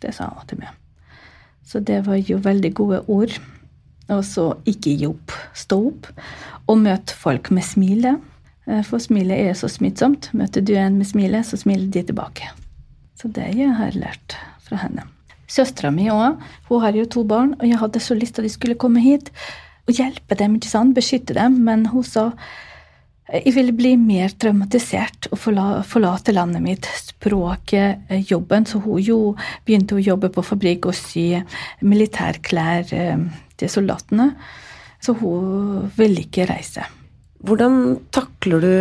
Det 0.00 0.12
sa 0.14 0.28
hun 0.28 0.46
til 0.46 0.60
meg. 0.60 0.68
Så 1.64 1.80
det 1.80 2.02
var 2.06 2.16
jo 2.20 2.38
veldig 2.44 2.70
gode 2.76 3.00
ord. 3.08 3.32
Og 4.12 4.20
så 4.28 4.50
ikke 4.68 4.92
opp. 5.08 5.32
Stå 5.54 5.78
opp 5.90 6.10
og 6.66 6.80
møte 6.82 7.14
folk 7.16 7.50
med 7.54 7.66
smilet. 7.66 8.20
Eh, 8.66 8.82
for 8.86 9.02
smilet 9.02 9.50
er 9.50 9.58
så 9.58 9.70
smittsomt. 9.70 10.30
Møter 10.36 10.64
du 10.64 10.74
en 10.78 10.98
med 10.98 11.08
smilet, 11.08 11.46
så 11.46 11.60
smiler 11.60 11.90
de 11.94 12.04
tilbake. 12.10 12.50
Så 13.20 13.30
det 13.32 13.50
jeg 13.56 13.74
har 13.78 13.96
lært 13.98 14.36
fra 14.66 14.80
henne. 14.82 15.06
Søstera 15.50 15.92
mi 15.94 16.08
òg. 16.10 16.40
Hun 16.68 16.82
har 16.82 16.96
jo 16.96 17.06
to 17.06 17.24
barn, 17.28 17.54
og 17.60 17.66
jeg 17.68 17.78
hadde 17.80 18.02
så 18.02 18.16
lyst 18.18 18.36
til 18.36 18.44
at 18.44 18.48
de 18.48 18.54
skulle 18.56 18.80
komme 18.80 19.02
hit 19.04 19.30
og 19.84 19.98
hjelpe 19.98 20.36
dem, 20.40 20.56
ikke 20.56 20.70
sant? 20.70 20.96
beskytte 20.96 21.36
dem, 21.36 21.60
men 21.66 21.86
hun 21.92 22.06
sa 22.06 22.30
jeg 23.24 23.54
ville 23.56 23.72
bli 23.72 23.94
mer 23.96 24.34
traumatisert 24.36 25.30
og 25.32 25.40
forlate 25.40 26.34
landet 26.34 26.60
mitt, 26.60 26.88
språket, 27.00 28.02
eh, 28.12 28.20
jobben. 28.20 28.66
Så 28.68 28.82
hun 28.84 29.00
jo 29.00 29.18
begynte 29.64 29.96
å 29.96 30.04
jobbe 30.04 30.28
på 30.28 30.44
fabrikk 30.44 30.90
og 30.90 30.94
sy 30.98 31.40
militærklær 31.80 32.92
eh, 32.92 33.24
til 33.56 33.72
soldatene. 33.72 34.28
Så 35.04 35.12
hun 35.20 35.90
ville 35.98 36.24
ikke 36.24 36.48
reise. 36.48 36.86
Hvordan 37.44 37.98
takler 38.14 38.64
du 38.64 38.74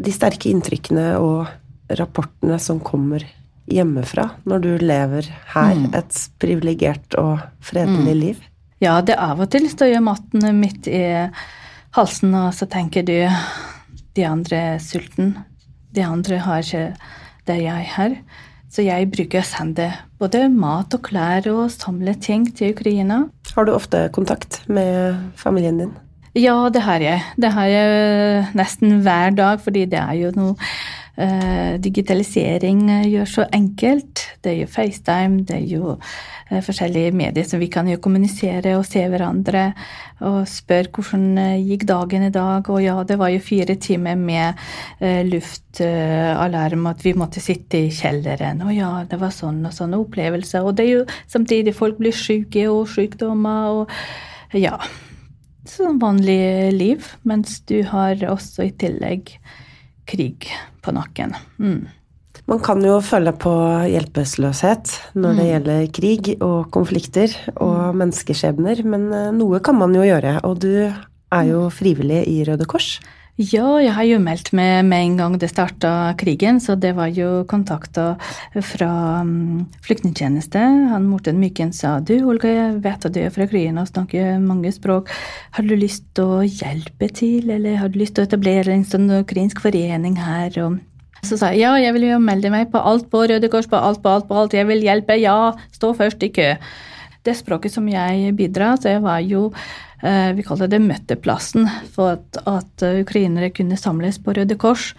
de 0.00 0.12
sterke 0.12 0.50
inntrykkene 0.52 1.14
og 1.20 1.48
rapportene 1.96 2.58
som 2.60 2.80
kommer 2.84 3.24
hjemmefra, 3.70 4.26
når 4.48 4.62
du 4.64 4.70
lever 4.82 5.30
her 5.54 5.74
mm. 5.78 5.90
et 5.96 6.20
privilegert 6.42 7.16
og 7.20 7.40
fredelig 7.64 8.14
mm. 8.14 8.20
liv? 8.20 8.44
Ja, 8.80 8.98
det 9.04 9.16
er 9.16 9.32
av 9.32 9.42
og 9.44 9.50
til 9.52 9.68
står 9.68 9.92
jeg 9.92 10.04
maten 10.04 10.44
midt 10.56 10.88
i 10.88 11.02
halsen, 11.96 12.34
og 12.36 12.52
så 12.56 12.68
tenker 12.70 13.04
du 13.04 13.16
de 14.16 14.26
andre 14.26 14.62
er 14.74 14.78
sulten. 14.82 15.34
De 15.94 16.04
andre 16.04 16.40
har 16.44 16.64
ikke 16.64 16.86
det 17.48 17.58
jeg 17.64 17.90
har. 17.96 18.16
Så 18.70 18.84
jeg 18.86 19.08
bruker 19.10 19.42
å 19.42 19.46
sende 19.46 19.88
både 20.20 20.44
mat 20.52 20.94
og 20.94 21.02
klær 21.08 21.48
og 21.50 21.64
samle 21.74 22.14
ting 22.22 22.46
til 22.54 22.74
Ukraina. 22.76 23.24
Har 23.56 23.66
du 23.66 23.74
ofte 23.74 24.08
kontakt 24.14 24.62
med 24.68 25.18
familien 25.36 25.78
din? 25.78 25.92
Ja, 26.38 26.68
det 26.70 26.84
har 26.86 27.02
jeg. 27.02 27.22
Det 27.42 27.50
har 27.50 27.66
jeg 27.66 28.46
nesten 28.54 29.00
hver 29.02 29.34
dag, 29.34 29.60
fordi 29.64 29.84
det 29.90 29.98
er 29.98 30.14
jo 30.20 30.30
noe 30.36 30.54
Eh, 30.54 30.99
digitalisering 31.82 32.84
eh, 32.90 33.08
gjør 33.14 33.28
så 33.28 33.46
enkelt. 33.52 34.22
Det 34.42 34.52
er 34.52 34.58
jo 34.62 34.68
FaceTime, 34.70 35.42
det 35.48 35.56
er 35.56 35.66
jo 35.68 35.94
eh, 35.96 36.60
forskjellige 36.64 37.12
medier 37.16 37.46
som 37.48 37.60
vi 37.60 37.68
kan 37.72 37.88
jo 37.90 38.00
kommunisere 38.02 38.76
og 38.78 38.86
se 38.88 39.02
hverandre 39.10 39.70
og 40.26 40.42
spør 40.48 40.90
hvordan 40.94 41.60
gikk 41.64 41.86
dagen 41.88 42.26
i 42.28 42.32
dag. 42.34 42.68
Og 42.72 42.82
ja, 42.84 42.96
det 43.08 43.18
var 43.20 43.32
jo 43.32 43.42
fire 43.44 43.76
timer 43.80 44.18
med 44.20 44.58
luftalarm, 45.30 46.88
at 46.90 47.04
vi 47.06 47.14
måtte 47.16 47.40
sitte 47.40 47.80
i 47.86 47.92
kjelleren. 47.94 48.60
Og 48.66 48.74
ja, 48.76 48.90
det 49.08 49.16
var 49.22 49.32
sånn 49.32 49.62
og 49.64 49.72
sånne 49.72 50.00
opplevelser. 50.02 50.66
Og 50.66 50.76
det 50.76 50.84
er 50.84 50.92
jo 50.98 51.06
samtidig 51.24 51.72
folk 51.78 51.96
blir 52.02 52.12
syke 52.12 52.66
og 52.68 52.84
sykdommer 52.92 53.80
og 53.80 54.60
ja. 54.60 54.76
Sånn 55.70 56.00
vanlig 56.02 56.72
liv. 56.76 57.08
Mens 57.28 57.60
du 57.68 57.80
har 57.88 58.20
også 58.28 58.68
i 58.68 58.76
tillegg 58.76 59.36
krig 60.10 60.50
på 60.82 60.94
nakken. 60.96 61.36
Mm. 61.62 61.88
Man 62.50 62.60
kan 62.64 62.82
jo 62.82 62.96
føle 63.04 63.32
på 63.36 63.52
hjelpeløshet 63.86 64.92
når 65.14 65.36
det 65.36 65.44
mm. 65.44 65.50
gjelder 65.50 65.86
krig 65.94 66.30
og 66.42 66.70
konflikter 66.74 67.34
og 67.54 67.76
mm. 67.94 68.00
menneskeskjebner, 68.02 68.82
men 68.90 69.06
eh, 69.14 69.30
noe 69.36 69.60
kan 69.62 69.78
man 69.78 69.94
jo 69.94 70.06
gjøre. 70.06 70.40
Og 70.48 70.58
du 70.64 70.72
er 70.80 71.44
jo 71.46 71.68
frivillig 71.74 72.24
i 72.30 72.40
Røde 72.48 72.66
Kors. 72.70 72.96
Ja, 73.40 73.78
jeg 73.80 73.94
har 73.96 74.04
jo 74.04 74.18
meldt 74.20 74.50
meg 74.52 74.82
med 74.84 75.00
en 75.00 75.14
gang 75.16 75.36
det 75.40 75.48
starta 75.48 76.12
krigen, 76.20 76.58
så 76.60 76.74
det 76.76 76.90
var 76.98 77.08
jo 77.08 77.46
kontakta 77.48 78.18
fra 78.52 78.90
um, 79.24 79.62
flyktningtjeneste. 79.86 80.60
Han 80.90 81.06
Morten 81.08 81.38
Myken 81.40 81.72
sa 81.72 81.94
du 82.04 82.18
Olga, 82.18 82.50
jeg 82.52 82.74
vet 82.84 83.06
at 83.08 83.14
du 83.14 83.22
er 83.22 83.32
fra 83.32 83.46
kryen 83.48 83.80
og 83.80 83.88
snakker 83.88 84.36
mange 84.44 84.74
språk. 84.76 85.08
Har 85.56 85.64
du 85.64 85.72
lyst 85.72 86.04
til 86.18 86.34
å 86.34 86.44
hjelpe 86.44 87.08
til, 87.16 87.48
eller 87.48 87.80
har 87.80 87.88
du 87.88 87.96
lyst 88.02 88.18
til 88.18 88.26
å 88.26 88.28
etablere 88.28 88.76
en 88.76 88.84
sånn 88.84 89.08
ukrainsk 89.22 89.64
forening 89.64 90.20
her? 90.20 90.52
Og 90.66 90.76
så 91.24 91.40
sa 91.40 91.54
jeg 91.54 91.64
ja, 91.64 91.72
jeg 91.80 91.96
vil 91.96 92.10
jo 92.10 92.20
melde 92.20 92.52
meg 92.52 92.68
på 92.74 92.84
alt 92.92 93.08
på 93.08 93.24
Røde 93.24 93.48
Kors, 93.48 93.70
på 93.72 93.80
alt, 93.80 94.04
på 94.04 94.18
alt, 94.18 94.28
på 94.28 94.36
alt. 94.36 94.60
Jeg 94.60 94.68
vil 94.68 94.84
hjelpe, 94.84 95.16
ja, 95.16 95.54
stå 95.72 95.94
først 95.96 96.28
i 96.28 96.34
kø. 96.36 96.52
Det 97.24 97.40
språket 97.40 97.72
som 97.72 97.88
jeg 97.88 98.36
bidrar, 98.36 98.76
jeg 98.84 99.00
var 99.04 99.24
jo 99.24 99.48
vi 100.00 100.44
kalte 100.46 100.68
det 100.72 100.78
møteplassen, 100.80 101.66
for 101.92 102.14
at, 102.16 102.38
at 102.48 102.84
ukrainere 103.02 103.50
kunne 103.52 103.76
samles 103.76 104.16
på 104.24 104.32
Røde 104.36 104.56
Kors. 104.56 104.94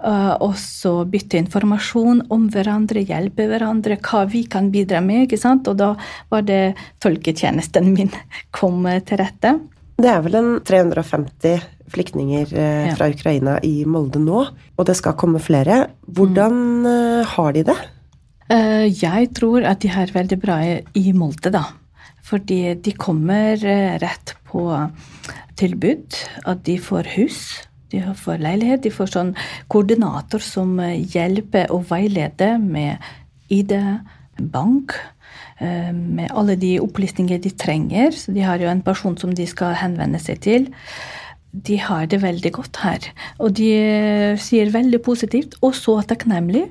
Uh, 0.00 0.32
og 0.40 0.54
så 0.56 1.02
bytte 1.04 1.36
informasjon 1.36 2.22
om 2.32 2.46
hverandre, 2.52 3.02
hjelpe 3.04 3.44
hverandre, 3.50 3.98
hva 4.00 4.22
vi 4.32 4.46
kan 4.48 4.70
bidra 4.72 5.02
med. 5.04 5.26
ikke 5.26 5.40
sant? 5.40 5.68
Og 5.68 5.76
da 5.76 5.90
var 6.32 6.46
det 6.48 6.72
tolketjenesten 7.04 7.92
min 7.92 8.12
kom 8.56 8.86
til 9.04 9.20
rette. 9.20 9.58
Det 10.00 10.08
er 10.08 10.24
vel 10.24 10.38
en 10.38 10.50
350 10.64 11.60
flyktninger 11.92 12.54
uh, 12.54 12.86
ja. 12.88 12.96
fra 12.96 13.10
Ukraina 13.12 13.58
i 13.66 13.84
Molde 13.84 14.22
nå, 14.24 14.46
og 14.48 14.88
det 14.88 14.96
skal 14.96 15.18
komme 15.20 15.42
flere. 15.42 15.82
Hvordan 16.08 16.86
uh, 16.88 17.34
har 17.36 17.56
de 17.56 17.66
det? 17.72 17.80
jeg 18.50 19.28
tror 19.38 19.62
at 19.62 19.78
de 19.78 19.86
har 19.94 20.10
veldig 20.10 20.36
bra 20.42 20.56
i 20.98 21.12
Molde, 21.14 21.52
da. 21.54 21.60
Fordi 22.30 22.60
de 22.78 22.94
kommer 22.94 23.58
rett 24.02 24.36
på 24.46 24.64
tilbud. 25.58 26.14
At 26.46 26.62
de 26.66 26.78
får 26.78 27.10
hus, 27.16 27.40
de 27.90 28.02
får 28.16 28.42
leilighet. 28.42 28.84
De 28.84 28.92
får 28.94 29.10
sånn 29.14 29.32
koordinator 29.72 30.42
som 30.44 30.78
hjelper 30.80 31.72
og 31.74 31.88
veileder 31.90 32.60
med 32.62 33.02
ID, 33.50 33.74
bank, 34.54 34.94
eh, 35.58 35.90
med 35.92 36.30
alle 36.30 36.56
de 36.56 36.78
opplysninger 36.80 37.42
de 37.42 37.50
trenger. 37.50 38.14
Så 38.14 38.32
de 38.32 38.46
har 38.46 38.62
jo 38.62 38.70
en 38.70 38.82
person 38.82 39.18
som 39.18 39.34
de 39.34 39.46
skal 39.46 39.74
henvende 39.74 40.22
seg 40.22 40.40
til 40.40 40.70
de 41.50 41.76
har 41.82 42.06
det 42.06 42.20
veldig 42.22 42.52
godt 42.54 42.78
her. 42.84 43.06
Og 43.42 43.56
de 43.58 43.68
eh, 43.74 44.38
sier 44.38 44.70
veldig 44.70 45.00
positivt, 45.02 45.56
og 45.66 45.74
så 45.74 45.96
takknemlig. 46.06 46.62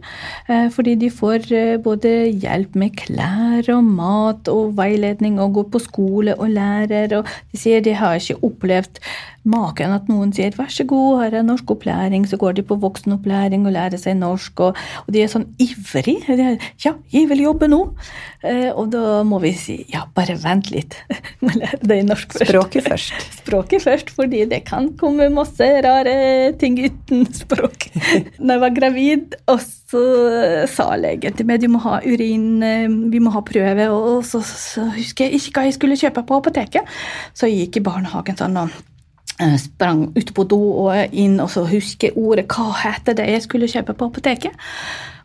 Eh, 0.47 0.69
fordi 0.71 0.95
de 1.01 1.09
får 1.11 1.49
eh, 1.55 1.75
både 1.83 2.13
hjelp 2.31 2.77
med 2.79 2.95
klær 3.01 3.67
og 3.75 3.83
mat 3.83 4.51
og 4.51 4.77
veiledning 4.79 5.39
og 5.43 5.57
går 5.57 5.67
på 5.73 5.83
skole 5.83 6.37
og 6.39 6.55
lærer. 6.55 7.17
Og 7.19 7.27
de 7.51 7.59
sier 7.59 7.83
de 7.83 7.97
har 7.99 8.21
ikke 8.21 8.39
opplevd 8.47 9.03
maken 9.47 9.93
at 9.95 10.09
noen 10.11 10.31
sier 10.35 10.51
'vær 10.55 10.71
så 10.71 10.85
god, 10.87 11.23
her 11.23 11.39
er 11.39 11.45
norskopplæring', 11.47 12.27
så 12.27 12.37
går 12.37 12.57
de 12.57 12.63
på 12.63 12.75
voksenopplæring 12.79 13.65
og 13.65 13.73
lærer 13.73 13.97
seg 13.97 14.17
norsk, 14.19 14.59
og, 14.59 14.77
og 15.07 15.13
de 15.13 15.23
er 15.23 15.31
sånn 15.31 15.47
ivrig. 15.59 16.17
Er, 16.29 16.57
'Ja, 16.83 16.95
jeg 17.11 17.29
vil 17.29 17.45
jobbe 17.47 17.67
nå'. 17.67 17.95
Eh, 18.43 18.71
og 18.71 18.91
da 18.91 19.23
må 19.23 19.39
vi 19.39 19.53
si 19.53 19.85
'ja, 19.89 20.05
bare 20.15 20.35
vent 20.35 20.71
litt'. 20.71 20.95
Må 21.41 21.49
lære 21.55 21.79
deg 21.83 22.05
norsk 22.05 22.33
først. 22.33 22.49
Språket 22.49 22.87
først. 22.87 23.13
Språket 23.41 23.83
først, 23.83 24.09
fordi 24.09 24.45
det 24.45 24.63
kan 24.65 24.93
komme 24.97 25.29
masse 25.29 25.63
rare 25.83 26.53
ting 26.59 26.77
uten 26.79 27.25
språk. 27.43 27.89
Når 28.39 28.53
jeg 28.53 28.61
var 28.61 28.75
gravid, 28.75 29.35
og 29.47 29.59
så 29.59 30.03
sa 30.69 30.95
legen 30.95 31.33
til 31.33 31.47
meg 31.49 31.63
du 31.63 31.67
må 31.71 31.81
ha 31.83 31.99
urin, 32.05 32.61
eh, 32.63 32.87
vi 32.87 33.19
må 33.19 33.33
ha 33.33 33.41
prøve, 33.41 33.89
og 33.89 34.23
så, 34.25 34.41
så 34.43 34.89
husker 34.95 35.25
jeg 35.25 35.39
ikke 35.39 35.59
hva 35.59 35.65
jeg 35.67 35.79
skulle 35.79 35.99
kjøpe 35.99 36.23
på 36.27 36.39
apoteket. 36.39 36.99
Så 37.33 37.49
jeg 37.49 37.65
gikk 37.65 37.81
i 37.81 37.87
barnehagen 37.89 38.39
sånn 38.39 38.57
og 38.59 38.75
sprang 39.59 40.09
ut 40.17 40.33
på 40.35 40.43
do 40.51 40.59
og 40.85 41.13
inn 41.15 41.39
og 41.39 41.51
så 41.53 41.63
husker 41.69 42.17
ordet. 42.19 42.47
Hva 42.51 42.73
heter 42.83 43.15
det 43.15 43.29
jeg 43.29 43.45
skulle 43.45 43.71
kjøpe 43.71 43.95
på 43.95 44.09
apoteket? 44.11 44.67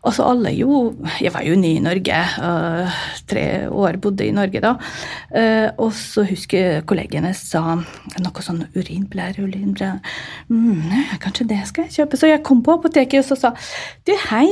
Og 0.05 0.13
så 0.13 0.25
alle 0.29 0.51
jo 0.53 0.93
Jeg 1.21 1.33
var 1.33 1.43
jo 1.45 1.55
ny 1.57 1.75
i 1.79 1.83
Norge. 1.83 2.19
Øh, 2.47 2.97
tre 3.27 3.45
år 3.69 3.97
bodde 3.97 4.27
i 4.27 4.31
Norge 4.31 4.61
da. 4.61 4.75
Uh, 5.35 5.69
og 5.81 5.93
så 5.97 6.23
husker 6.29 6.83
kollegene 6.87 7.33
sa 7.33 7.75
noe 8.21 8.45
sånn 8.45 8.65
urinblære, 8.75 9.43
urinblære. 9.43 9.99
Mm, 10.49 11.17
kanskje 11.23 11.49
det 11.49 11.61
skal 11.67 11.87
jeg 11.87 11.97
kjøpe. 11.97 12.19
Så 12.21 12.29
jeg 12.29 12.43
kom 12.45 12.61
på 12.63 12.77
apoteket 12.77 13.23
og 13.23 13.29
så 13.31 13.39
sa 13.39 13.53
du, 14.05 14.13
hei. 14.29 14.47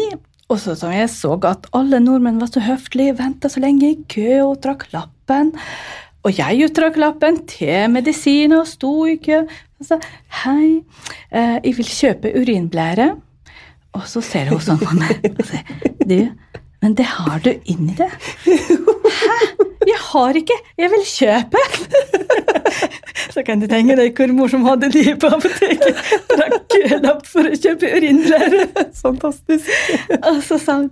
Og 0.51 0.59
så 0.59 0.75
som 0.77 0.91
jeg 0.93 1.09
så 1.09 1.37
at 1.49 1.69
alle 1.73 2.01
nordmenn 2.03 2.41
var 2.41 2.49
så 2.51 2.61
høflige, 2.61 3.15
venta 3.17 3.49
så 3.49 3.61
lenge 3.63 3.93
i 3.93 3.99
kø 4.09 4.41
og 4.43 4.59
trakk 4.65 4.89
lappen. 4.93 5.53
Og 6.23 6.31
jeg 6.37 6.63
uttrakk 6.69 6.97
lappen 7.01 7.41
til 7.51 7.89
medisin 7.91 8.55
og 8.55 8.67
sto 8.69 8.93
i 9.09 9.17
kø 9.19 9.41
og 9.43 9.87
sa 9.87 9.97
hei, 10.43 10.79
eh, 11.31 11.57
jeg 11.59 11.75
vil 11.79 11.89
kjøpe 11.89 12.31
urinblære. 12.39 13.09
Og 13.93 14.05
så 14.09 14.23
ser 14.25 14.49
hun 14.53 14.61
sånn 14.63 14.79
på 14.81 14.95
meg 14.95 15.27
og 15.33 15.43
sier 15.49 15.67
du, 16.07 16.31
men 16.83 16.95
det 16.97 17.05
har 17.11 17.43
du 17.43 17.51
inni 17.69 17.95
det. 17.97 18.09
Hæ? 18.47 19.35
Jeg 19.83 19.99
har 19.99 20.37
ikke, 20.39 20.55
jeg 20.79 20.91
vil 20.93 21.03
kjøpe! 21.07 21.61
Så 23.33 23.43
kan 23.43 23.59
du 23.59 23.67
tenke 23.67 23.95
deg 23.97 24.15
hvor 24.15 24.31
morsom 24.35 24.63
hadde 24.67 24.89
de 24.93 25.03
på 25.19 25.29
apoteket. 25.35 25.99
Trakk 26.29 26.55
kølapp 26.71 27.25
for 27.27 27.49
å 27.49 27.55
kjøpe 27.57 27.89
urinblære. 27.97 28.67
Fantastisk. 28.99 29.67
Og 30.21 30.39
så 30.45 30.59
sa 30.61 30.77
hun 30.83 30.91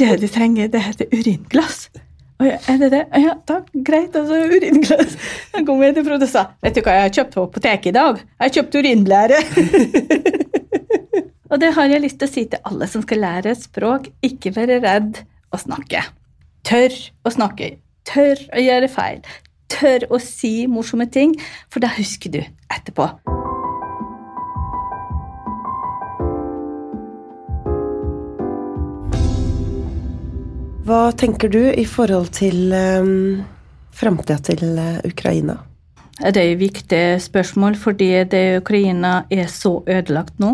det 0.00 0.16
du 0.22 0.26
trenger, 0.32 0.70
det 0.72 0.82
heter 0.82 1.12
uringlass. 1.14 1.86
Å 2.42 2.46
ja, 2.48 2.56
er 2.70 2.80
det 2.82 2.88
det? 2.90 3.02
Ja, 3.22 3.36
takk, 3.46 3.68
greit. 3.86 4.16
Altså, 4.18 4.40
uringlass. 4.50 5.14
Da 5.52 5.62
kom 5.66 5.82
Frode 6.00 6.26
og 6.26 6.32
sa 6.32 6.48
Vet 6.64 6.74
du 6.74 6.82
hva 6.82 6.96
jeg 6.96 7.06
har 7.06 7.14
kjøpt 7.18 7.36
på 7.36 7.44
apoteket 7.46 7.92
i 7.92 7.94
dag? 7.94 8.18
Jeg 8.18 8.42
har 8.42 8.54
kjøpt 8.56 8.78
urinblære. 8.80 9.38
og 11.50 11.62
det 11.62 11.70
har 11.78 11.92
jeg 11.92 12.02
lyst 12.02 12.18
til 12.18 12.28
å 12.28 12.34
si 12.34 12.44
til 12.50 12.66
alle 12.70 12.90
som 12.90 13.06
skal 13.06 13.22
lære 13.22 13.54
språk. 13.58 14.10
Ikke 14.26 14.54
være 14.56 14.80
redd 14.82 15.22
å 15.54 15.62
snakke. 15.62 16.02
Tør 16.66 16.98
å 17.22 17.34
snakke. 17.38 17.76
Tør 18.08 18.46
å 18.50 18.66
gjøre 18.66 18.90
feil. 18.92 19.24
tør 19.74 20.04
å 20.12 20.20
si 20.22 20.68
morsomme 20.70 21.08
ting, 21.10 21.34
for 21.72 21.82
da 21.82 21.90
husker 21.96 22.30
du 22.30 22.42
etterpå. 22.70 23.08
Hva 30.84 31.14
tenker 31.16 31.48
du 31.48 31.62
i 31.72 31.86
forhold 31.88 32.34
til 32.36 32.68
um, 32.76 33.44
framtida 33.96 34.36
til 34.44 34.74
uh, 34.76 34.98
Ukraina? 35.08 35.54
Det 36.18 36.36
er 36.36 36.50
et 36.52 36.60
viktig 36.60 36.98
spørsmål, 37.24 37.74
fordi 37.80 38.10
det 38.30 38.60
Ukraina 38.60 39.24
er 39.32 39.48
så 39.50 39.80
ødelagt 39.88 40.36
nå 40.38 40.52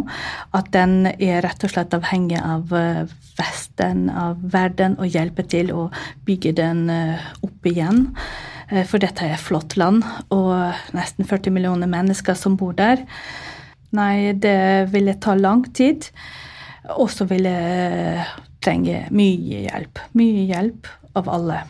at 0.57 0.71
den 0.73 1.11
er 1.11 1.43
rett 1.45 1.67
og 1.67 1.73
slett 1.75 1.97
avhengig 1.99 2.39
av 2.41 2.73
eh, 2.73 3.11
Vesten, 3.37 4.07
av 4.09 4.41
verden, 4.53 4.97
og 4.97 5.13
hjelpe 5.13 5.45
til 5.49 5.69
å 5.77 5.91
bygge 6.25 6.55
den 6.57 6.87
eh, 6.93 7.29
opp 7.45 7.69
igjen. 7.69 8.07
Eh, 8.71 8.87
for 8.89 9.03
dette 9.05 9.27
er 9.27 9.37
et 9.37 9.45
flott 9.45 9.77
land, 9.77 10.01
og 10.33 10.55
nesten 10.97 11.29
40 11.29 11.53
millioner 11.59 11.91
mennesker 11.93 12.39
som 12.39 12.57
bor 12.61 12.73
der. 12.79 13.05
Nei, 13.93 14.33
det 14.33 14.89
ville 14.95 15.19
ta 15.21 15.37
lang 15.37 15.67
tid. 15.77 16.09
Og 16.97 17.11
så 17.13 17.29
vil 17.29 17.45
jeg 18.61 18.65
trenge 18.67 19.05
mye 19.11 19.67
hjelp. 19.67 20.01
Mye 20.13 20.49
hjelp 20.53 20.91
av 21.17 21.29
alle. 21.33 21.63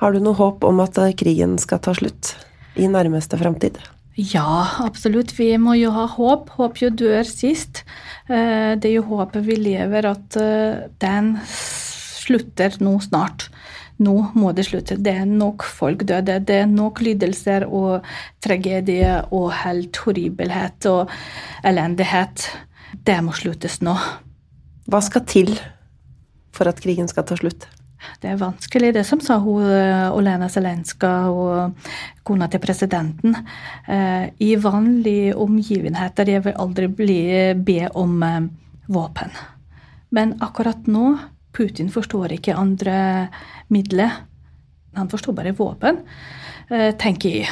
Har 0.00 0.14
du 0.16 0.22
noe 0.24 0.34
håp 0.38 0.64
om 0.64 0.80
at 0.80 0.96
krigen 1.20 1.58
skal 1.60 1.82
ta 1.84 1.92
slutt? 1.94 2.34
i 2.78 2.88
nærmeste 2.90 3.38
framtid? 3.40 3.78
Ja, 4.14 4.66
absolutt. 4.84 5.32
Vi 5.38 5.52
må 5.58 5.76
jo 5.78 5.92
ha 5.94 6.06
håp. 6.10 6.50
Håp 6.58 6.80
jo 6.82 6.90
dør 6.92 7.24
sist. 7.26 7.84
Eh, 8.28 8.76
det 8.76 8.90
er 8.90 8.96
jo 8.98 9.06
håpet 9.08 9.46
vi 9.46 9.56
lever, 9.56 10.10
at 10.10 10.36
eh, 10.40 10.86
den 11.02 11.36
slutter 11.46 12.76
nå 12.84 12.98
snart. 13.04 13.48
Nå 14.00 14.14
må 14.36 14.52
det 14.56 14.66
slutte. 14.68 14.96
Det 14.96 15.14
er 15.22 15.28
nok 15.28 15.64
folk 15.64 16.04
døde. 16.08 16.38
Det 16.44 16.62
er 16.62 16.70
nok 16.70 17.02
lidelser 17.04 17.66
og 17.68 18.06
tragedie 18.44 19.18
og 19.36 19.50
helt 19.62 20.00
horribelhet 20.04 20.88
og 20.90 21.12
elendighet. 21.66 22.48
Det 23.06 23.18
må 23.24 23.36
sluttes 23.36 23.80
nå. 23.84 23.96
Hva 24.90 25.02
skal 25.04 25.26
til 25.28 25.54
for 26.54 26.70
at 26.70 26.80
krigen 26.82 27.08
skal 27.10 27.26
ta 27.28 27.38
slutt? 27.38 27.68
Det 28.20 28.30
er 28.32 28.40
vanskelig, 28.40 28.92
det 28.96 29.04
som 29.04 29.20
sa 29.20 29.36
hun 29.42 29.64
eh, 29.64 30.08
Olena 30.14 30.48
Zelenska 30.48 31.12
og 31.32 31.88
kona 32.26 32.48
til 32.48 32.62
presidenten. 32.62 33.36
Eh, 33.88 34.30
I 34.40 34.54
vanlige 34.60 35.34
omgivenheter 35.36 36.32
jeg 36.32 36.44
vil 36.46 36.56
aldri 36.64 36.88
bli, 36.88 37.20
be 37.56 37.90
om 38.00 38.22
eh, 38.24 38.40
våpen. 38.88 39.34
Men 40.16 40.34
akkurat 40.40 40.88
nå 40.90 41.12
Putin 41.56 41.90
forstår 41.92 42.36
ikke 42.36 42.56
andre 42.56 42.96
midler. 43.68 44.22
Han 44.96 45.10
forstår 45.10 45.34
bare 45.34 45.52
våpen, 45.54 45.98
tenker 46.98 47.40
jeg. 47.40 47.50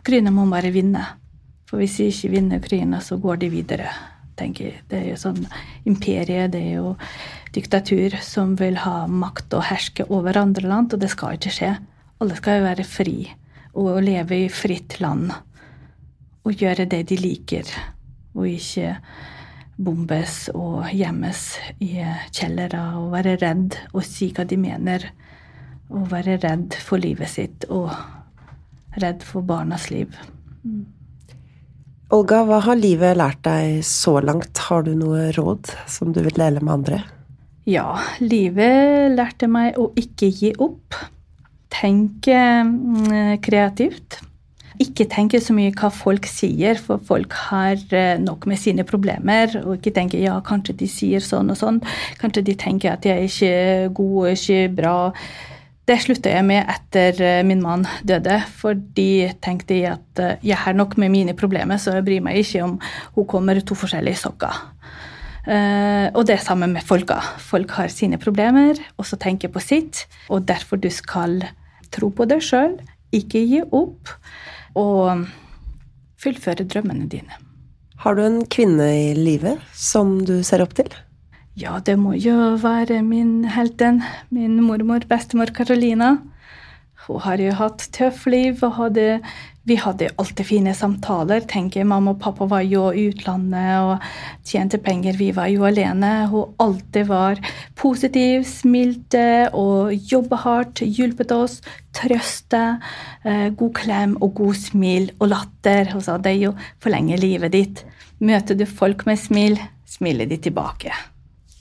Ukraina 0.00 0.32
må 0.32 0.44
bare 0.48 0.72
vinne. 0.72 1.02
For 1.68 1.80
hvis 1.80 1.96
de 1.96 2.08
ikke 2.12 2.32
vinner 2.34 2.60
Ukraina, 2.60 3.00
så 3.04 3.16
går 3.20 3.40
de 3.40 3.48
videre 3.52 3.88
tenker. 4.40 4.80
Det 4.90 4.98
er 4.98 5.10
jo 5.12 5.20
sånn 5.20 5.44
imperie, 5.88 6.48
det 6.50 6.62
er 6.72 6.80
jo 6.80 6.94
diktatur 7.54 8.16
som 8.24 8.56
vil 8.60 8.80
ha 8.84 9.04
makt 9.10 9.54
og 9.58 9.66
herske 9.70 10.06
over 10.10 10.38
andre 10.40 10.68
land, 10.70 10.94
og 10.94 11.02
det 11.02 11.12
skal 11.12 11.38
ikke 11.38 11.54
skje. 11.54 11.74
Alle 12.20 12.36
skal 12.38 12.60
jo 12.60 12.68
være 12.68 12.88
fri 12.88 13.18
og 13.78 14.02
leve 14.02 14.44
i 14.46 14.50
fritt 14.52 14.98
land 15.00 15.30
og 16.40 16.56
gjøre 16.56 16.88
det 16.88 17.04
de 17.10 17.18
liker, 17.20 17.68
og 18.34 18.48
ikke 18.48 18.96
bombes 19.80 20.48
og 20.52 20.90
gjemmes 20.92 21.42
i 21.80 21.92
kjellere 22.36 22.82
og 23.00 23.10
være 23.14 23.36
redd 23.40 23.76
og 23.92 24.04
si 24.06 24.30
hva 24.36 24.44
de 24.48 24.58
mener. 24.60 25.06
Og 25.90 26.06
være 26.12 26.36
redd 26.38 26.76
for 26.78 27.02
livet 27.02 27.32
sitt 27.32 27.66
og 27.72 27.90
redd 29.02 29.24
for 29.26 29.42
barnas 29.46 29.88
liv. 29.90 30.14
Mm. 30.62 30.84
Olga, 32.10 32.40
hva 32.42 32.56
har 32.64 32.74
livet 32.74 33.14
lært 33.20 33.38
deg 33.46 33.84
så 33.86 34.16
langt? 34.18 34.58
Har 34.66 34.82
du 34.82 34.96
noe 34.98 35.28
råd 35.36 35.70
som 35.86 36.10
du 36.10 36.18
vil 36.24 36.34
dele 36.34 36.58
med 36.58 36.72
andre? 36.80 36.96
Ja, 37.70 38.00
livet 38.18 39.12
lærte 39.14 39.46
meg 39.46 39.78
å 39.78 39.92
ikke 40.00 40.26
gi 40.34 40.50
opp. 40.58 40.96
Tenke 41.70 42.34
mm, 42.66 43.38
kreativt. 43.46 44.18
Ikke 44.82 45.06
tenke 45.12 45.38
så 45.38 45.54
mye 45.54 45.70
hva 45.76 45.92
folk 45.94 46.26
sier, 46.26 46.80
for 46.82 46.98
folk 47.06 47.36
har 47.46 47.78
eh, 47.94 48.18
nok 48.18 48.48
med 48.50 48.58
sine 48.58 48.82
problemer. 48.88 49.54
Og 49.62 49.76
ikke 49.76 49.94
tenke 50.00 50.18
ja, 50.18 50.34
kanskje 50.42 50.80
de 50.82 50.90
sier 50.90 51.22
sånn 51.22 51.54
og 51.54 51.60
sånn. 51.62 51.78
Kanskje 52.18 52.42
de 52.50 52.58
tenker 52.58 52.96
at 52.96 53.06
jeg 53.06 53.22
er 53.22 53.30
ikke 53.30 53.94
god, 54.00 54.32
ikke 54.34 54.66
bra. 54.82 54.96
Det 55.90 55.96
slutta 55.98 56.30
jeg 56.30 56.46
med 56.46 56.68
etter 56.70 57.16
eh, 57.18 57.40
min 57.42 57.62
mann 57.64 57.82
døde, 58.06 58.36
fordi 58.60 59.26
tenkte 59.42 59.74
jeg 59.74 59.96
at 59.96 60.20
eh, 60.22 60.44
jeg 60.46 60.60
har 60.62 60.76
nok 60.78 60.94
med 61.02 61.10
mine 61.10 61.34
problemer, 61.34 61.80
så 61.82 61.96
jeg 61.96 62.04
bryr 62.06 62.22
meg 62.22 62.38
ikke 62.38 62.62
om 62.62 62.76
hun 63.16 63.26
kommer 63.26 63.58
to 63.58 63.74
forskjellige 63.74 64.20
sokker. 64.20 64.60
Uh, 65.40 66.12
og 66.12 66.26
det 66.28 66.36
er 66.36 66.44
samme 66.44 66.68
med 66.70 66.84
folka. 66.86 67.16
Folk 67.42 67.72
har 67.74 67.90
sine 67.90 68.20
problemer, 68.22 68.78
og 69.00 69.08
så 69.08 69.18
tenker 69.18 69.50
på 69.50 69.62
sitt. 69.64 70.04
Og 70.28 70.44
derfor 70.46 70.78
du 70.78 70.90
skal 70.94 71.40
tro 71.90 72.12
på 72.14 72.28
deg 72.28 72.44
sjøl, 72.44 72.76
ikke 73.16 73.42
gi 73.48 73.62
opp, 73.64 74.12
og 74.78 75.24
fullføre 76.20 76.68
drømmene 76.70 77.08
dine. 77.10 77.40
Har 78.04 78.14
du 78.14 78.22
en 78.28 78.44
kvinne 78.46 78.92
i 78.94 79.14
livet 79.16 79.58
som 79.74 80.20
du 80.28 80.36
ser 80.46 80.62
opp 80.62 80.76
til? 80.78 80.92
Ja, 81.60 81.74
det 81.84 81.98
må 82.00 82.14
jo 82.16 82.54
være 82.56 83.02
min 83.04 83.42
helten, 83.52 83.98
min 84.32 84.54
mormor, 84.64 85.02
bestemor 85.10 85.50
Carolina. 85.52 86.14
Hun 87.04 87.20
har 87.20 87.40
jo 87.42 87.52
hatt 87.58 87.84
tøff 87.92 88.22
liv 88.32 88.62
og 88.64 88.78
hadde 88.78 89.08
vi 89.68 89.76
hadde 89.76 90.08
alltid 90.16 90.46
fine 90.48 90.72
samtaler. 90.74 91.44
tenker 91.44 91.84
Mamma 91.84 92.14
og 92.14 92.22
pappa 92.22 92.46
var 92.48 92.64
jo 92.64 92.86
utlandet 92.96 93.74
og 93.84 94.06
tjente 94.48 94.80
penger. 94.80 95.18
Vi 95.20 95.28
var 95.36 95.50
jo 95.52 95.66
alene. 95.68 96.14
Hun 96.32 96.56
alltid 96.64 97.10
var 97.10 97.42
positiv, 97.76 98.48
smilte 98.48 99.50
og 99.52 99.92
jobba 99.92 100.40
hardt. 100.46 100.80
Hjulpet 100.80 101.36
oss, 101.36 101.60
trøste. 101.92 102.64
Eh, 103.20 103.50
god 103.52 103.76
klem 103.76 104.16
og 104.22 104.32
god 104.40 104.56
smil 104.64 105.12
og 105.20 105.28
latter. 105.36 105.92
Hun 105.92 106.08
sa 106.08 106.16
det 106.16 106.38
er 106.38 106.42
jo 106.48 106.56
forlenger 106.80 107.20
livet 107.20 107.52
ditt. 107.52 107.86
Møter 108.18 108.56
du 108.56 108.64
folk 108.64 109.04
med 109.04 109.20
smil, 109.20 109.60
smiler 109.84 110.24
de 110.24 110.40
tilbake. 110.40 110.96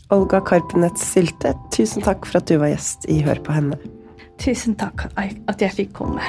Olga 0.10 0.39
Karpenets 0.41 1.03
Sylte, 1.05 1.51
tusen 1.70 2.01
takk 2.01 2.26
for 2.26 2.39
at 2.39 2.47
du 2.49 2.55
var 2.57 2.72
gjest 2.72 3.03
i 3.14 3.20
Hør 3.22 3.38
på 3.45 3.53
henne. 3.53 3.76
Tusen 4.41 4.74
takk 4.80 5.03
at 5.22 5.62
jeg 5.62 5.70
fikk 5.76 5.91
komme. 5.99 6.24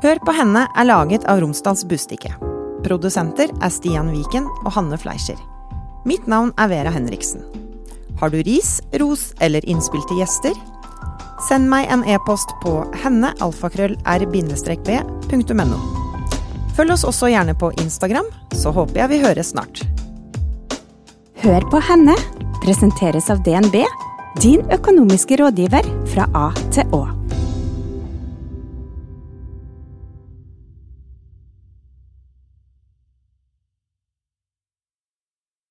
Hør 0.00 0.16
på 0.24 0.32
henne 0.32 0.62
er 0.72 0.88
laget 0.88 1.26
av 1.28 1.42
Romsdals 1.44 1.84
Bustikke. 1.90 2.32
Produsenter 2.86 3.52
er 3.52 3.70
Stian 3.74 4.08
Viken 4.14 4.48
og 4.62 4.72
Hanne 4.78 4.96
Fleischer. 4.96 5.36
Mitt 6.08 6.24
navn 6.30 6.48
er 6.56 6.68
Vera 6.72 6.90
Henriksen. 6.94 7.42
Har 8.22 8.30
du 8.32 8.38
ris, 8.40 8.80
ros 9.02 9.34
eller 9.44 9.60
innspill 9.68 10.04
til 10.08 10.16
gjester? 10.22 10.56
Send 11.44 11.68
meg 11.68 11.92
en 11.92 12.08
e-post 12.08 12.48
på 12.64 12.88
hennealfakrøll-r-b.no. 13.04 15.78
Følg 16.78 16.90
oss 16.94 17.04
også 17.04 17.28
gjerne 17.34 17.54
på 17.58 17.72
Instagram, 17.84 18.28
så 18.56 18.70
håper 18.72 18.96
jeg 19.04 19.10
vi 19.12 19.24
høres 19.28 19.52
snart. 19.52 19.76
Hør 21.38 21.62
på 21.70 21.78
henne 21.86 22.16
presenteres 22.64 23.28
av 23.30 23.44
DNB, 23.46 23.76
din 24.42 24.64
økonomiske 24.74 25.36
rådgiver 25.38 25.86
fra 26.10 26.26
A 26.34 26.48
til 26.74 26.96
Å. 26.98 27.04